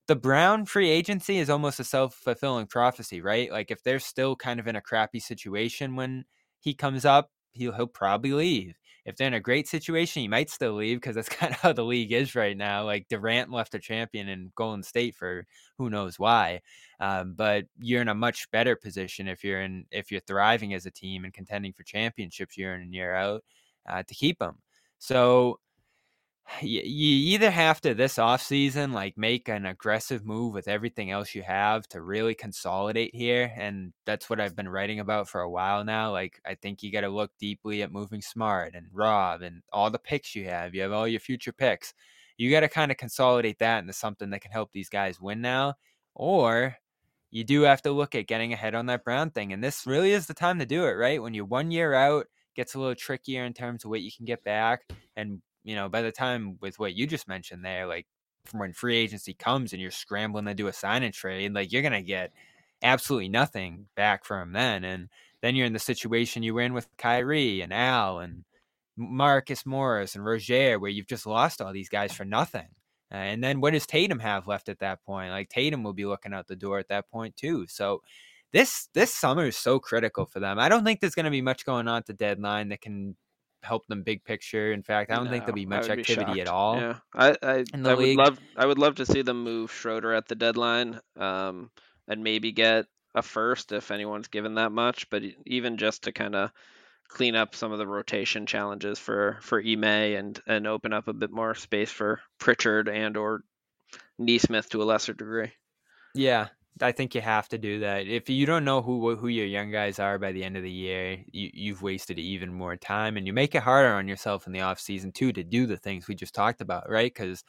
the 0.07 0.17
Brown 0.17 0.67
free 0.67 0.91
agency 0.91 1.39
is 1.39 1.51
almost 1.51 1.81
a 1.81 1.85
self 1.85 2.15
fulfilling 2.15 2.67
prophecy, 2.67 3.21
right? 3.21 3.51
Like, 3.51 3.71
if 3.71 3.83
they're 3.83 3.99
still 4.01 4.37
kind 4.37 4.61
of 4.61 4.67
in 4.67 4.77
a 4.77 4.81
crappy 4.83 5.21
situation 5.21 5.97
when 5.97 6.25
he 6.61 6.75
comes 6.75 7.05
up, 7.05 7.31
he'll, 7.53 7.73
he'll 7.73 7.87
probably 7.87 8.33
leave 8.33 8.75
if 9.07 9.17
they're 9.17 9.29
in 9.29 9.35
a 9.35 9.41
great 9.41 9.69
situation, 9.69 10.23
he 10.23 10.29
might 10.29 10.49
still 10.49 10.73
leave 10.73 10.97
because 10.99 11.15
that's 11.15 11.29
kind 11.29 11.53
of 11.53 11.61
how 11.61 11.73
the 11.75 11.85
league 11.85 12.13
is 12.13 12.35
right 12.35 12.57
now. 12.57 12.85
Like 12.85 13.07
Durant 13.09 13.51
left 13.51 13.75
a 13.75 13.79
champion 13.79 14.29
in 14.29 14.51
Golden 14.57 14.83
State 14.83 15.15
for 15.15 15.47
who 15.77 15.91
knows 15.91 16.19
why. 16.19 16.61
Um, 17.01 17.35
but 17.35 17.67
you're 17.79 18.01
in 18.01 18.09
a 18.09 18.15
much 18.15 18.51
better 18.51 18.77
position 18.77 19.29
if 19.29 19.45
you're 19.45 19.61
in 19.61 19.85
if 19.91 20.11
you're 20.11 20.21
thriving 20.23 20.73
as 20.75 20.87
a 20.87 20.91
team 20.91 21.25
and 21.25 21.35
contending 21.35 21.73
for 21.73 21.83
championships 21.83 22.57
year 22.57 22.75
in 22.75 22.81
and 22.83 22.95
year 22.95 23.15
out 23.15 23.43
uh, 23.89 24.03
to 24.05 24.15
keep 24.15 24.39
them. 24.39 24.57
So 24.99 25.61
you, 26.61 26.83
either 26.85 27.51
have 27.51 27.81
to 27.81 27.95
this 27.95 28.17
offseason 28.17 28.93
like 28.93 29.17
make 29.17 29.49
an 29.49 29.67
aggressive 29.67 30.25
move 30.25 30.53
with 30.53 30.69
everything 30.69 31.11
else 31.11 31.35
you 31.35 31.43
have 31.43 31.89
to 31.89 32.03
really 32.03 32.35
consolidate 32.35 33.15
here 33.15 33.53
and 33.57 33.93
that's 34.05 34.29
what 34.29 34.41
I've 34.41 34.55
been 34.55 34.69
writing 34.69 35.01
about 35.01 35.29
for 35.29 35.41
a 35.41 35.51
while 35.51 35.85
now 35.85 36.13
like 36.13 36.41
I 36.45 36.55
think 36.55 36.83
you 36.83 36.93
got 36.93 37.01
to 37.01 37.09
look 37.09 37.33
deeply 37.39 37.83
at 37.83 37.93
moving 37.93 38.21
smart 38.21 38.75
and 38.75 38.87
Rob 38.93 39.43
and 39.43 39.63
all 39.73 39.91
the 39.91 39.99
picks 39.99 40.35
you 40.35 40.45
have 40.45 40.75
you 40.75 40.83
have 40.83 40.93
all 40.93 41.09
your 41.09 41.21
future 41.21 41.53
picks. 41.53 41.95
You 42.37 42.51
got 42.51 42.61
to 42.61 42.69
kind 42.69 42.91
of 42.91 42.97
consolidate 42.99 43.61
that 43.61 43.79
into 43.79 43.93
something 43.93 44.31
that 44.31 44.41
can 44.41 44.51
help 44.51 44.73
these 44.73 44.89
guys 44.89 45.21
win 45.21 45.41
now 45.41 45.75
or 46.15 46.77
you 47.31 47.45
do 47.45 47.63
have 47.63 47.83
to 47.83 47.91
look 47.93 48.15
at 48.15 48.27
getting 48.27 48.53
ahead 48.53 48.75
on 48.75 48.87
that 48.87 49.05
Brown 49.05 49.31
thing 49.31 49.53
and 49.53 49.65
this 49.65 49.87
really 49.87 50.13
is 50.13 50.27
the 50.27 50.35
time 50.35 50.59
to 50.59 50.67
do 50.67 50.85
it 50.85 50.93
right? 50.93 51.23
When 51.23 51.33
you're 51.33 51.47
one 51.47 51.71
year 51.71 51.95
out 51.95 52.27
gets 52.55 52.75
a 52.75 52.79
little 52.79 52.95
trickier 52.95 53.45
in 53.45 53.55
terms 53.55 53.85
of 53.85 53.91
what 53.91 54.03
you 54.03 54.11
can 54.15 54.27
get 54.27 54.45
back 54.45 54.83
and 55.17 55.41
you 55.65 55.75
know, 55.75 55.89
by 55.89 56.03
the 56.03 56.13
time 56.13 56.59
with 56.61 56.79
what 56.79 56.95
you 56.95 57.07
just 57.07 57.27
mentioned 57.27 57.65
there, 57.65 57.87
like 57.87 58.07
from 58.47 58.61
when 58.61 58.73
free 58.73 58.97
agency 58.97 59.35
comes 59.35 59.73
and 59.73 59.81
you're 59.83 59.91
scrambling 59.91 60.45
to 60.45 60.55
do 60.55 60.69
a 60.69 60.73
sign 60.73 61.03
and 61.03 61.15
trade, 61.15 61.53
like 61.55 61.73
you're 61.73 61.83
gonna 61.83 62.03
get 62.03 62.33
absolutely 62.83 63.29
nothing 63.29 63.87
back 63.97 64.25
from 64.25 64.53
then. 64.53 64.85
And 64.85 65.09
then 65.41 65.57
you're 65.57 65.67
in 65.67 65.73
the 65.73 65.79
situation 65.79 66.43
you 66.43 66.55
were 66.55 66.61
in 66.61 66.75
with 66.75 66.87
Kyrie 66.99 67.63
and 67.63 67.73
Al 67.73 68.19
and 68.21 68.45
Marcus 68.97 69.67
Morris 69.67 70.15
and 70.15 70.25
Roger, 70.25 70.79
where 70.79 70.91
you've 70.91 71.09
just 71.09 71.27
lost 71.27 71.61
all 71.61 71.73
these 71.73 71.89
guys 71.89 72.13
for 72.13 72.25
nothing. 72.25 72.69
and 73.11 73.43
then 73.45 73.61
what 73.61 73.73
does 73.73 73.87
Tatum 73.87 74.19
have 74.19 74.47
left 74.49 74.69
at 74.69 74.81
that 74.81 75.03
point? 75.05 75.31
Like 75.31 75.49
Tatum 75.49 75.83
will 75.83 75.93
be 75.93 76.07
looking 76.07 76.35
out 76.35 76.47
the 76.49 76.57
door 76.57 76.79
at 76.79 76.89
that 76.89 77.09
point 77.11 77.37
too. 77.37 77.67
So 77.69 78.03
this 78.53 78.89
this 78.95 79.13
summer 79.13 79.47
is 79.47 79.57
so 79.57 79.79
critical 79.79 80.27
for 80.27 80.41
them. 80.41 80.59
I 80.59 80.69
don't 80.69 80.85
think 80.85 81.01
there's 81.01 81.15
going 81.15 81.25
to 81.25 81.31
be 81.31 81.43
much 81.43 81.65
going 81.65 81.89
on 81.89 81.99
at 81.99 82.07
the 82.07 82.13
deadline 82.13 82.69
that 82.69 82.81
can 82.81 83.17
help 83.65 83.87
them 83.87 84.03
big 84.03 84.25
picture. 84.25 84.73
In 84.73 84.83
fact, 84.83 85.11
I 85.11 85.17
don't 85.17 85.25
no, 85.25 85.31
think 85.31 85.45
there'll 85.45 85.57
be 85.57 85.67
much 85.67 85.89
activity 85.89 86.35
be 86.35 86.41
at 86.41 86.49
all. 86.49 86.77
Yeah, 86.77 86.97
I 87.15 87.37
I, 87.43 87.65
I 87.85 87.95
would 87.95 88.17
love 88.17 88.41
I 88.57 88.67
would 88.67 88.79
love 88.79 88.97
to 88.97 89.07
see 89.07 89.23
them 89.23 89.43
move 89.43 89.73
Schroeder 89.73 90.13
at 90.13 90.29
the 90.29 90.35
deadline, 90.35 91.01
um, 91.17 91.71
and 92.09 92.23
maybe 92.23 92.53
get 92.53 92.87
a 93.15 93.23
first 93.23 93.73
if 93.73 93.91
anyone's 93.91 94.29
given 94.29 94.55
that 94.57 94.73
much. 94.73 95.09
But 95.11 95.23
even 95.47 95.77
just 95.77 96.05
to 96.05 96.13
kind 96.13 96.35
of 96.35 96.51
clean 97.09 97.37
up 97.37 97.55
some 97.55 97.73
of 97.73 97.79
the 97.79 97.87
rotation 97.87 98.47
challenges 98.47 98.99
for 98.99 99.39
for 99.41 99.63
Ime 99.63 99.85
and 99.85 100.41
and 100.47 100.67
open 100.67 100.93
up 100.93 101.09
a 101.09 101.13
bit 101.13 101.31
more 101.31 101.55
space 101.55 101.91
for 101.91 102.21
Pritchard 102.39 102.89
and 102.89 103.17
or 103.17 103.43
Nesmith 104.19 104.69
to 104.71 104.83
a 104.83 104.85
lesser 104.85 105.15
degree. 105.15 105.53
Yeah, 106.15 106.49
I 106.83 106.93
think 106.93 107.15
you 107.15 107.21
have 107.21 107.49
to 107.51 107.59
do 107.59 107.81
that. 107.81 108.07
If 108.09 108.29
you 108.29 108.47
don't 108.47 108.65
know 108.65 108.83
who 108.83 109.15
who 109.17 109.29
your 109.29 109.47
young 109.47 109.71
guys 109.71 109.99
are 110.01 110.19
by 110.19 110.33
the 110.33 110.43
end 110.43 110.57
of 110.57 110.65
the 110.65 110.71
year, 110.71 111.19
you, 111.31 111.51
you've 111.55 111.83
wasted 111.83 112.19
even 112.19 112.53
more 112.53 112.77
time, 112.77 113.17
and 113.17 113.27
you 113.27 113.33
make 113.33 113.55
it 113.55 113.63
harder 113.63 113.95
on 113.95 114.09
yourself 114.09 114.47
in 114.47 114.53
the 114.53 114.61
off 114.61 114.81
season 114.81 115.13
too 115.13 115.33
to 115.33 115.45
do 115.45 115.67
the 115.67 115.77
things 115.77 116.09
we 116.09 116.17
just 116.17 116.35
talked 116.35 116.61
about, 116.61 116.91
right? 116.91 117.13
Because 117.15 117.45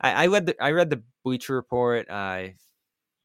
I, 0.00 0.24
I, 0.24 0.26
read 0.28 0.46
the 0.46 0.62
I 0.62 0.70
read 0.70 0.90
the 0.90 1.02
Bleacher 1.24 1.54
Report. 1.54 2.08
I 2.10 2.54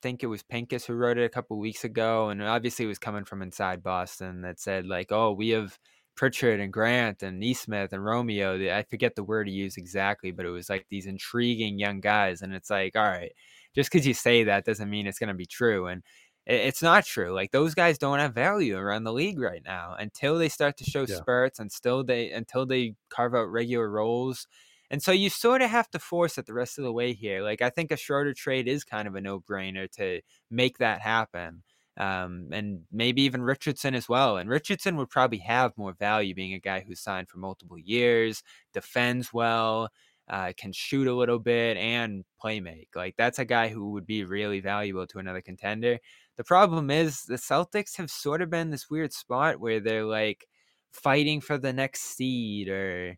think 0.02 0.24
it 0.24 0.28
was 0.28 0.44
Pincus 0.44 0.86
who 0.86 0.96
wrote 0.96 1.18
it 1.20 1.26
a 1.26 1.30
couple 1.30 1.60
weeks 1.60 1.84
ago, 1.84 2.30
and 2.30 2.42
obviously 2.42 2.86
it 2.86 2.90
was 2.90 3.00
coming 3.00 3.26
from 3.26 3.42
inside 3.44 3.84
Boston 3.84 4.42
that 4.42 4.60
said 4.60 4.86
like, 4.88 5.12
"Oh, 5.12 5.32
we 5.34 5.50
have." 5.50 5.78
Pritchard 6.16 6.62
and 6.62 6.72
Grant 6.72 7.24
and 7.24 7.42
Nesmith 7.42 7.92
and 7.92 8.04
Romeo. 8.04 8.56
I 8.74 8.84
forget 8.84 9.16
the 9.16 9.24
word 9.24 9.50
he 9.50 9.54
used 9.54 9.78
exactly, 9.78 10.32
but 10.32 10.46
it 10.46 10.50
was 10.50 10.70
like 10.70 10.86
these 10.90 11.08
intriguing 11.08 11.78
young 11.78 12.00
guys. 12.00 12.42
And 12.42 12.54
it's 12.54 12.70
like, 12.70 12.96
all 12.96 13.04
right, 13.04 13.34
just 13.76 13.92
because 13.92 14.08
you 14.08 14.14
say 14.14 14.46
that 14.46 14.66
doesn't 14.66 14.90
mean 14.90 15.06
it's 15.06 15.20
going 15.20 15.28
to 15.28 15.34
be 15.34 15.46
true. 15.46 15.88
And 15.88 16.02
it's 16.46 16.82
not 16.82 17.06
true. 17.06 17.34
Like 17.34 17.52
those 17.52 17.74
guys 17.74 17.98
don't 17.98 18.20
have 18.20 18.34
value 18.34 18.78
around 18.78 19.04
the 19.04 19.14
league 19.14 19.40
right 19.40 19.64
now 19.66 19.96
until 19.98 20.38
they 20.38 20.50
start 20.50 20.78
to 20.78 20.84
show 20.84 21.06
yeah. 21.08 21.16
spurts 21.16 21.60
and 21.60 21.72
still 21.72 22.04
they 22.04 22.32
until 22.32 22.66
they 22.66 22.96
carve 23.10 23.34
out 23.34 23.52
regular 23.52 23.90
roles. 23.90 24.48
And 24.92 25.02
so 25.02 25.12
you 25.12 25.32
sort 25.32 25.64
of 25.64 25.72
have 25.72 25.90
to 25.92 26.00
force 26.00 26.38
it 26.38 26.46
the 26.46 26.54
rest 26.54 26.78
of 26.78 26.84
the 26.84 26.94
way 26.94 27.14
here. 27.14 27.42
Like 27.42 27.64
I 27.64 27.72
think 27.72 27.92
a 27.92 27.98
Schroeder 27.98 28.36
trade 28.36 28.68
is 28.68 28.84
kind 28.84 29.08
of 29.08 29.16
a 29.16 29.22
no 29.22 29.40
brainer 29.40 29.90
to 29.94 30.22
make 30.52 30.78
that 30.78 31.02
happen. 31.02 31.64
Um, 31.98 32.50
and 32.52 32.82
maybe 32.92 33.22
even 33.24 33.42
Richardson 33.42 33.96
as 33.96 34.08
well. 34.10 34.38
And 34.38 34.50
Richardson 34.50 34.98
would 34.98 35.10
probably 35.10 35.38
have 35.40 35.78
more 35.78 35.94
value 35.94 36.36
being 36.36 36.54
a 36.54 36.60
guy 36.60 36.84
who's 36.86 37.00
signed 37.00 37.30
for 37.30 37.38
multiple 37.38 37.80
years, 37.80 38.44
defends 38.74 39.34
well, 39.34 39.90
uh, 40.30 40.54
can 40.58 40.72
shoot 40.72 41.08
a 41.08 41.14
little 41.14 41.40
bit 41.40 41.78
and 41.78 42.26
play 42.40 42.60
make. 42.60 42.90
Like 42.96 43.16
that's 43.18 43.40
a 43.40 43.46
guy 43.46 43.70
who 43.70 43.92
would 43.92 44.06
be 44.06 44.24
really 44.24 44.60
valuable 44.60 45.08
to 45.08 45.20
another 45.20 45.42
contender. 45.42 46.00
The 46.38 46.44
problem 46.44 46.90
is 46.90 47.24
the 47.24 47.36
Celtics 47.36 47.98
have 47.98 48.10
sort 48.10 48.42
of 48.42 48.50
been 48.50 48.72
this 48.72 48.90
weird 48.90 49.14
spot 49.14 49.60
where 49.60 49.80
they're 49.80 50.06
like 50.06 50.48
fighting 50.92 51.42
for 51.42 51.58
the 51.58 51.74
next 51.74 52.02
seed 52.16 52.70
or 52.70 53.18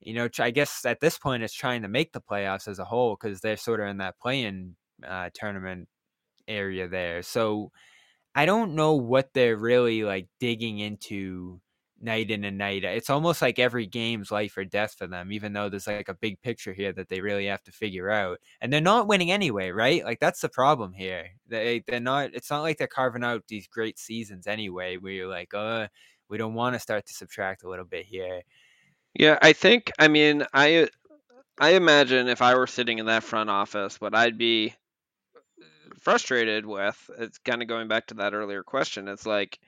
you 0.00 0.14
know, 0.14 0.28
I 0.38 0.50
guess 0.50 0.84
at 0.84 1.00
this 1.00 1.18
point 1.18 1.42
it's 1.42 1.52
trying 1.52 1.82
to 1.82 1.88
make 1.88 2.12
the 2.12 2.20
playoffs 2.20 2.68
as 2.68 2.78
a 2.78 2.84
whole 2.84 3.16
because 3.20 3.40
they're 3.40 3.56
sort 3.56 3.80
of 3.80 3.88
in 3.88 3.98
that 3.98 4.18
playing 4.18 4.76
uh, 5.06 5.30
tournament 5.34 5.88
area 6.46 6.88
there. 6.88 7.22
So 7.22 7.72
I 8.34 8.46
don't 8.46 8.74
know 8.74 8.94
what 8.94 9.30
they're 9.34 9.56
really 9.56 10.04
like 10.04 10.28
digging 10.38 10.78
into 10.78 11.60
night 12.00 12.30
in 12.30 12.44
and 12.44 12.58
night. 12.58 12.84
It's 12.84 13.10
almost 13.10 13.42
like 13.42 13.58
every 13.58 13.86
game's 13.86 14.30
life 14.30 14.56
or 14.56 14.64
death 14.64 14.94
for 14.94 15.06
them, 15.06 15.32
even 15.32 15.52
though 15.52 15.68
there's 15.68 15.86
like 15.86 16.08
a 16.08 16.14
big 16.14 16.40
picture 16.42 16.72
here 16.72 16.92
that 16.92 17.08
they 17.08 17.20
really 17.20 17.46
have 17.46 17.62
to 17.64 17.72
figure 17.72 18.10
out. 18.10 18.38
And 18.60 18.72
they're 18.72 18.80
not 18.80 19.08
winning 19.08 19.30
anyway, 19.30 19.70
right? 19.70 20.04
Like 20.04 20.20
that's 20.20 20.40
the 20.40 20.48
problem 20.48 20.92
here. 20.92 21.26
They 21.48 21.84
they're 21.86 22.00
not. 22.00 22.30
It's 22.34 22.50
not 22.50 22.62
like 22.62 22.78
they're 22.78 22.86
carving 22.86 23.24
out 23.24 23.44
these 23.48 23.66
great 23.66 23.98
seasons 23.98 24.46
anyway, 24.46 24.96
where 24.96 25.12
you're 25.12 25.28
like, 25.28 25.54
uh, 25.54 25.88
we 26.28 26.38
don't 26.38 26.54
want 26.54 26.74
to 26.74 26.80
start 26.80 27.06
to 27.06 27.14
subtract 27.14 27.64
a 27.64 27.68
little 27.68 27.84
bit 27.84 28.06
here. 28.06 28.42
Yeah, 29.14 29.38
I 29.42 29.52
think. 29.52 29.90
I 29.98 30.08
mean, 30.08 30.44
I 30.54 30.88
I 31.60 31.70
imagine 31.70 32.28
if 32.28 32.42
I 32.42 32.54
were 32.54 32.66
sitting 32.66 32.98
in 32.98 33.06
that 33.06 33.24
front 33.24 33.50
office, 33.50 34.00
what 34.00 34.14
I'd 34.14 34.38
be 34.38 34.74
frustrated 36.00 36.64
with, 36.66 37.10
it's 37.18 37.38
kind 37.38 37.62
of 37.62 37.68
going 37.68 37.88
back 37.88 38.06
to 38.08 38.14
that 38.14 38.34
earlier 38.34 38.62
question. 38.62 39.08
It's 39.08 39.26
like 39.26 39.58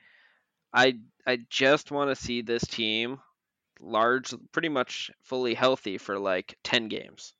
I 0.73 0.99
I 1.25 1.39
just 1.49 1.91
want 1.91 2.09
to 2.09 2.15
see 2.15 2.41
this 2.41 2.63
team 2.63 3.19
large 3.79 4.33
pretty 4.51 4.69
much 4.69 5.11
fully 5.23 5.53
healthy 5.53 5.97
for 5.97 6.19
like 6.19 6.57
10 6.63 6.87
games. 6.87 7.33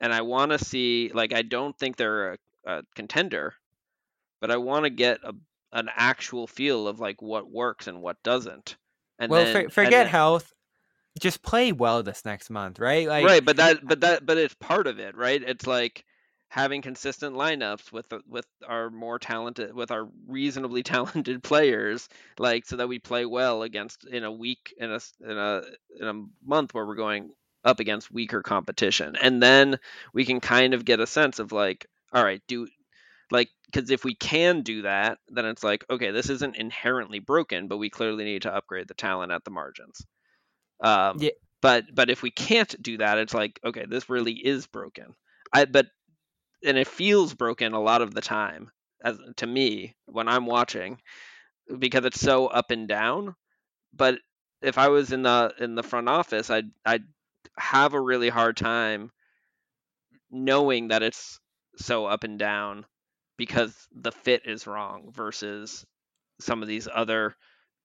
And 0.00 0.12
I 0.12 0.22
want 0.22 0.52
to 0.52 0.58
see 0.58 1.10
like 1.14 1.32
I 1.32 1.42
don't 1.42 1.76
think 1.78 1.96
they're 1.96 2.32
a, 2.32 2.38
a 2.66 2.82
contender, 2.94 3.54
but 4.40 4.50
I 4.50 4.58
want 4.58 4.84
to 4.84 4.90
get 4.90 5.20
a, 5.24 5.34
an 5.72 5.88
actual 5.94 6.46
feel 6.46 6.86
of 6.86 7.00
like 7.00 7.22
what 7.22 7.50
works 7.50 7.86
and 7.86 8.02
what 8.02 8.22
doesn't. 8.22 8.76
And 9.18 9.30
well, 9.30 9.44
then, 9.44 9.64
for, 9.64 9.70
forget 9.70 10.04
then, 10.04 10.06
health. 10.08 10.52
Just 11.18 11.42
play 11.42 11.72
well 11.72 12.02
this 12.02 12.26
next 12.26 12.50
month, 12.50 12.78
right? 12.78 13.08
Like 13.08 13.24
Right, 13.24 13.42
but 13.42 13.56
that 13.56 13.78
but 13.82 14.00
that 14.00 14.26
but 14.26 14.36
it's 14.36 14.54
part 14.54 14.86
of 14.86 14.98
it, 14.98 15.16
right? 15.16 15.42
It's 15.42 15.66
like 15.66 16.04
having 16.48 16.82
consistent 16.82 17.34
lineups 17.34 17.92
with 17.92 18.06
with 18.28 18.46
our 18.66 18.90
more 18.90 19.18
talented 19.18 19.74
with 19.74 19.90
our 19.90 20.08
reasonably 20.26 20.82
talented 20.84 21.42
players 21.42 22.08
like 22.38 22.64
so 22.64 22.76
that 22.76 22.88
we 22.88 22.98
play 22.98 23.26
well 23.26 23.62
against 23.62 24.06
in 24.06 24.24
a 24.24 24.32
week 24.32 24.74
in 24.78 24.90
a 24.90 25.00
in 25.20 25.36
a 25.36 25.62
in 26.00 26.06
a 26.06 26.24
month 26.44 26.72
where 26.72 26.86
we're 26.86 26.94
going 26.94 27.30
up 27.64 27.80
against 27.80 28.12
weaker 28.12 28.42
competition 28.42 29.16
and 29.20 29.42
then 29.42 29.76
we 30.12 30.24
can 30.24 30.40
kind 30.40 30.72
of 30.72 30.84
get 30.84 31.00
a 31.00 31.06
sense 31.06 31.40
of 31.40 31.50
like 31.50 31.86
all 32.12 32.22
right 32.24 32.42
do 32.46 32.66
like 33.30 33.48
because 33.66 33.90
if 33.90 34.04
we 34.04 34.14
can 34.14 34.62
do 34.62 34.82
that, 34.82 35.18
then 35.28 35.44
it's 35.44 35.64
like, 35.64 35.84
okay, 35.90 36.10
this 36.10 36.30
isn't 36.30 36.56
inherently 36.56 37.18
broken, 37.18 37.68
but 37.68 37.78
we 37.78 37.90
clearly 37.90 38.24
need 38.24 38.42
to 38.42 38.54
upgrade 38.54 38.88
the 38.88 38.94
talent 38.94 39.32
at 39.32 39.44
the 39.44 39.50
margins. 39.50 40.04
Um, 40.80 41.16
yeah. 41.20 41.30
But 41.62 41.86
but 41.92 42.10
if 42.10 42.22
we 42.22 42.30
can't 42.30 42.80
do 42.80 42.98
that, 42.98 43.18
it's 43.18 43.34
like, 43.34 43.58
okay, 43.64 43.86
this 43.88 44.08
really 44.08 44.34
is 44.34 44.66
broken. 44.66 45.14
I 45.52 45.64
but 45.64 45.86
and 46.66 46.78
it 46.78 46.88
feels 46.88 47.34
broken 47.34 47.72
a 47.72 47.80
lot 47.80 48.02
of 48.02 48.14
the 48.14 48.20
time 48.20 48.70
as 49.04 49.18
to 49.36 49.46
me 49.46 49.96
when 50.06 50.28
I'm 50.28 50.46
watching 50.46 51.00
because 51.78 52.04
it's 52.04 52.20
so 52.20 52.48
up 52.48 52.70
and 52.70 52.88
down. 52.88 53.36
But 53.92 54.20
if 54.62 54.78
I 54.78 54.88
was 54.88 55.12
in 55.12 55.22
the 55.22 55.54
in 55.60 55.74
the 55.74 55.82
front 55.82 56.08
office, 56.08 56.50
I'd 56.50 56.70
I'd 56.84 57.04
have 57.58 57.94
a 57.94 58.00
really 58.00 58.28
hard 58.28 58.56
time 58.56 59.12
knowing 60.30 60.88
that 60.88 61.02
it's 61.02 61.40
so 61.76 62.06
up 62.06 62.24
and 62.24 62.38
down 62.38 62.86
because 63.36 63.88
the 63.92 64.12
fit 64.12 64.46
is 64.46 64.66
wrong 64.66 65.12
versus 65.12 65.84
some 66.40 66.62
of 66.62 66.68
these 66.68 66.88
other 66.92 67.36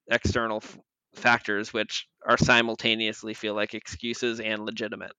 external 0.09 0.57
f- 0.63 0.79
factors 1.15 1.73
which 1.73 2.07
are 2.27 2.37
simultaneously 2.37 3.33
feel 3.33 3.53
like 3.53 3.73
excuses 3.73 4.39
and 4.39 4.65
legitimate. 4.65 5.13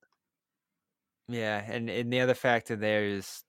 Yeah, 1.29 1.65
and, 1.67 1.89
and 1.89 2.13
the 2.13 2.21
other 2.21 2.35
factor 2.35 2.77
there 2.77 3.05
is 3.05 3.45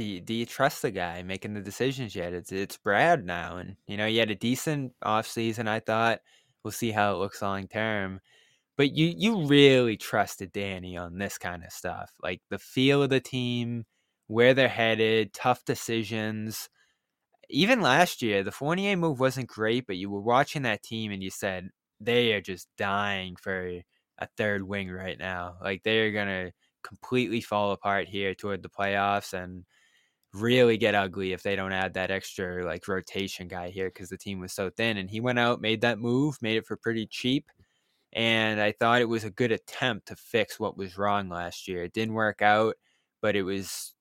do 0.00 0.06
you, 0.06 0.20
do 0.22 0.32
you 0.32 0.46
trust 0.46 0.80
the 0.80 0.90
guy 0.90 1.22
making 1.22 1.52
the 1.52 1.60
decisions 1.60 2.16
yet? 2.16 2.32
It's 2.32 2.52
it's 2.52 2.78
Brad 2.78 3.26
now, 3.26 3.58
and 3.58 3.76
you 3.86 3.98
know 3.98 4.06
he 4.08 4.16
had 4.16 4.30
a 4.30 4.34
decent 4.34 4.94
off 5.02 5.26
season. 5.26 5.68
I 5.68 5.80
thought 5.80 6.20
we'll 6.64 6.72
see 6.72 6.90
how 6.90 7.12
it 7.12 7.18
looks 7.18 7.42
long 7.42 7.68
term, 7.68 8.20
but 8.78 8.92
you 8.92 9.12
you 9.14 9.46
really 9.46 9.98
trusted 9.98 10.52
Danny 10.52 10.96
on 10.96 11.18
this 11.18 11.36
kind 11.36 11.62
of 11.64 11.70
stuff, 11.70 12.12
like 12.22 12.40
the 12.48 12.58
feel 12.58 13.02
of 13.02 13.10
the 13.10 13.20
team, 13.20 13.84
where 14.26 14.54
they're 14.54 14.68
headed, 14.68 15.34
tough 15.34 15.66
decisions. 15.66 16.70
Even 17.50 17.82
last 17.82 18.22
year, 18.22 18.42
the 18.42 18.52
Fournier 18.52 18.96
move 18.96 19.20
wasn't 19.20 19.48
great, 19.48 19.86
but 19.86 19.96
you 19.98 20.08
were 20.08 20.22
watching 20.22 20.62
that 20.62 20.82
team 20.82 21.12
and 21.12 21.22
you 21.22 21.30
said 21.30 21.68
they 22.00 22.32
are 22.32 22.40
just 22.40 22.68
dying 22.78 23.36
for 23.36 23.82
a 24.18 24.28
third 24.38 24.62
wing 24.62 24.90
right 24.90 25.18
now. 25.18 25.56
Like 25.62 25.82
they 25.82 26.00
are 26.00 26.12
gonna 26.12 26.52
completely 26.82 27.42
fall 27.42 27.72
apart 27.72 28.08
here 28.08 28.34
toward 28.34 28.62
the 28.62 28.70
playoffs 28.70 29.34
and 29.34 29.64
really 30.32 30.76
get 30.78 30.94
ugly 30.94 31.32
if 31.32 31.42
they 31.42 31.56
don't 31.56 31.72
add 31.72 31.94
that 31.94 32.10
extra 32.10 32.64
like 32.64 32.86
rotation 32.88 33.48
guy 33.48 33.70
here 33.70 33.88
because 33.88 34.08
the 34.08 34.16
team 34.16 34.40
was 34.40 34.52
so 34.52 34.70
thin. 34.70 34.96
And 34.96 35.10
he 35.10 35.20
went 35.20 35.38
out, 35.38 35.60
made 35.60 35.80
that 35.82 35.98
move, 35.98 36.36
made 36.42 36.56
it 36.56 36.66
for 36.66 36.76
pretty 36.76 37.06
cheap. 37.06 37.46
And 38.12 38.60
I 38.60 38.72
thought 38.72 39.00
it 39.02 39.08
was 39.08 39.24
a 39.24 39.30
good 39.30 39.52
attempt 39.52 40.08
to 40.08 40.16
fix 40.16 40.58
what 40.60 40.76
was 40.76 40.98
wrong 40.98 41.28
last 41.28 41.68
year. 41.68 41.84
It 41.84 41.92
didn't 41.92 42.14
work 42.14 42.42
out, 42.42 42.76
but 43.22 43.36
it 43.36 43.42
was 43.42 43.94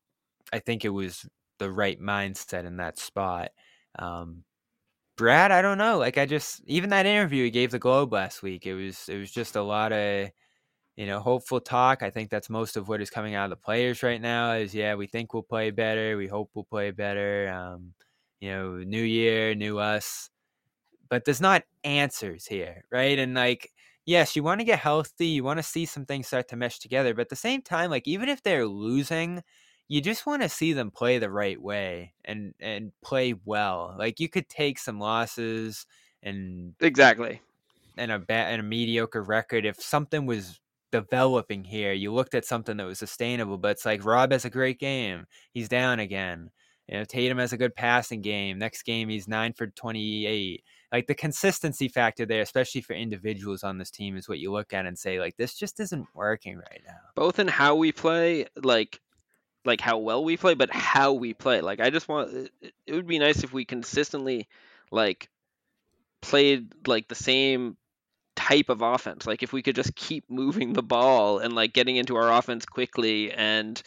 I 0.53 0.59
think 0.59 0.85
it 0.85 0.89
was 0.89 1.25
the 1.59 1.71
right 1.71 1.99
mindset 2.01 2.65
in 2.65 2.77
that 2.77 2.99
spot. 2.99 3.51
Um, 3.97 4.43
Brad, 5.17 5.51
I 5.51 5.61
don't 5.61 5.77
know. 5.77 5.97
Like 5.99 6.17
I 6.17 6.25
just 6.25 6.61
even 6.67 6.91
that 6.91 7.05
interview 7.05 7.45
he 7.45 7.51
gave 7.51 7.71
the 7.71 7.79
Globe 7.79 8.13
last 8.13 8.43
week, 8.43 8.65
it 8.65 8.73
was 8.75 9.09
it 9.09 9.17
was 9.17 9.31
just 9.31 9.55
a 9.55 9.61
lot 9.63 9.91
of 9.93 10.29
you 10.99 11.05
know 11.05 11.21
hopeful 11.21 11.61
talk. 11.61 12.03
I 12.03 12.09
think 12.09 12.29
that's 12.29 12.49
most 12.49 12.75
of 12.75 12.89
what 12.89 13.01
is 13.01 13.09
coming 13.09 13.33
out 13.33 13.45
of 13.45 13.51
the 13.51 13.55
players 13.63 14.03
right 14.03 14.21
now. 14.21 14.51
Is 14.51 14.75
yeah, 14.75 14.95
we 14.95 15.07
think 15.07 15.33
we'll 15.33 15.43
play 15.43 15.71
better. 15.71 16.17
We 16.17 16.27
hope 16.27 16.51
we'll 16.53 16.65
play 16.65 16.91
better. 16.91 17.47
Um, 17.47 17.93
you 18.41 18.51
know, 18.51 18.77
new 18.79 19.01
year, 19.01 19.55
new 19.55 19.79
us. 19.79 20.29
But 21.09 21.23
there's 21.23 21.39
not 21.41 21.63
answers 21.85 22.45
here, 22.45 22.83
right? 22.91 23.17
And 23.17 23.33
like 23.33 23.71
yes, 24.05 24.35
you 24.35 24.43
want 24.43 24.59
to 24.59 24.65
get 24.65 24.79
healthy, 24.79 25.27
you 25.27 25.43
want 25.43 25.59
to 25.59 25.63
see 25.63 25.85
some 25.85 26.05
things 26.05 26.27
start 26.27 26.49
to 26.49 26.57
mesh 26.57 26.79
together, 26.79 27.13
but 27.13 27.21
at 27.21 27.29
the 27.29 27.35
same 27.35 27.61
time, 27.61 27.89
like 27.91 28.07
even 28.07 28.27
if 28.27 28.43
they're 28.43 28.67
losing, 28.67 29.41
you 29.87 30.01
just 30.01 30.25
want 30.25 30.41
to 30.41 30.49
see 30.49 30.73
them 30.73 30.91
play 30.91 31.17
the 31.17 31.31
right 31.31 31.61
way 31.61 32.13
and 32.25 32.53
and 32.59 32.91
play 33.01 33.35
well. 33.45 33.95
Like 33.97 34.19
you 34.19 34.27
could 34.27 34.49
take 34.49 34.79
some 34.79 34.99
losses 34.99 35.85
and 36.23 36.73
exactly 36.81 37.41
and 37.97 38.11
a 38.11 38.19
bad 38.19 38.51
and 38.51 38.59
a 38.61 38.63
mediocre 38.63 39.23
record 39.23 39.65
if 39.65 39.81
something 39.81 40.25
was 40.25 40.59
developing 40.91 41.63
here. 41.63 41.93
You 41.93 42.13
looked 42.13 42.35
at 42.35 42.45
something 42.45 42.77
that 42.77 42.85
was 42.85 42.99
sustainable, 42.99 43.57
but 43.57 43.71
it's 43.71 43.85
like 43.85 44.05
Rob 44.05 44.31
has 44.31 44.45
a 44.45 44.49
great 44.49 44.79
game. 44.79 45.25
He's 45.51 45.69
down 45.69 45.99
again. 45.99 46.49
You 46.87 46.97
know, 46.97 47.03
Tatum 47.05 47.37
has 47.37 47.53
a 47.53 47.57
good 47.57 47.75
passing 47.75 48.21
game. 48.21 48.57
Next 48.57 48.83
game, 48.83 49.09
he's 49.09 49.27
nine 49.27 49.53
for 49.53 49.67
28. 49.67 50.63
Like 50.91 51.05
the 51.05 51.13
consistency 51.13 51.87
factor 51.87 52.25
there, 52.25 52.41
especially 52.41 52.81
for 52.81 52.93
individuals 52.93 53.63
on 53.63 53.77
this 53.77 53.91
team, 53.91 54.17
is 54.17 54.27
what 54.27 54.39
you 54.39 54.51
look 54.51 54.73
at 54.73 54.87
and 54.87 54.97
say, 54.97 55.19
like, 55.19 55.37
this 55.37 55.53
just 55.53 55.79
isn't 55.79 56.07
working 56.15 56.57
right 56.57 56.81
now. 56.87 56.97
Both 57.15 57.37
in 57.37 57.47
how 57.47 57.75
we 57.75 57.91
play, 57.91 58.47
like 58.55 58.99
like 59.65 59.81
how 59.81 59.97
well 59.97 60.23
we 60.23 60.37
play, 60.37 60.53
but 60.55 60.71
how 60.71 61.13
we 61.13 61.33
play. 61.33 61.61
Like 61.61 61.79
I 61.79 61.89
just 61.89 62.07
want 62.07 62.49
it 62.87 62.93
would 62.93 63.07
be 63.07 63.19
nice 63.19 63.43
if 63.43 63.53
we 63.53 63.65
consistently 63.65 64.47
like 64.91 65.29
played 66.21 66.73
like 66.87 67.07
the 67.07 67.15
same 67.15 67.77
type 68.39 68.69
of 68.69 68.81
offense. 68.81 69.27
Like 69.27 69.43
if 69.43 69.53
we 69.53 69.61
could 69.61 69.75
just 69.75 69.95
keep 69.95 70.25
moving 70.29 70.73
the 70.73 70.83
ball 70.83 71.39
and 71.39 71.53
like 71.55 71.73
getting 71.73 71.97
into 71.97 72.15
our 72.15 72.31
offense 72.31 72.65
quickly 72.65 73.31
and 73.33 73.81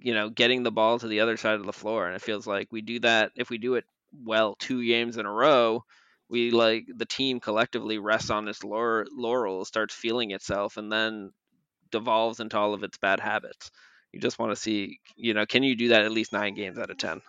you 0.00 0.14
know 0.14 0.30
getting 0.30 0.62
the 0.62 0.72
ball 0.72 0.98
to 0.98 1.08
the 1.08 1.20
other 1.20 1.36
side 1.36 1.60
of 1.60 1.66
the 1.66 1.72
floor. 1.72 2.06
And 2.06 2.16
it 2.16 2.22
feels 2.22 2.46
like 2.46 2.68
we 2.72 2.82
do 2.82 3.00
that 3.00 3.32
if 3.36 3.50
we 3.50 3.58
do 3.58 3.74
it 3.76 3.84
well 4.24 4.56
two 4.58 4.84
games 4.86 5.16
in 5.18 5.26
a 5.26 5.32
row. 5.32 5.84
We 6.28 6.50
like 6.50 6.86
the 6.94 7.06
team 7.06 7.40
collectively 7.40 7.98
rests 7.98 8.30
on 8.30 8.48
its 8.48 8.64
laurel, 8.64 9.06
laurel 9.12 9.64
starts 9.64 9.94
feeling 9.94 10.32
itself, 10.32 10.76
and 10.76 10.90
then 10.92 11.32
devolves 11.92 12.40
into 12.40 12.58
all 12.58 12.74
of 12.74 12.84
its 12.84 12.98
bad 12.98 13.20
habits. 13.20 13.70
You 14.12 14.20
just 14.20 14.38
want 14.38 14.52
to 14.52 14.56
see, 14.56 15.00
you 15.16 15.34
know, 15.34 15.46
can 15.46 15.62
you 15.64 15.76
do 15.76 15.88
that 15.88 16.04
at 16.04 16.12
least 16.12 16.32
nine 16.32 16.54
games 16.54 16.78
out 16.78 16.90
of 16.90 16.98
ten? 16.98 17.22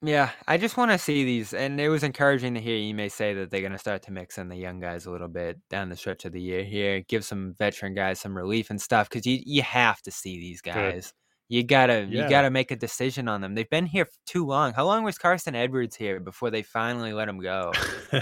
Yeah, 0.00 0.30
I 0.46 0.58
just 0.58 0.76
want 0.76 0.92
to 0.92 0.98
see 0.98 1.24
these, 1.24 1.52
and 1.52 1.80
it 1.80 1.88
was 1.88 2.04
encouraging 2.04 2.54
to 2.54 2.60
hear 2.60 2.76
you 2.76 2.94
may 2.94 3.08
say 3.08 3.34
that 3.34 3.50
they're 3.50 3.62
going 3.62 3.72
to 3.72 3.78
start 3.78 4.02
to 4.02 4.12
mix 4.12 4.38
in 4.38 4.48
the 4.48 4.56
young 4.56 4.78
guys 4.78 5.06
a 5.06 5.10
little 5.10 5.26
bit 5.26 5.58
down 5.70 5.88
the 5.88 5.96
stretch 5.96 6.24
of 6.24 6.32
the 6.32 6.40
year 6.40 6.62
here, 6.62 7.00
give 7.00 7.24
some 7.24 7.54
veteran 7.58 7.94
guys 7.94 8.20
some 8.20 8.36
relief 8.36 8.70
and 8.70 8.80
stuff 8.80 9.08
because 9.08 9.26
you 9.26 9.40
you 9.44 9.62
have 9.62 10.00
to 10.02 10.12
see 10.12 10.38
these 10.38 10.60
guys. 10.60 11.06
Good. 11.08 11.56
You 11.56 11.64
gotta 11.64 12.06
yeah. 12.08 12.24
you 12.24 12.30
gotta 12.30 12.50
make 12.50 12.70
a 12.70 12.76
decision 12.76 13.26
on 13.26 13.40
them. 13.40 13.56
They've 13.56 13.68
been 13.68 13.86
here 13.86 14.04
for 14.04 14.18
too 14.24 14.46
long. 14.46 14.72
How 14.72 14.84
long 14.84 15.02
was 15.02 15.18
Carson 15.18 15.56
Edwards 15.56 15.96
here 15.96 16.20
before 16.20 16.50
they 16.50 16.62
finally 16.62 17.12
let 17.12 17.28
him 17.28 17.40
go? 17.40 17.72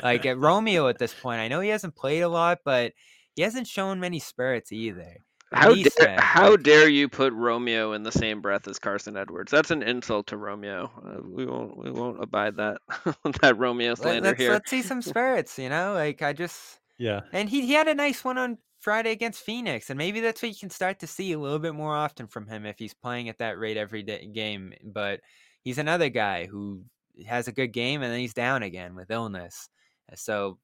like 0.02 0.24
at 0.24 0.38
Romeo 0.38 0.88
at 0.88 0.98
this 0.98 1.12
point, 1.12 1.40
I 1.40 1.48
know 1.48 1.60
he 1.60 1.68
hasn't 1.68 1.96
played 1.96 2.22
a 2.22 2.28
lot, 2.28 2.60
but 2.64 2.92
he 3.34 3.42
hasn't 3.42 3.66
shown 3.66 4.00
many 4.00 4.18
spurts 4.18 4.72
either. 4.72 5.25
How 5.56 5.74
dare, 5.74 6.20
how 6.20 6.56
dare 6.56 6.88
you 6.88 7.08
put 7.08 7.32
Romeo 7.32 7.92
in 7.92 8.02
the 8.02 8.12
same 8.12 8.40
breath 8.40 8.68
as 8.68 8.78
Carson 8.78 9.16
Edwards? 9.16 9.50
That's 9.50 9.70
an 9.70 9.82
insult 9.82 10.26
to 10.28 10.36
Romeo. 10.36 10.90
Uh, 11.04 11.22
we 11.22 11.46
won't 11.46 11.76
we 11.76 11.90
won't 11.90 12.22
abide 12.22 12.56
that 12.56 12.78
that 13.40 13.58
Romeo 13.58 13.94
slander 13.94 14.28
let's, 14.28 14.40
here. 14.40 14.52
Let's 14.52 14.70
see 14.70 14.82
some 14.82 15.02
spirits, 15.02 15.58
you 15.58 15.68
know. 15.68 15.94
Like 15.94 16.22
I 16.22 16.32
just 16.32 16.78
yeah. 16.98 17.20
And 17.32 17.48
he 17.48 17.66
he 17.66 17.72
had 17.72 17.88
a 17.88 17.94
nice 17.94 18.22
one 18.24 18.38
on 18.38 18.58
Friday 18.80 19.10
against 19.10 19.40
Phoenix, 19.40 19.90
and 19.90 19.98
maybe 19.98 20.20
that's 20.20 20.42
what 20.42 20.50
you 20.50 20.58
can 20.58 20.70
start 20.70 21.00
to 21.00 21.06
see 21.06 21.32
a 21.32 21.38
little 21.38 21.58
bit 21.58 21.74
more 21.74 21.94
often 21.94 22.26
from 22.26 22.46
him 22.46 22.66
if 22.66 22.78
he's 22.78 22.94
playing 22.94 23.28
at 23.28 23.38
that 23.38 23.58
rate 23.58 23.76
every 23.76 24.02
day, 24.02 24.26
game. 24.26 24.72
But 24.84 25.20
he's 25.62 25.78
another 25.78 26.08
guy 26.08 26.46
who 26.46 26.82
has 27.26 27.48
a 27.48 27.52
good 27.52 27.72
game 27.72 28.02
and 28.02 28.12
then 28.12 28.20
he's 28.20 28.34
down 28.34 28.62
again 28.62 28.94
with 28.94 29.10
illness. 29.10 29.68
So 30.14 30.58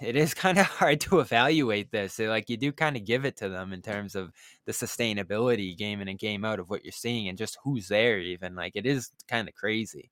it 0.00 0.16
is 0.16 0.34
kind 0.34 0.58
of 0.58 0.66
hard 0.80 1.00
to 1.02 1.20
evaluate 1.20 1.90
this. 1.90 2.18
Like 2.18 2.48
you 2.48 2.56
do 2.56 2.72
kind 2.72 2.96
of 2.96 3.04
give 3.04 3.24
it 3.24 3.36
to 3.38 3.48
them 3.48 3.72
in 3.72 3.82
terms 3.82 4.14
of 4.14 4.32
the 4.66 4.72
sustainability 4.72 5.76
game 5.76 6.00
in 6.00 6.08
and 6.08 6.18
game 6.18 6.44
out 6.44 6.60
of 6.60 6.70
what 6.70 6.84
you're 6.84 6.92
seeing 6.92 7.28
and 7.28 7.38
just 7.38 7.58
who's 7.64 7.88
there 7.88 8.18
even. 8.18 8.54
Like 8.54 8.72
it 8.74 8.86
is 8.86 9.10
kind 9.28 9.48
of 9.48 9.54
crazy. 9.54 10.10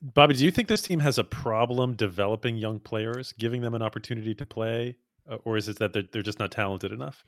Bobby, 0.00 0.34
do 0.34 0.44
you 0.44 0.50
think 0.50 0.68
this 0.68 0.82
team 0.82 1.00
has 1.00 1.18
a 1.18 1.24
problem 1.24 1.94
developing 1.94 2.56
young 2.56 2.78
players, 2.78 3.32
giving 3.32 3.62
them 3.62 3.74
an 3.74 3.82
opportunity 3.82 4.32
to 4.34 4.46
play, 4.46 4.96
uh, 5.28 5.38
or 5.44 5.56
is 5.56 5.68
it 5.68 5.78
that 5.80 5.92
they're, 5.92 6.04
they're 6.12 6.22
just 6.22 6.38
not 6.38 6.52
talented 6.52 6.92
enough? 6.92 7.24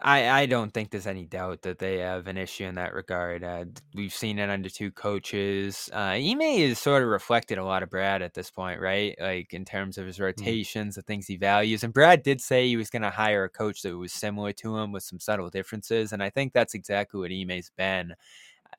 I, 0.00 0.42
I 0.42 0.46
don't 0.46 0.72
think 0.72 0.90
there's 0.90 1.06
any 1.06 1.24
doubt 1.24 1.62
that 1.62 1.78
they 1.78 1.98
have 1.98 2.26
an 2.26 2.36
issue 2.36 2.64
in 2.64 2.74
that 2.74 2.94
regard. 2.94 3.44
Uh, 3.44 3.64
we've 3.94 4.12
seen 4.12 4.38
it 4.38 4.50
under 4.50 4.68
two 4.68 4.90
coaches. 4.90 5.88
Uh, 5.92 6.16
Ime 6.16 6.40
has 6.40 6.78
sort 6.78 7.02
of 7.02 7.08
reflected 7.08 7.58
a 7.58 7.64
lot 7.64 7.82
of 7.82 7.90
Brad 7.90 8.20
at 8.20 8.34
this 8.34 8.50
point, 8.50 8.80
right? 8.80 9.16
Like 9.20 9.54
in 9.54 9.64
terms 9.64 9.96
of 9.96 10.06
his 10.06 10.16
mm-hmm. 10.16 10.24
rotations, 10.24 10.92
mm. 10.92 10.96
the 10.96 11.02
things 11.02 11.26
he 11.26 11.36
values. 11.36 11.84
And 11.84 11.94
Brad 11.94 12.22
did 12.22 12.40
say 12.40 12.66
he 12.66 12.76
was 12.76 12.90
going 12.90 13.02
to 13.02 13.10
hire 13.10 13.44
a 13.44 13.48
coach 13.48 13.82
that 13.82 13.96
was 13.96 14.12
similar 14.12 14.52
to 14.54 14.76
him 14.76 14.92
with 14.92 15.04
some 15.04 15.20
subtle 15.20 15.48
differences. 15.48 16.12
And 16.12 16.22
I 16.22 16.30
think 16.30 16.52
that's 16.52 16.74
exactly 16.74 17.20
what 17.20 17.30
Ime's 17.30 17.70
been. 17.76 18.14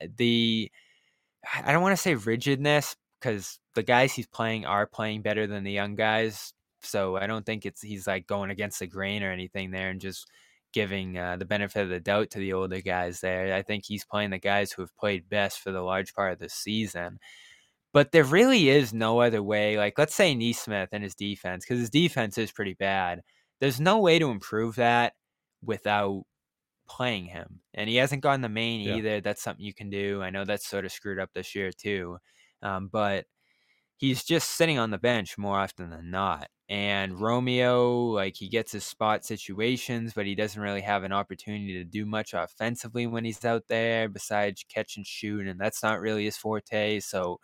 Uh, 0.00 0.06
the 0.16 0.70
I 1.64 1.72
don't 1.72 1.82
want 1.82 1.96
to 1.96 2.02
say 2.02 2.14
rigidness 2.14 2.96
because 3.20 3.58
the 3.74 3.82
guys 3.82 4.12
he's 4.12 4.26
playing 4.26 4.66
are 4.66 4.86
playing 4.86 5.22
better 5.22 5.46
than 5.46 5.64
the 5.64 5.72
young 5.72 5.94
guys. 5.94 6.52
So 6.82 7.16
I 7.16 7.26
don't 7.26 7.46
think 7.46 7.66
it's 7.66 7.82
he's 7.82 8.06
like 8.06 8.26
going 8.26 8.50
against 8.50 8.80
the 8.80 8.86
grain 8.86 9.22
or 9.22 9.32
anything 9.32 9.70
there 9.70 9.90
and 9.90 10.00
just 10.00 10.28
giving 10.76 11.16
uh, 11.16 11.36
the 11.38 11.46
benefit 11.46 11.84
of 11.84 11.88
the 11.88 11.98
doubt 11.98 12.28
to 12.30 12.38
the 12.38 12.52
older 12.52 12.82
guys 12.82 13.20
there. 13.22 13.54
I 13.54 13.62
think 13.62 13.86
he's 13.86 14.04
playing 14.04 14.28
the 14.28 14.38
guys 14.38 14.70
who 14.70 14.82
have 14.82 14.94
played 14.94 15.26
best 15.26 15.58
for 15.60 15.72
the 15.72 15.80
large 15.80 16.12
part 16.12 16.34
of 16.34 16.38
the 16.38 16.50
season. 16.50 17.18
But 17.94 18.12
there 18.12 18.24
really 18.24 18.68
is 18.68 18.92
no 18.92 19.20
other 19.20 19.42
way. 19.42 19.78
Like, 19.78 19.94
let's 19.96 20.14
say 20.14 20.34
Nesmith 20.34 20.90
and 20.92 21.02
his 21.02 21.14
defense, 21.14 21.64
because 21.64 21.80
his 21.80 21.88
defense 21.88 22.36
is 22.36 22.52
pretty 22.52 22.74
bad. 22.74 23.22
There's 23.58 23.80
no 23.80 24.00
way 24.00 24.18
to 24.18 24.28
improve 24.28 24.76
that 24.76 25.14
without 25.64 26.24
playing 26.86 27.24
him, 27.24 27.60
and 27.72 27.88
he 27.88 27.96
hasn't 27.96 28.22
gone 28.22 28.42
the 28.42 28.50
Maine 28.50 28.82
Yeah. 28.82 28.96
either. 28.96 29.20
That's 29.22 29.42
something 29.42 29.64
you 29.64 29.72
can 29.72 29.88
do. 29.88 30.22
I 30.22 30.28
know 30.28 30.44
that's 30.44 30.68
sort 30.68 30.84
of 30.84 30.92
screwed 30.92 31.18
up 31.18 31.30
this 31.32 31.54
year 31.54 31.72
too, 31.72 32.18
um, 32.60 32.88
but 32.92 33.24
he's 33.96 34.24
just 34.24 34.50
sitting 34.50 34.78
on 34.78 34.90
the 34.90 34.98
bench 34.98 35.38
more 35.38 35.58
often 35.58 35.90
than 35.90 36.10
not. 36.10 36.48
And 36.68 37.20
Romeo, 37.20 38.06
like 38.06 38.36
he 38.36 38.48
gets 38.48 38.72
his 38.72 38.84
spot 38.84 39.24
situations, 39.24 40.12
but 40.14 40.26
he 40.26 40.34
doesn't 40.34 40.60
really 40.60 40.80
have 40.80 41.04
an 41.04 41.12
opportunity 41.12 41.74
to 41.74 41.84
do 41.84 42.04
much 42.04 42.34
offensively 42.34 43.06
when 43.06 43.24
he's 43.24 43.44
out 43.44 43.64
there 43.68 44.08
besides 44.08 44.64
catch 44.68 44.96
and 44.96 45.06
shoot, 45.06 45.46
and 45.46 45.60
that's 45.60 45.82
not 45.82 46.00
really 46.00 46.24
his 46.24 46.36
forte. 46.36 47.00
So 47.00 47.38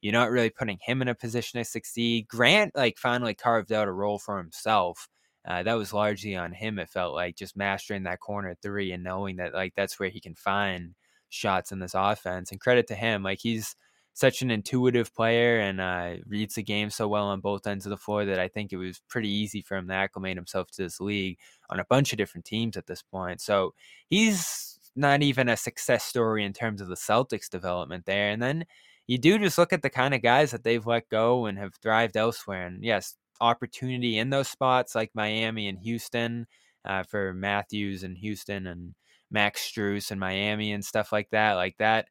you're 0.00 0.12
not 0.12 0.30
really 0.30 0.50
putting 0.50 0.78
him 0.80 1.02
in 1.02 1.08
a 1.08 1.14
position 1.14 1.58
to 1.58 1.64
succeed. 1.64 2.28
Grant 2.28 2.76
like 2.76 2.98
finally 2.98 3.34
carved 3.34 3.72
out 3.72 3.88
a 3.88 3.92
role 3.92 4.18
for 4.18 4.38
himself. 4.38 5.08
Uh, 5.46 5.62
that 5.62 5.74
was 5.74 5.92
largely 5.92 6.36
on 6.36 6.52
him. 6.52 6.78
It 6.78 6.90
felt 6.90 7.14
like 7.14 7.36
just 7.36 7.56
mastering 7.56 8.04
that 8.04 8.20
corner 8.20 8.54
three 8.62 8.92
and 8.92 9.02
knowing 9.02 9.36
that 9.36 9.54
like 9.54 9.74
that's 9.74 9.98
where 9.98 10.10
he 10.10 10.20
can 10.20 10.34
find 10.34 10.94
shots 11.30 11.72
in 11.72 11.80
this 11.80 11.94
offense. 11.94 12.52
And 12.52 12.60
credit 12.60 12.86
to 12.88 12.94
him, 12.94 13.22
like 13.22 13.40
he's 13.40 13.74
such 14.18 14.42
an 14.42 14.50
intuitive 14.50 15.14
player 15.14 15.60
and 15.60 15.80
uh, 15.80 16.14
reads 16.26 16.56
the 16.56 16.62
game 16.62 16.90
so 16.90 17.06
well 17.06 17.26
on 17.26 17.38
both 17.38 17.68
ends 17.68 17.86
of 17.86 17.90
the 17.90 17.96
floor 17.96 18.24
that 18.24 18.40
I 18.40 18.48
think 18.48 18.72
it 18.72 18.76
was 18.76 19.00
pretty 19.08 19.28
easy 19.28 19.62
for 19.62 19.76
him 19.76 19.86
to 19.86 19.94
acclimate 19.94 20.36
himself 20.36 20.72
to 20.72 20.82
this 20.82 21.00
league 21.00 21.38
on 21.70 21.78
a 21.78 21.84
bunch 21.84 22.12
of 22.12 22.16
different 22.16 22.44
teams 22.44 22.76
at 22.76 22.88
this 22.88 23.00
point. 23.00 23.40
So 23.40 23.74
he's 24.08 24.80
not 24.96 25.22
even 25.22 25.48
a 25.48 25.56
success 25.56 26.02
story 26.02 26.44
in 26.44 26.52
terms 26.52 26.80
of 26.80 26.88
the 26.88 26.96
Celtics 26.96 27.48
development 27.48 28.06
there. 28.06 28.30
And 28.30 28.42
then 28.42 28.64
you 29.06 29.18
do 29.18 29.38
just 29.38 29.56
look 29.56 29.72
at 29.72 29.82
the 29.82 29.90
kind 29.90 30.12
of 30.12 30.20
guys 30.20 30.50
that 30.50 30.64
they've 30.64 30.84
let 30.84 31.08
go 31.08 31.46
and 31.46 31.56
have 31.56 31.76
thrived 31.76 32.16
elsewhere. 32.16 32.66
And 32.66 32.82
yes, 32.82 33.14
opportunity 33.40 34.18
in 34.18 34.30
those 34.30 34.48
spots 34.48 34.96
like 34.96 35.12
Miami 35.14 35.68
and 35.68 35.78
Houston 35.78 36.48
uh, 36.84 37.04
for 37.04 37.32
Mathews 37.34 38.02
and 38.02 38.18
Houston 38.18 38.66
and 38.66 38.96
Max 39.30 39.60
Strus 39.60 40.10
and 40.10 40.18
Miami 40.18 40.72
and 40.72 40.84
stuff 40.84 41.12
like 41.12 41.30
that. 41.30 41.52
Like 41.52 41.76
that 41.78 42.08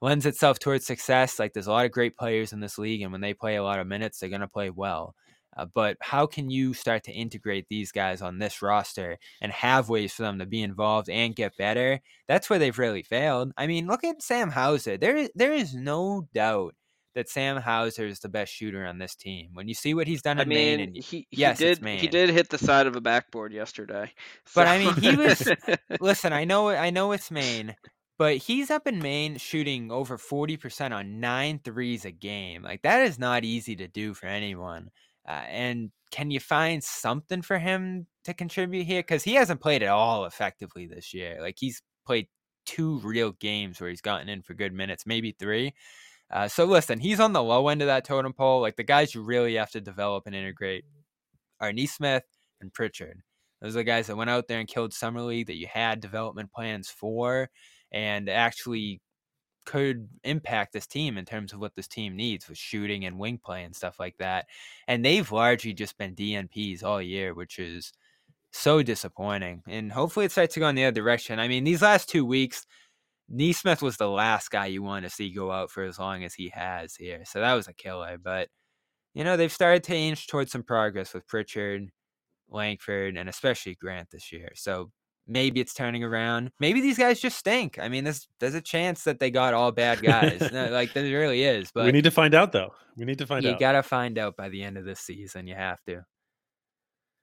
lends 0.00 0.26
itself 0.26 0.58
towards 0.58 0.86
success. 0.86 1.38
Like 1.38 1.52
there's 1.52 1.66
a 1.66 1.72
lot 1.72 1.86
of 1.86 1.92
great 1.92 2.16
players 2.16 2.52
in 2.52 2.60
this 2.60 2.78
league, 2.78 3.02
and 3.02 3.12
when 3.12 3.20
they 3.20 3.34
play 3.34 3.56
a 3.56 3.62
lot 3.62 3.78
of 3.80 3.86
minutes, 3.86 4.18
they're 4.18 4.28
going 4.28 4.40
to 4.40 4.48
play 4.48 4.70
well. 4.70 5.14
Uh, 5.56 5.66
but 5.74 5.96
how 6.00 6.24
can 6.26 6.50
you 6.50 6.72
start 6.72 7.02
to 7.04 7.12
integrate 7.12 7.66
these 7.68 7.90
guys 7.90 8.22
on 8.22 8.38
this 8.38 8.62
roster 8.62 9.18
and 9.40 9.50
have 9.50 9.88
ways 9.88 10.12
for 10.12 10.22
them 10.22 10.38
to 10.38 10.46
be 10.46 10.62
involved 10.62 11.08
and 11.10 11.34
get 11.34 11.56
better? 11.56 12.00
That's 12.28 12.48
where 12.48 12.60
they've 12.60 12.78
really 12.78 13.02
failed. 13.02 13.52
I 13.56 13.66
mean, 13.66 13.88
look 13.88 14.04
at 14.04 14.22
Sam 14.22 14.50
Hauser. 14.50 14.96
There, 14.96 15.28
there 15.34 15.52
is 15.52 15.74
no 15.74 16.28
doubt 16.32 16.76
that 17.16 17.28
Sam 17.28 17.56
Hauser 17.56 18.06
is 18.06 18.20
the 18.20 18.28
best 18.28 18.52
shooter 18.52 18.86
on 18.86 18.98
this 18.98 19.16
team. 19.16 19.48
When 19.54 19.66
you 19.66 19.74
see 19.74 19.94
what 19.94 20.06
he's 20.06 20.22
done 20.22 20.38
I 20.38 20.42
in 20.42 20.48
mean, 20.48 20.58
Maine, 20.58 20.80
and 20.80 20.96
he, 20.96 21.02
he 21.02 21.26
yes, 21.32 21.58
did 21.58 21.84
he 21.84 22.06
did 22.06 22.30
hit 22.30 22.50
the 22.50 22.58
side 22.58 22.86
of 22.86 22.94
a 22.94 23.00
backboard 23.00 23.52
yesterday. 23.52 24.12
But, 24.54 24.68
I 24.68 24.78
mean, 24.78 24.94
he 24.94 25.16
was- 25.16 25.50
listen, 26.00 26.32
I 26.32 26.44
know, 26.44 26.68
I 26.68 26.90
know 26.90 27.10
it's 27.10 27.32
Maine, 27.32 27.74
but 28.18 28.36
he's 28.36 28.70
up 28.70 28.86
in 28.86 28.98
Maine 28.98 29.38
shooting 29.38 29.92
over 29.92 30.18
40% 30.18 30.92
on 30.92 31.20
nine 31.20 31.60
threes 31.62 32.04
a 32.04 32.10
game. 32.10 32.62
Like 32.62 32.82
that 32.82 33.02
is 33.02 33.18
not 33.18 33.44
easy 33.44 33.76
to 33.76 33.88
do 33.88 34.12
for 34.12 34.26
anyone. 34.26 34.90
Uh, 35.26 35.44
and 35.48 35.90
can 36.10 36.30
you 36.30 36.40
find 36.40 36.82
something 36.82 37.42
for 37.42 37.58
him 37.58 38.06
to 38.24 38.34
contribute 38.34 38.84
here? 38.84 39.00
Because 39.00 39.22
he 39.22 39.34
hasn't 39.34 39.60
played 39.60 39.82
at 39.82 39.90
all 39.90 40.24
effectively 40.24 40.86
this 40.86 41.14
year. 41.14 41.38
Like 41.40 41.56
he's 41.58 41.82
played 42.04 42.26
two 42.66 42.98
real 42.98 43.32
games 43.32 43.80
where 43.80 43.90
he's 43.90 44.00
gotten 44.00 44.28
in 44.28 44.42
for 44.42 44.54
good 44.54 44.72
minutes, 44.72 45.06
maybe 45.06 45.34
three. 45.38 45.74
Uh, 46.30 46.48
so 46.48 46.64
listen, 46.64 46.98
he's 46.98 47.20
on 47.20 47.32
the 47.32 47.42
low 47.42 47.68
end 47.68 47.82
of 47.82 47.86
that 47.86 48.04
totem 48.04 48.32
pole. 48.32 48.60
Like 48.60 48.76
the 48.76 48.82
guys 48.82 49.14
you 49.14 49.22
really 49.22 49.54
have 49.54 49.70
to 49.70 49.80
develop 49.80 50.26
and 50.26 50.34
integrate 50.34 50.84
are 51.60 51.72
Nesmith 51.72 52.24
and 52.60 52.72
Pritchard. 52.72 53.20
Those 53.60 53.74
are 53.74 53.80
the 53.80 53.84
guys 53.84 54.06
that 54.06 54.16
went 54.16 54.30
out 54.30 54.48
there 54.48 54.60
and 54.60 54.68
killed 54.68 54.92
summer 54.92 55.20
league 55.22 55.46
that 55.46 55.56
you 55.56 55.66
had 55.66 56.00
development 56.00 56.52
plans 56.52 56.88
for, 56.88 57.50
and 57.92 58.28
actually 58.28 59.00
could 59.68 60.08
impact 60.24 60.72
this 60.72 60.86
team 60.86 61.18
in 61.18 61.26
terms 61.26 61.52
of 61.52 61.60
what 61.60 61.74
this 61.76 61.86
team 61.86 62.16
needs 62.16 62.48
with 62.48 62.56
shooting 62.56 63.04
and 63.04 63.18
wing 63.18 63.38
play 63.42 63.64
and 63.64 63.76
stuff 63.76 64.00
like 64.00 64.16
that. 64.18 64.46
And 64.86 65.04
they've 65.04 65.30
largely 65.30 65.74
just 65.74 65.98
been 65.98 66.14
DNPs 66.14 66.82
all 66.82 67.02
year, 67.02 67.34
which 67.34 67.58
is 67.58 67.92
so 68.50 68.82
disappointing. 68.82 69.62
And 69.68 69.92
hopefully 69.92 70.24
it 70.24 70.32
starts 70.32 70.54
to 70.54 70.60
go 70.60 70.68
in 70.68 70.74
the 70.74 70.86
other 70.86 71.02
direction. 71.02 71.38
I 71.38 71.48
mean, 71.48 71.64
these 71.64 71.82
last 71.82 72.08
two 72.08 72.24
weeks, 72.24 72.66
Nesmith 73.28 73.82
was 73.82 73.98
the 73.98 74.08
last 74.08 74.50
guy 74.50 74.66
you 74.66 74.82
want 74.82 75.04
to 75.04 75.10
see 75.10 75.30
go 75.30 75.52
out 75.52 75.70
for 75.70 75.82
as 75.82 75.98
long 75.98 76.24
as 76.24 76.32
he 76.32 76.48
has 76.48 76.94
here. 76.94 77.24
So 77.26 77.40
that 77.40 77.52
was 77.52 77.68
a 77.68 77.74
killer. 77.74 78.16
But, 78.16 78.48
you 79.12 79.22
know, 79.22 79.36
they've 79.36 79.52
started 79.52 79.84
to 79.84 79.94
inch 79.94 80.28
towards 80.28 80.50
some 80.50 80.62
progress 80.62 81.12
with 81.12 81.26
Pritchard, 81.26 81.90
Langford, 82.48 83.18
and 83.18 83.28
especially 83.28 83.74
Grant 83.74 84.08
this 84.10 84.32
year. 84.32 84.52
So 84.54 84.90
maybe 85.28 85.60
it's 85.60 85.74
turning 85.74 86.02
around. 86.02 86.50
Maybe 86.58 86.80
these 86.80 86.98
guys 86.98 87.20
just 87.20 87.38
stink. 87.38 87.78
I 87.78 87.88
mean, 87.88 88.04
there's 88.04 88.26
there's 88.40 88.54
a 88.54 88.60
chance 88.60 89.04
that 89.04 89.20
they 89.20 89.30
got 89.30 89.54
all 89.54 89.70
bad 89.70 90.02
guys. 90.02 90.50
No, 90.52 90.66
like 90.70 90.92
there 90.94 91.04
really 91.04 91.44
is. 91.44 91.70
But 91.72 91.84
we 91.84 91.92
need 91.92 92.04
to 92.04 92.10
find 92.10 92.34
out 92.34 92.52
though. 92.52 92.74
We 92.96 93.04
need 93.04 93.18
to 93.18 93.26
find 93.26 93.44
you 93.44 93.50
out. 93.50 93.52
You 93.54 93.60
gotta 93.60 93.82
find 93.82 94.18
out 94.18 94.36
by 94.36 94.48
the 94.48 94.62
end 94.62 94.76
of 94.76 94.84
this 94.84 95.00
season. 95.00 95.46
You 95.46 95.54
have 95.54 95.78
to. 95.86 96.04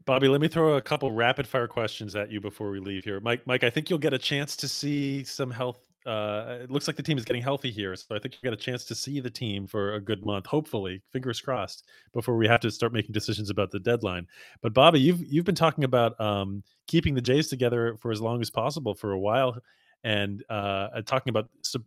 Bobby, 0.06 0.28
let 0.28 0.40
me 0.40 0.48
throw 0.48 0.76
a 0.76 0.82
couple 0.82 1.12
rapid 1.12 1.48
fire 1.48 1.68
questions 1.68 2.16
at 2.16 2.32
you 2.32 2.40
before 2.40 2.70
we 2.70 2.80
leave 2.80 3.04
here. 3.04 3.20
Mike, 3.20 3.42
Mike, 3.48 3.64
I 3.64 3.72
think 3.72 3.90
you'll 3.90 3.98
get 3.98 4.14
a 4.14 4.20
chance 4.20 4.56
to 4.58 4.68
see 4.68 5.24
some 5.24 5.50
health. 5.50 5.80
Uh, 6.06 6.60
it 6.62 6.70
looks 6.70 6.86
like 6.86 6.96
the 6.96 7.04
team 7.04 7.18
is 7.18 7.26
getting 7.26 7.42
healthy 7.42 7.72
here, 7.72 7.96
so 7.96 8.16
I 8.16 8.20
think 8.20 8.36
you 8.36 8.40
got 8.44 8.54
a 8.54 8.62
chance 8.62 8.86
to 8.86 8.96
see 8.96 9.20
the 9.20 9.30
team 9.30 9.66
for 9.66 9.96
a 9.96 10.02
good 10.02 10.24
month. 10.24 10.46
Hopefully, 10.46 11.02
fingers 11.12 11.42
crossed, 11.42 11.84
before 12.14 12.38
we 12.38 12.48
have 12.48 12.60
to 12.62 12.70
start 12.70 12.94
making 12.94 13.14
decisions 13.14 13.50
about 13.50 13.72
the 13.72 13.80
deadline. 13.80 14.28
But 14.62 14.74
Bobby, 14.74 15.00
you've 15.00 15.24
you've 15.26 15.46
been 15.46 15.56
talking 15.56 15.84
about 15.84 16.20
um, 16.22 16.64
keeping 16.88 17.16
the 17.16 17.22
Jays 17.22 17.48
together 17.48 17.98
for 18.00 18.12
as 18.12 18.22
long 18.22 18.40
as 18.42 18.52
possible 18.52 18.94
for 18.94 19.14
a 19.14 19.20
while, 19.20 19.58
and 20.04 20.44
uh, 20.50 21.02
talking 21.08 21.32
about 21.32 21.50
su- 21.64 21.84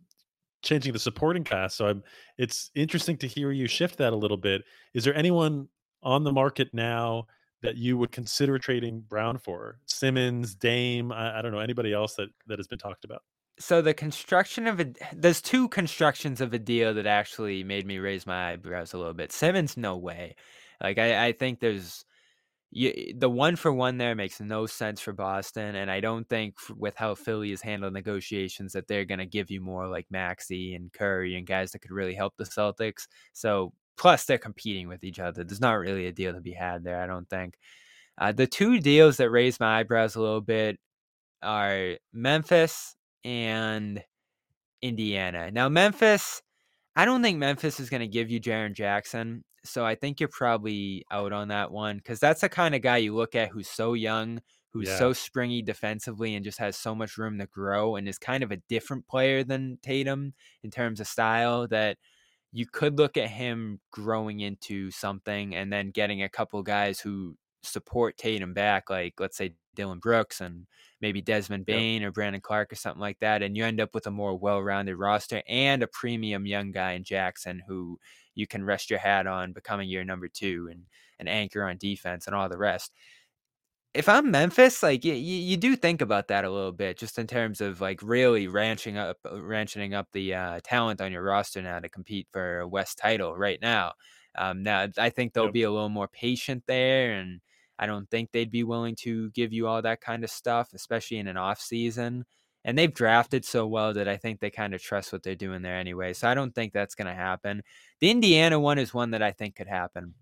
changing 0.63 0.91
the 0.91 0.99
supporting 0.99 1.45
cast. 1.45 1.77
So 1.77 1.87
I'm, 1.87 2.03
it's 2.37 2.71
interesting 2.75 3.15
to 3.17 3.27
hear 3.27 3.51
you 3.51 3.67
shift 3.67 3.97
that 3.99 4.11
a 4.11 4.17
little 4.17 4.37
bit. 4.37 4.63
Is 4.93 5.05
there 5.05 5.15
anyone 5.15 5.69
on 6.03 6.23
the 6.23 6.33
market 6.33 6.73
now? 6.73 7.27
that 7.61 7.75
you 7.75 7.97
would 7.97 8.11
consider 8.11 8.57
trading 8.57 9.01
Brown 9.01 9.37
for? 9.37 9.79
Simmons, 9.85 10.55
Dame, 10.55 11.11
I, 11.11 11.39
I, 11.39 11.41
don't 11.41 11.51
know 11.51 11.59
anybody 11.59 11.93
else 11.93 12.15
that 12.15 12.29
that 12.47 12.57
has 12.57 12.67
been 12.67 12.79
talked 12.79 13.03
about. 13.03 13.21
So 13.59 13.81
the 13.81 13.93
construction 13.93 14.67
of 14.67 14.79
a 14.79 14.93
there's 15.13 15.41
two 15.41 15.67
constructions 15.69 16.39
of 16.41 16.53
a 16.53 16.59
deal 16.59 16.93
that 16.93 17.05
actually 17.05 17.63
made 17.63 17.85
me 17.85 17.99
raise 17.99 18.25
my 18.25 18.53
eyebrows 18.53 18.93
a 18.93 18.97
little 18.97 19.13
bit. 19.13 19.31
Simmons, 19.33 19.75
no 19.75 19.97
way. 19.97 20.35
Like 20.81 20.97
I, 20.97 21.27
I 21.27 21.31
think 21.33 21.59
there's 21.59 22.05
you, 22.71 23.13
the 23.17 23.29
one 23.29 23.55
for 23.55 23.73
one 23.73 23.97
there 23.97 24.15
makes 24.15 24.39
no 24.39 24.65
sense 24.65 25.01
for 25.01 25.13
Boston, 25.13 25.75
and 25.75 25.91
I 25.91 25.99
don't 25.99 26.27
think 26.29 26.55
with 26.77 26.95
how 26.95 27.15
Philly 27.15 27.49
has 27.49 27.61
handled 27.61 27.93
negotiations 27.93 28.73
that 28.73 28.87
they're 28.87 29.05
going 29.05 29.19
to 29.19 29.25
give 29.25 29.51
you 29.51 29.59
more 29.61 29.87
like 29.87 30.05
Maxey 30.11 30.75
and 30.75 30.93
Curry 30.93 31.35
and 31.35 31.47
guys 31.47 31.71
that 31.71 31.79
could 31.79 31.91
really 31.91 32.15
help 32.15 32.35
the 32.37 32.45
Celtics. 32.45 33.07
So 33.33 33.73
plus 33.97 34.25
they're 34.25 34.37
competing 34.37 34.87
with 34.87 35.03
each 35.03 35.19
other. 35.19 35.43
There's 35.43 35.61
not 35.61 35.73
really 35.79 36.05
a 36.07 36.11
deal 36.13 36.33
to 36.33 36.41
be 36.41 36.53
had 36.53 36.83
there, 36.83 37.01
I 37.01 37.07
don't 37.07 37.29
think. 37.29 37.55
Uh, 38.17 38.31
the 38.31 38.47
two 38.47 38.79
deals 38.79 39.17
that 39.17 39.31
raise 39.31 39.59
my 39.59 39.79
eyebrows 39.79 40.15
a 40.15 40.21
little 40.21 40.41
bit 40.41 40.79
are 41.41 41.97
Memphis 42.13 42.95
and 43.23 44.03
Indiana. 44.81 45.51
Now, 45.51 45.69
Memphis, 45.69 46.41
I 46.95 47.05
don't 47.05 47.21
think 47.21 47.37
Memphis 47.37 47.79
is 47.79 47.89
going 47.89 48.01
to 48.01 48.07
give 48.07 48.29
you 48.29 48.39
Jaren 48.39 48.73
Jackson. 48.73 49.43
So 49.63 49.85
I 49.85 49.95
think 49.95 50.19
you're 50.19 50.29
probably 50.29 51.05
out 51.11 51.33
on 51.33 51.49
that 51.49 51.71
one 51.71 51.97
because 51.97 52.19
that's 52.19 52.41
the 52.41 52.49
kind 52.49 52.75
of 52.75 52.81
guy 52.81 52.97
you 52.97 53.15
look 53.15 53.35
at 53.35 53.49
who's 53.49 53.67
so 53.67 53.93
young, 53.93 54.41
who's 54.71 54.87
Yeah. 54.87 54.97
so 54.97 55.13
springy 55.13 55.61
defensively, 55.61 56.35
and 56.35 56.45
just 56.45 56.59
has 56.59 56.77
so 56.77 56.95
much 56.95 57.17
room 57.17 57.37
to 57.39 57.45
grow 57.45 57.95
and 57.97 58.07
is 58.07 58.17
kind 58.17 58.43
of 58.43 58.51
a 58.51 58.57
different 58.69 59.07
player 59.07 59.43
than 59.43 59.77
Tatum 59.81 60.33
in 60.63 60.71
terms 60.71 60.99
of 60.99 61.07
style 61.07 61.67
that 61.67 61.97
you 62.51 62.65
could 62.65 62.97
look 62.97 63.17
at 63.17 63.29
him 63.29 63.79
growing 63.91 64.39
into 64.39 64.91
something 64.91 65.53
and 65.55 65.71
then 65.71 65.91
getting 65.91 66.23
a 66.23 66.29
couple 66.29 66.63
guys 66.63 66.99
who 66.99 67.35
support 67.63 68.17
Tatum 68.17 68.53
back, 68.53 68.89
like 68.89 69.19
let's 69.19 69.37
say 69.37 69.55
Dillon 69.75 69.99
Brooks 69.99 70.41
and 70.41 70.67
maybe 71.01 71.21
Desmond 71.21 71.65
Yep. 71.67 71.85
Bane 71.85 72.03
or 72.03 72.11
Brandon 72.11 72.41
Clarke 72.41 72.71
or 72.73 72.75
something 72.75 73.01
like 73.01 73.19
that, 73.19 73.41
and 73.43 73.55
you 73.57 73.65
end 73.65 73.79
up 73.81 73.93
with 73.93 74.07
a 74.07 74.11
more 74.11 74.37
well-rounded 74.37 74.95
roster 74.95 75.41
and 75.47 75.83
a 75.83 75.87
premium 75.87 76.45
young 76.45 76.71
guy 76.71 76.93
in 76.93 77.03
Jackson 77.03 77.61
who 77.67 77.99
you 78.35 78.47
can 78.47 78.63
rest 78.63 78.89
your 78.89 78.99
hat 78.99 79.27
on 79.27 79.53
becoming 79.53 79.89
your 79.89 80.03
number 80.05 80.27
two 80.27 80.67
and 80.71 80.85
an 81.19 81.27
anchor 81.27 81.63
on 81.63 81.77
defense 81.77 82.27
and 82.27 82.35
all 82.35 82.49
the 82.49 82.57
rest. 82.57 82.93
If 83.95 84.07
I'm 84.07 84.29
Memphis, 84.29 84.83
like 84.83 85.03
you, 85.03 85.13
you 85.13 85.57
do 85.57 85.75
think 85.75 86.01
about 86.01 86.27
that 86.27 86.45
a 86.45 86.49
little 86.51 86.71
bit, 86.71 86.97
just 86.97 87.17
in 87.17 87.25
terms 87.25 87.59
of 87.59 87.81
like 87.81 88.03
really 88.03 88.47
ranching 88.47 88.97
up, 88.97 89.17
ranching 89.25 89.95
up 89.95 90.09
the 90.11 90.35
uh, 90.35 90.59
talent 90.63 91.01
on 91.01 91.11
your 91.11 91.23
roster 91.23 91.61
now 91.61 91.79
to 91.79 91.89
compete 91.89 92.27
for 92.31 92.59
a 92.59 92.67
West 92.67 92.99
title 92.99 93.35
right 93.35 93.59
now. 93.61 93.93
Um, 94.37 94.61
now 94.61 94.87
I 94.97 95.09
think 95.09 95.33
they'll 95.33 95.47
Yep. 95.47 95.49
be 95.49 95.63
a 95.63 95.71
little 95.71 95.89
more 95.89 96.07
patient 96.07 96.65
there, 96.67 97.13
and 97.13 97.41
I 97.79 97.85
don't 97.85 98.09
think 98.11 98.31
they'd 98.31 98.51
be 98.51 98.65
willing 98.65 98.95
to 98.97 99.31
give 99.31 99.53
you 99.53 99.67
all 99.67 99.81
that 99.81 100.01
kind 100.01 100.25
of 100.25 100.29
stuff, 100.29 100.73
especially 100.73 101.17
in 101.17 101.27
an 101.27 101.37
off 101.37 101.61
season. 101.61 102.25
And 102.65 102.77
they've 102.77 102.93
drafted 102.93 103.45
so 103.45 103.65
well 103.65 103.93
that 103.93 104.09
I 104.09 104.17
think 104.17 104.41
they 104.41 104.49
kind 104.49 104.73
of 104.73 104.81
trust 104.81 105.13
what 105.13 105.23
they're 105.23 105.33
doing 105.33 105.61
there 105.61 105.77
anyway. 105.77 106.11
So 106.11 106.27
I 106.27 106.33
don't 106.33 106.53
think 106.53 106.73
that's 106.73 106.93
going 106.93 107.07
to 107.07 107.13
happen. 107.13 107.63
The 108.01 108.11
Indiana 108.11 108.59
one 108.59 108.77
is 108.77 108.93
one 108.93 109.11
that 109.11 109.23
I 109.23 109.31
think 109.31 109.55
could 109.55 109.67
happen. 109.67 110.13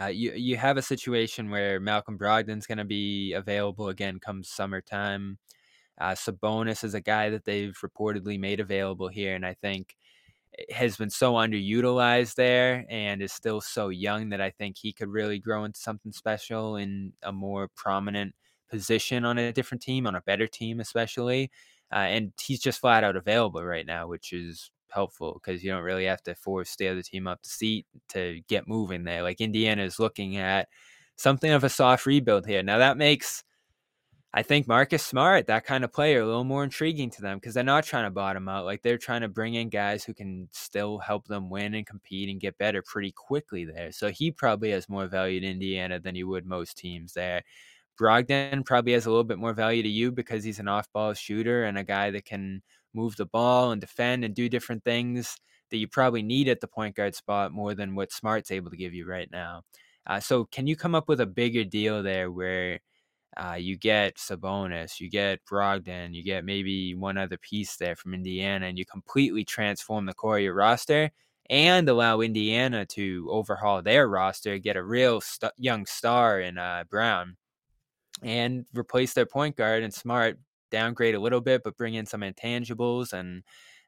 Uh, 0.00 0.06
you 0.06 0.32
you 0.32 0.56
have 0.56 0.76
a 0.76 0.82
situation 0.82 1.50
where 1.50 1.80
Malcolm 1.80 2.16
Brogdon's 2.16 2.68
going 2.68 2.78
to 2.78 2.84
be 2.84 3.32
available 3.32 3.88
again 3.88 4.20
come 4.20 4.44
summertime. 4.44 5.38
Uh, 6.00 6.12
Sabonis 6.12 6.84
is 6.84 6.94
a 6.94 7.00
guy 7.00 7.30
that 7.30 7.44
they've 7.44 7.76
reportedly 7.84 8.38
made 8.38 8.60
available 8.60 9.08
here, 9.08 9.34
and 9.34 9.44
I 9.44 9.54
think 9.54 9.96
has 10.70 10.96
been 10.96 11.10
so 11.10 11.34
underutilized 11.34 12.34
there 12.34 12.84
and 12.90 13.22
is 13.22 13.32
still 13.32 13.60
so 13.60 13.88
young 13.88 14.30
that 14.30 14.40
I 14.40 14.50
think 14.50 14.76
he 14.76 14.92
could 14.92 15.08
really 15.08 15.38
grow 15.38 15.64
into 15.64 15.80
something 15.80 16.12
special 16.12 16.76
in 16.76 17.12
a 17.22 17.32
more 17.32 17.68
prominent 17.76 18.34
position 18.68 19.24
on 19.24 19.38
a 19.38 19.52
different 19.52 19.82
team, 19.82 20.06
on 20.06 20.14
a 20.14 20.20
better 20.22 20.46
team, 20.46 20.80
especially. 20.80 21.50
Uh, 21.92 21.96
and 21.96 22.32
he's 22.40 22.60
just 22.60 22.80
flat 22.80 23.04
out 23.04 23.16
available 23.16 23.64
right 23.64 23.86
now, 23.86 24.06
which 24.06 24.32
is 24.32 24.70
helpful 24.90 25.34
because 25.34 25.62
you 25.62 25.70
don't 25.70 25.82
really 25.82 26.04
have 26.04 26.22
to 26.22 26.34
force 26.34 26.76
the 26.76 26.88
other 26.88 27.02
team 27.02 27.26
up 27.26 27.42
the 27.42 27.48
seat 27.48 27.86
to 28.08 28.40
get 28.48 28.68
moving 28.68 29.04
there. 29.04 29.22
Like 29.22 29.40
Indiana 29.40 29.82
is 29.82 29.98
looking 29.98 30.36
at 30.36 30.68
something 31.16 31.50
of 31.50 31.64
a 31.64 31.68
soft 31.68 32.06
rebuild 32.06 32.46
here. 32.46 32.62
Now 32.62 32.78
that 32.78 32.96
makes 32.96 33.44
I 34.32 34.42
think 34.42 34.68
Marcus 34.68 35.04
Smart, 35.04 35.48
that 35.48 35.64
kind 35.64 35.82
of 35.82 35.92
player, 35.92 36.20
a 36.20 36.26
little 36.26 36.44
more 36.44 36.62
intriguing 36.62 37.10
to 37.10 37.22
them 37.22 37.38
because 37.38 37.52
they're 37.54 37.64
not 37.64 37.82
trying 37.82 38.04
to 38.04 38.10
bottom 38.10 38.48
out. 38.48 38.64
Like 38.64 38.80
they're 38.82 38.96
trying 38.96 39.22
to 39.22 39.28
bring 39.28 39.54
in 39.54 39.70
guys 39.70 40.04
who 40.04 40.14
can 40.14 40.48
still 40.52 40.98
help 40.98 41.26
them 41.26 41.50
win 41.50 41.74
and 41.74 41.84
compete 41.84 42.28
and 42.28 42.40
get 42.40 42.56
better 42.56 42.80
pretty 42.80 43.10
quickly 43.10 43.64
there. 43.64 43.90
So 43.90 44.08
he 44.08 44.30
probably 44.30 44.70
has 44.70 44.88
more 44.88 45.08
value 45.08 45.40
to 45.40 45.46
Indiana 45.46 45.98
than 45.98 46.14
he 46.14 46.22
would 46.22 46.46
most 46.46 46.78
teams 46.78 47.12
there. 47.12 47.42
Brogdon 48.00 48.64
probably 48.64 48.92
has 48.92 49.06
a 49.06 49.10
little 49.10 49.24
bit 49.24 49.38
more 49.38 49.52
value 49.52 49.82
to 49.82 49.88
you 49.88 50.12
because 50.12 50.44
he's 50.44 50.60
an 50.60 50.68
off 50.68 50.86
ball 50.92 51.12
shooter 51.12 51.64
and 51.64 51.76
a 51.76 51.84
guy 51.84 52.12
that 52.12 52.24
can 52.24 52.62
move 52.94 53.16
the 53.16 53.26
ball 53.26 53.72
and 53.72 53.80
defend 53.80 54.24
and 54.24 54.34
do 54.34 54.48
different 54.48 54.84
things 54.84 55.36
that 55.70 55.78
you 55.78 55.88
probably 55.88 56.22
need 56.22 56.48
at 56.48 56.60
the 56.60 56.68
point 56.68 56.94
guard 56.94 57.16
spot 57.16 57.52
more 57.52 57.74
than 57.74 57.96
what 57.96 58.12
Smart's 58.12 58.52
able 58.52 58.70
to 58.70 58.76
give 58.76 58.94
you 58.94 59.06
right 59.06 59.28
now. 59.32 59.62
Uh, 60.06 60.20
so 60.20 60.44
can 60.44 60.68
you 60.68 60.76
come 60.76 60.94
up 60.94 61.08
with 61.08 61.20
a 61.20 61.26
bigger 61.26 61.64
deal 61.64 62.02
there 62.02 62.30
where 62.30 62.80
uh, 63.36 63.54
you 63.54 63.76
get 63.76 64.16
Sabonis, 64.16 65.00
you 65.00 65.08
get 65.08 65.44
Brogdon, 65.44 66.14
you 66.14 66.22
get 66.22 66.44
maybe 66.44 66.94
one 66.94 67.16
other 67.16 67.38
piece 67.38 67.76
there 67.76 67.96
from 67.96 68.14
Indiana, 68.14 68.66
and 68.66 68.78
you 68.78 68.84
completely 68.84 69.44
transform 69.44 70.06
the 70.06 70.14
core 70.14 70.38
of 70.38 70.42
your 70.42 70.54
roster 70.54 71.10
and 71.48 71.88
allow 71.88 72.20
Indiana 72.20 72.86
to 72.86 73.28
overhaul 73.30 73.82
their 73.82 74.08
roster, 74.08 74.58
get 74.58 74.76
a 74.76 74.82
real 74.82 75.20
st- 75.20 75.52
young 75.58 75.84
star 75.86 76.40
in 76.40 76.58
uh, 76.58 76.84
Brown, 76.88 77.36
and 78.22 78.66
replace 78.74 79.14
their 79.14 79.26
point 79.26 79.56
guard 79.56 79.82
and 79.82 79.92
Smart, 79.92 80.38
downgrade 80.70 81.14
a 81.16 81.20
little 81.20 81.40
bit, 81.40 81.62
but 81.64 81.76
bring 81.76 81.94
in 81.94 82.06
some 82.06 82.20
intangibles 82.20 83.12
and 83.12 83.42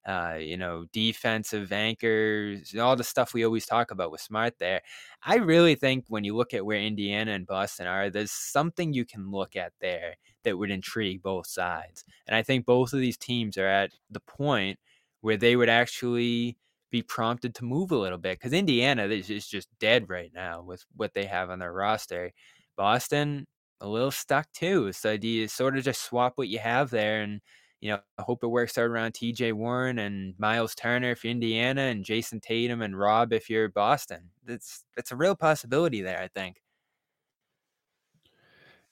uh, 0.06 0.36
you 0.38 0.56
know, 0.56 0.86
defensive 0.92 1.72
anchors, 1.72 2.74
all 2.76 2.96
the 2.96 3.04
stuff 3.04 3.34
we 3.34 3.44
always 3.44 3.66
talk 3.66 3.90
about 3.90 4.10
with 4.10 4.20
Smart 4.20 4.54
there. 4.58 4.82
I 5.24 5.36
really 5.36 5.74
think 5.74 6.04
when 6.08 6.24
you 6.24 6.34
look 6.36 6.54
at 6.54 6.66
where 6.66 6.78
Indiana 6.78 7.32
and 7.32 7.46
Boston 7.46 7.86
are, 7.86 8.10
there's 8.10 8.32
something 8.32 8.92
you 8.92 9.04
can 9.04 9.30
look 9.30 9.54
at 9.54 9.72
there 9.80 10.16
that 10.44 10.58
would 10.58 10.70
intrigue 10.70 11.22
both 11.22 11.46
sides. 11.46 12.04
And 12.26 12.34
I 12.34 12.42
think 12.42 12.66
both 12.66 12.92
of 12.92 13.00
these 13.00 13.16
teams 13.16 13.56
are 13.56 13.66
at 13.66 13.92
the 14.10 14.20
point 14.20 14.78
where 15.20 15.36
they 15.36 15.54
would 15.54 15.68
actually 15.68 16.56
be 16.90 17.02
prompted 17.02 17.54
to 17.54 17.64
move 17.64 17.90
a 17.90 17.96
little 17.96 18.18
bit 18.18 18.38
because 18.38 18.52
Indiana 18.52 19.04
is 19.04 19.46
just 19.46 19.68
dead 19.78 20.08
right 20.08 20.32
now 20.34 20.62
with 20.62 20.84
what 20.96 21.14
they 21.14 21.24
have 21.24 21.48
on 21.48 21.60
their 21.60 21.72
roster. 21.72 22.32
Boston, 22.76 23.46
a 23.80 23.88
little 23.88 24.10
stuck 24.10 24.50
too. 24.52 24.92
So 24.92 25.16
do 25.16 25.28
you 25.28 25.48
sort 25.48 25.76
of 25.76 25.84
just 25.84 26.02
swap 26.02 26.34
what 26.36 26.48
you 26.48 26.58
have 26.58 26.90
there 26.90 27.22
and 27.22 27.40
you 27.82 27.90
know, 27.90 27.98
I 28.16 28.22
hope 28.22 28.44
it 28.44 28.46
works 28.46 28.78
out 28.78 28.84
around 28.84 29.12
TJ 29.12 29.54
Warren 29.54 29.98
and 29.98 30.34
Miles 30.38 30.74
Turner 30.76 31.10
if 31.10 31.24
you're 31.24 31.32
Indiana 31.32 31.82
and 31.82 32.04
Jayson 32.04 32.40
Tatum 32.40 32.80
and 32.80 32.96
Rob 32.96 33.32
if 33.32 33.50
you're 33.50 33.68
Boston. 33.68 34.30
It's 34.46 34.84
it's 34.96 35.10
a 35.10 35.16
real 35.16 35.34
possibility 35.34 36.00
there, 36.00 36.20
I 36.20 36.28
think. 36.28 36.62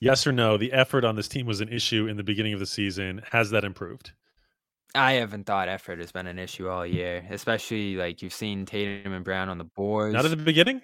Yes 0.00 0.26
or 0.26 0.32
no, 0.32 0.56
the 0.56 0.72
effort 0.72 1.04
on 1.04 1.14
this 1.14 1.28
team 1.28 1.46
was 1.46 1.60
an 1.60 1.68
issue 1.68 2.08
in 2.08 2.16
the 2.16 2.24
beginning 2.24 2.52
of 2.52 2.58
the 2.58 2.66
season. 2.66 3.22
Has 3.30 3.50
that 3.50 3.64
improved? 3.64 4.12
I 4.92 5.12
haven't 5.12 5.44
thought 5.44 5.68
effort 5.68 6.00
has 6.00 6.10
been 6.10 6.26
an 6.26 6.40
issue 6.40 6.68
all 6.68 6.84
year, 6.84 7.24
especially 7.30 7.94
like 7.94 8.22
you've 8.22 8.32
seen 8.32 8.66
Tatum 8.66 9.12
and 9.12 9.24
Brown 9.24 9.48
on 9.48 9.58
the 9.58 9.64
boards. 9.64 10.14
Not 10.14 10.24
at 10.24 10.32
the 10.32 10.36
beginning? 10.36 10.82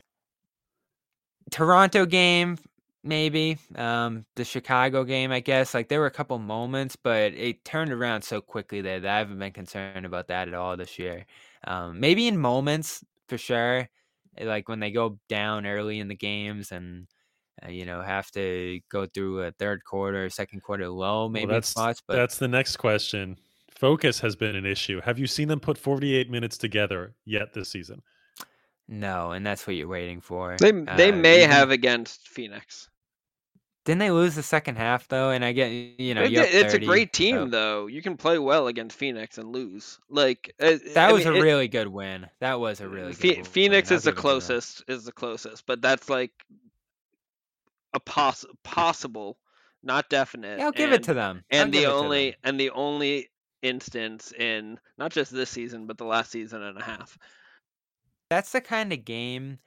Toronto 1.50 2.06
game, 2.06 2.56
maybe 3.06 3.58
um, 3.76 4.24
the 4.34 4.44
Chicago 4.44 5.04
game, 5.04 5.32
I 5.32 5.40
guess. 5.40 5.74
Like 5.74 5.88
there 5.88 6.00
were 6.00 6.06
a 6.06 6.10
couple 6.10 6.38
moments, 6.38 6.96
but 6.96 7.32
it 7.34 7.64
turned 7.64 7.92
around 7.92 8.22
so 8.22 8.40
quickly 8.40 8.80
there 8.80 9.00
that 9.00 9.14
I 9.14 9.18
haven't 9.18 9.38
been 9.38 9.52
concerned 9.52 10.06
about 10.06 10.28
that 10.28 10.48
at 10.48 10.54
all 10.54 10.76
this 10.76 10.98
year. 10.98 11.26
Um, 11.66 12.00
maybe 12.00 12.28
in 12.28 12.38
moments 12.38 13.04
for 13.28 13.38
sure, 13.38 13.88
eh, 14.36 14.44
like 14.44 14.68
when 14.68 14.80
they 14.80 14.90
go 14.90 15.18
down 15.28 15.66
early 15.66 16.00
in 16.00 16.08
the 16.08 16.14
games 16.14 16.72
and 16.72 17.06
uh, 17.64 17.70
you 17.70 17.86
know 17.86 18.02
have 18.02 18.30
to 18.32 18.80
go 18.90 19.06
through 19.06 19.42
a 19.42 19.52
third 19.52 19.84
quarter, 19.84 20.28
second 20.28 20.62
quarter 20.62 20.88
low, 20.88 21.28
maybe 21.28 21.46
well, 21.46 21.56
that's, 21.56 21.68
spots. 21.68 22.02
But 22.06 22.16
that's 22.16 22.38
the 22.38 22.48
next 22.48 22.76
question. 22.76 23.38
Focus 23.78 24.20
has 24.20 24.36
been 24.36 24.56
an 24.56 24.64
issue. 24.64 25.00
Have 25.02 25.18
you 25.18 25.26
seen 25.26 25.48
them 25.48 25.60
put 25.60 25.76
48 25.76 26.30
minutes 26.30 26.56
together 26.56 27.14
yet 27.26 27.52
this 27.52 27.68
season? 27.68 28.02
No, 28.88 29.32
and 29.32 29.44
that's 29.44 29.66
what 29.66 29.76
you're 29.76 29.88
waiting 29.88 30.20
for. 30.20 30.56
They 30.58 30.70
they 30.70 31.12
uh, 31.12 31.16
may 31.16 31.40
have 31.40 31.70
against 31.70 32.28
Phoenix. 32.28 32.88
Didn't 33.86 34.00
they 34.00 34.10
lose 34.10 34.34
the 34.34 34.42
second 34.42 34.78
half 34.78 35.06
though? 35.06 35.30
And 35.30 35.44
I 35.44 35.52
get 35.52 35.68
you 35.68 36.12
know 36.12 36.24
it, 36.24 36.32
it's 36.32 36.72
30, 36.72 36.84
a 36.84 36.88
great 36.88 37.12
team 37.12 37.36
so. 37.36 37.46
though. 37.46 37.86
You 37.86 38.02
can 38.02 38.16
play 38.16 38.36
well 38.36 38.66
against 38.66 38.98
Phoenix 38.98 39.38
and 39.38 39.52
lose. 39.52 40.00
Like 40.10 40.52
uh, 40.60 40.74
that 40.94 41.10
I 41.10 41.12
was 41.12 41.24
mean, 41.24 41.36
a 41.36 41.40
really 41.40 41.68
good 41.68 41.86
win. 41.86 42.26
That 42.40 42.58
was 42.58 42.80
a 42.80 42.88
really 42.88 43.14
good 43.14 43.46
Phoenix 43.46 43.90
win. 43.90 43.96
is 43.96 44.02
the 44.02 44.12
closest. 44.12 44.82
Is 44.88 45.04
the 45.04 45.12
closest, 45.12 45.66
but 45.66 45.80
that's 45.80 46.10
like 46.10 46.32
a 47.94 48.00
poss- 48.00 48.44
possible, 48.64 49.38
not 49.84 50.10
definite. 50.10 50.58
Yeah, 50.58 50.64
I'll 50.64 50.72
give 50.72 50.90
and, 50.90 51.00
it 51.00 51.04
to 51.04 51.14
them. 51.14 51.44
I'll 51.52 51.60
and 51.60 51.72
the 51.72 51.86
only 51.86 52.34
and 52.42 52.58
the 52.58 52.70
only 52.70 53.30
instance 53.62 54.32
in 54.32 54.80
not 54.98 55.12
just 55.12 55.30
this 55.30 55.48
season 55.50 55.86
but 55.86 55.96
the 55.96 56.04
last 56.04 56.32
season 56.32 56.60
and 56.60 56.76
a 56.76 56.82
half. 56.82 57.16
That's 58.30 58.50
the 58.50 58.60
kind 58.60 58.92
of 58.92 59.04
game 59.04 59.60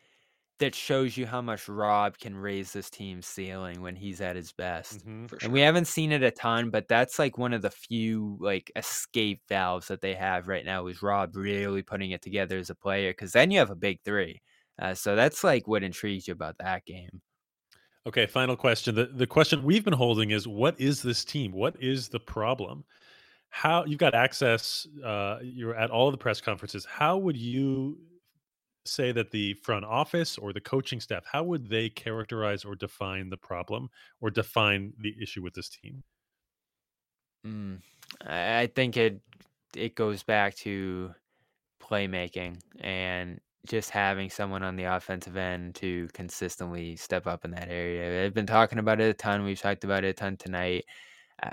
that 0.60 0.76
shows 0.76 1.16
you 1.16 1.26
how 1.26 1.42
much 1.42 1.68
Rob 1.68 2.18
can 2.18 2.36
raise 2.36 2.74
this 2.74 2.90
team's 2.90 3.26
ceiling 3.26 3.82
when 3.82 3.96
he's 3.96 4.22
at 4.22 4.36
his 4.36 4.52
best. 4.52 5.08
Mm-hmm, 5.08 5.38
and 5.42 5.54
we 5.54 5.62
haven't 5.62 5.86
seen 5.86 6.12
it 6.12 6.22
a 6.22 6.32
ton, 6.32 6.70
but 6.70 6.88
that's 6.88 7.18
like 7.18 7.38
one 7.38 7.54
of 7.54 7.62
the 7.62 7.70
few 7.70 8.38
like 8.42 8.72
escape 8.76 9.42
valves 9.48 9.88
that 9.88 10.02
they 10.02 10.14
have 10.14 10.48
right 10.48 10.66
now 10.66 10.88
is 10.88 11.02
Rob 11.02 11.36
really 11.36 11.82
putting 11.82 12.12
it 12.12 12.22
together 12.22 12.58
as 12.58 12.70
a 12.70 12.76
player 12.76 13.12
because 13.12 13.32
then 13.32 13.52
you 13.52 13.60
have 13.60 13.72
a 13.72 13.76
big 13.76 14.00
three. 14.04 14.42
Uh, 14.82 14.94
so 14.94 15.16
that's 15.16 15.44
like 15.44 15.68
what 15.68 15.84
intrigues 15.84 16.28
you 16.28 16.34
about 16.34 16.58
that 16.60 16.86
game. 16.86 17.22
Okay, 18.06 18.26
final 18.26 18.56
question. 18.56 18.96
The 18.96 19.06
the 19.06 19.28
question 19.28 19.64
we've 19.64 19.84
been 19.84 19.94
holding 19.94 20.32
is 20.32 20.48
what 20.48 20.80
is 20.80 21.02
this 21.02 21.24
team? 21.24 21.52
What 21.52 21.76
is 21.82 22.10
the 22.10 22.20
problem? 22.20 22.84
How 23.50 23.86
you've 23.86 24.00
got 24.00 24.14
access, 24.14 24.88
uh, 25.04 25.40
you're 25.42 25.76
at 25.76 25.90
all 25.90 26.12
the 26.12 26.18
press 26.18 26.40
conferences. 26.40 26.86
How 26.86 27.18
would 27.18 27.36
you 27.36 27.98
say 28.90 29.12
that 29.14 29.32
the 29.32 29.54
front 29.56 29.86
office 29.86 30.38
or 30.38 30.54
the 30.54 30.62
coaching 30.62 31.00
staff, 31.00 31.26
how 31.32 31.44
would 31.44 31.70
they 31.70 31.90
characterize 31.90 32.66
or 32.66 32.76
define 32.76 33.30
the 33.30 33.38
problem 33.38 33.90
or 34.22 34.30
define 34.32 34.94
the 35.00 35.16
issue 35.22 35.42
with 35.44 35.54
this 35.54 35.70
team? 35.70 36.04
Mm, 37.46 37.82
I 38.26 38.68
think 38.68 38.98
it 38.98 39.22
it 39.76 39.96
goes 39.96 40.24
back 40.24 40.56
to 40.56 41.14
playmaking 41.82 42.62
and 42.82 43.40
just 43.68 43.92
having 43.92 44.30
someone 44.30 44.64
on 44.64 44.76
the 44.76 44.86
offensive 44.86 45.38
end 45.38 45.76
to 45.76 46.08
consistently 46.14 46.96
step 46.96 47.28
up 47.28 47.46
in 47.46 47.52
that 47.52 47.70
area. 47.70 48.26
I've 48.26 48.34
been 48.34 48.48
talking 48.48 48.80
about 48.80 49.02
it 49.02 49.10
a 49.12 49.14
ton. 49.14 49.44
We've 49.46 49.60
talked 49.60 49.84
about 49.84 50.04
it 50.06 50.10
a 50.10 50.14
ton 50.14 50.38
tonight. 50.38 50.86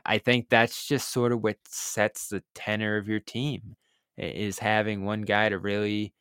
I 0.06 0.18
think 0.18 0.48
that's 0.48 0.86
just 0.86 1.10
sort 1.12 1.32
of 1.32 1.42
what 1.42 1.58
sets 1.68 2.28
the 2.28 2.42
tenor 2.54 2.96
of 2.96 3.08
your 3.08 3.20
team 3.20 3.76
is 4.18 4.58
having 4.58 5.04
one 5.04 5.22
guy 5.22 5.48
to 5.50 5.58
really 5.58 6.14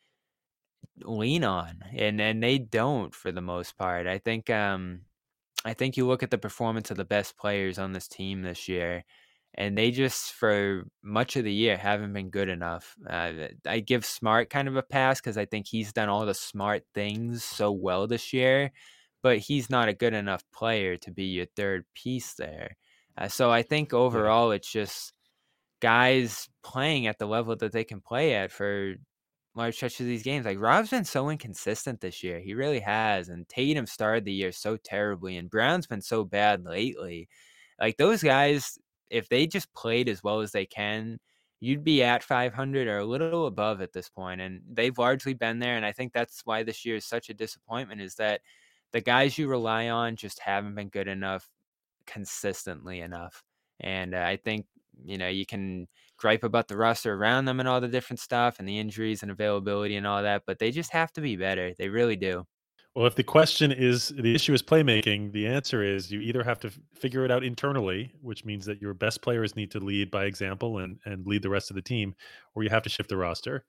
lean 1.02 1.44
on, 1.44 1.82
and 1.94 2.20
and 2.20 2.42
they 2.42 2.58
don't 2.58 3.14
for 3.14 3.32
the 3.32 3.40
most 3.40 3.76
part. 3.76 4.06
I 4.06 4.18
think 4.18 4.50
um, 4.50 5.00
I 5.64 5.74
think 5.74 5.96
you 5.96 6.06
look 6.06 6.22
at 6.22 6.30
the 6.30 6.38
performance 6.38 6.90
of 6.90 6.96
the 6.96 7.04
best 7.04 7.36
players 7.36 7.78
on 7.78 7.92
this 7.92 8.08
team 8.08 8.42
this 8.42 8.68
year, 8.68 9.04
and 9.54 9.76
they 9.76 9.90
just 9.90 10.32
for 10.32 10.84
much 11.02 11.36
of 11.36 11.44
the 11.44 11.52
year 11.52 11.76
haven't 11.76 12.12
been 12.12 12.30
good 12.30 12.48
enough. 12.48 12.96
Uh, 13.08 13.32
I 13.66 13.80
give 13.80 14.04
Smart 14.04 14.50
kind 14.50 14.68
of 14.68 14.76
a 14.76 14.82
pass 14.82 15.20
because 15.20 15.38
I 15.38 15.46
think 15.46 15.66
he's 15.66 15.92
done 15.92 16.08
all 16.08 16.26
the 16.26 16.34
smart 16.34 16.84
things 16.94 17.44
so 17.44 17.72
well 17.72 18.06
this 18.06 18.32
year, 18.32 18.70
but 19.22 19.38
he's 19.38 19.70
not 19.70 19.88
a 19.88 19.94
good 19.94 20.14
enough 20.14 20.44
player 20.52 20.96
to 20.98 21.10
be 21.10 21.24
your 21.24 21.46
third 21.56 21.84
piece 21.94 22.34
there. 22.34 22.76
Uh, 23.18 23.28
so 23.28 23.50
I 23.50 23.62
think 23.62 23.92
overall 23.94 24.50
it's 24.52 24.70
just 24.70 25.12
guys 25.80 26.48
playing 26.62 27.06
at 27.06 27.18
the 27.18 27.26
level 27.26 27.56
that 27.56 27.72
they 27.72 27.84
can 27.84 28.00
play 28.00 28.34
at 28.34 28.50
for 28.50 28.94
large 29.56 29.76
stretches 29.76 30.00
of 30.00 30.06
these 30.06 30.22
games. 30.22 30.46
Like 30.46 30.60
Rob's 30.60 30.90
been 30.90 31.04
so 31.04 31.30
inconsistent 31.30 32.00
this 32.00 32.22
year. 32.22 32.40
He 32.40 32.54
really 32.54 32.80
has. 32.80 33.28
And 33.28 33.48
Tatum 33.48 33.86
started 33.86 34.24
the 34.24 34.32
year 34.32 34.52
so 34.52 34.76
terribly, 34.76 35.36
and 35.36 35.50
Brown's 35.50 35.86
been 35.86 36.02
so 36.02 36.24
bad 36.24 36.64
lately. 36.64 37.28
Like 37.80 37.96
those 37.96 38.22
guys, 38.22 38.78
if 39.10 39.28
they 39.28 39.46
just 39.46 39.72
played 39.74 40.08
as 40.08 40.22
well 40.22 40.40
as 40.40 40.52
they 40.52 40.66
can, 40.66 41.18
you'd 41.60 41.84
be 41.84 42.02
at 42.02 42.22
500 42.22 42.88
or 42.88 42.98
a 42.98 43.04
little 43.04 43.46
above 43.46 43.80
at 43.80 43.92
this 43.92 44.08
point. 44.10 44.40
And 44.40 44.60
they've 44.70 44.96
largely 44.98 45.34
been 45.34 45.58
there. 45.58 45.76
And 45.76 45.86
I 45.86 45.92
think 45.92 46.12
that's 46.12 46.42
why 46.44 46.62
this 46.62 46.84
year 46.84 46.96
is 46.96 47.06
such 47.06 47.30
a 47.30 47.34
disappointment 47.34 48.00
is 48.00 48.14
that 48.16 48.42
the 48.92 49.00
guys 49.00 49.38
you 49.38 49.48
rely 49.48 49.88
on 49.88 50.16
just 50.16 50.40
haven't 50.40 50.74
been 50.74 50.88
good 50.88 51.08
enough 51.08 51.48
consistently 52.06 53.00
enough. 53.00 53.42
And 53.80 54.14
uh, 54.14 54.18
I 54.20 54.36
think 54.36 54.66
you 55.04 55.18
know, 55.18 55.28
you 55.28 55.46
can 55.46 55.88
gripe 56.16 56.44
about 56.44 56.68
the 56.68 56.76
roster 56.76 57.14
around 57.14 57.44
them 57.44 57.60
and 57.60 57.68
all 57.68 57.80
the 57.80 57.88
different 57.88 58.20
stuff 58.20 58.58
and 58.58 58.68
the 58.68 58.78
injuries 58.78 59.22
and 59.22 59.30
availability 59.30 59.96
and 59.96 60.06
all 60.06 60.22
that, 60.22 60.42
but 60.46 60.58
they 60.58 60.70
just 60.70 60.92
have 60.92 61.12
to 61.12 61.20
be 61.20 61.36
better. 61.36 61.72
They 61.78 61.88
really 61.88 62.16
do. 62.16 62.44
Well, 62.94 63.06
if 63.06 63.14
the 63.14 63.22
question 63.22 63.72
is 63.72 64.08
the 64.08 64.34
issue 64.34 64.54
is 64.54 64.62
playmaking, 64.62 65.32
the 65.32 65.46
answer 65.46 65.82
is 65.82 66.10
you 66.10 66.20
either 66.20 66.42
have 66.42 66.58
to 66.60 66.68
f- 66.68 66.78
figure 66.94 67.26
it 67.26 67.30
out 67.30 67.44
internally, 67.44 68.14
which 68.22 68.46
means 68.46 68.64
that 68.64 68.80
your 68.80 68.94
best 68.94 69.20
players 69.20 69.54
need 69.54 69.70
to 69.72 69.80
lead 69.80 70.10
by 70.10 70.24
example 70.24 70.78
and 70.78 70.98
and 71.04 71.26
lead 71.26 71.42
the 71.42 71.50
rest 71.50 71.70
of 71.70 71.76
the 71.76 71.82
team, 71.82 72.14
or 72.54 72.62
you 72.62 72.70
have 72.70 72.82
to 72.84 72.88
shift 72.88 73.10
the 73.10 73.16
roster. 73.18 73.66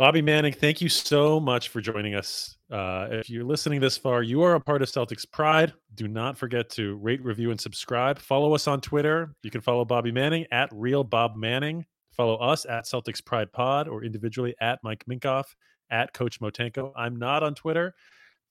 Bobby 0.00 0.22
Manning, 0.22 0.54
thank 0.54 0.80
you 0.80 0.88
so 0.88 1.38
much 1.38 1.68
for 1.68 1.82
joining 1.82 2.14
us. 2.14 2.56
Uh, 2.70 3.08
if 3.10 3.28
you're 3.28 3.44
listening 3.44 3.82
this 3.82 3.98
far, 3.98 4.22
you 4.22 4.40
are 4.40 4.54
a 4.54 4.60
part 4.60 4.80
of 4.80 4.88
Celtics 4.88 5.30
Pride. 5.30 5.74
Do 5.94 6.08
not 6.08 6.38
forget 6.38 6.70
to 6.70 6.96
rate, 6.96 7.22
review, 7.22 7.50
and 7.50 7.60
subscribe. 7.60 8.18
Follow 8.18 8.54
us 8.54 8.66
on 8.66 8.80
Twitter. 8.80 9.34
You 9.42 9.50
can 9.50 9.60
follow 9.60 9.84
Bobby 9.84 10.10
Manning 10.10 10.46
at 10.52 10.70
Real 10.72 11.04
Bob 11.04 11.36
Manning. 11.36 11.84
Follow 12.12 12.36
us 12.36 12.64
at 12.64 12.86
Celtics 12.86 13.22
Pride 13.22 13.52
Pod 13.52 13.88
or 13.88 14.02
individually 14.02 14.54
at 14.62 14.78
Mike 14.82 15.04
Minkoff, 15.04 15.54
at 15.90 16.14
Coach 16.14 16.40
Motenko. 16.40 16.92
I'm 16.96 17.16
not 17.16 17.42
on 17.42 17.54
Twitter. 17.54 17.94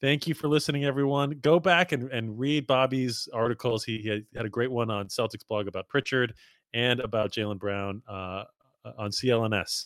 Thank 0.01 0.27
you 0.27 0.35
for 0.35 0.49
listening, 0.49 0.85
everyone. 0.85 1.31
Go 1.41 1.59
back 1.59 1.93
and, 1.93 2.11
and 2.11 2.37
read 2.37 2.67
Bobby's 2.67 3.27
articles. 3.33 3.83
He, 3.83 3.97
he 3.97 4.23
had 4.35 4.45
a 4.45 4.49
great 4.49 4.69
one 4.69 4.91
on 4.91 5.07
Celtics 5.07 5.47
blog 5.47 5.67
about 5.67 5.87
Pritchard 5.87 6.35
and 6.75 6.99
about 6.99 7.31
Jaylen 7.31 7.57
Brown 7.57 8.03
uh, 8.07 8.43
on 8.99 9.09
CLNS. 9.09 9.85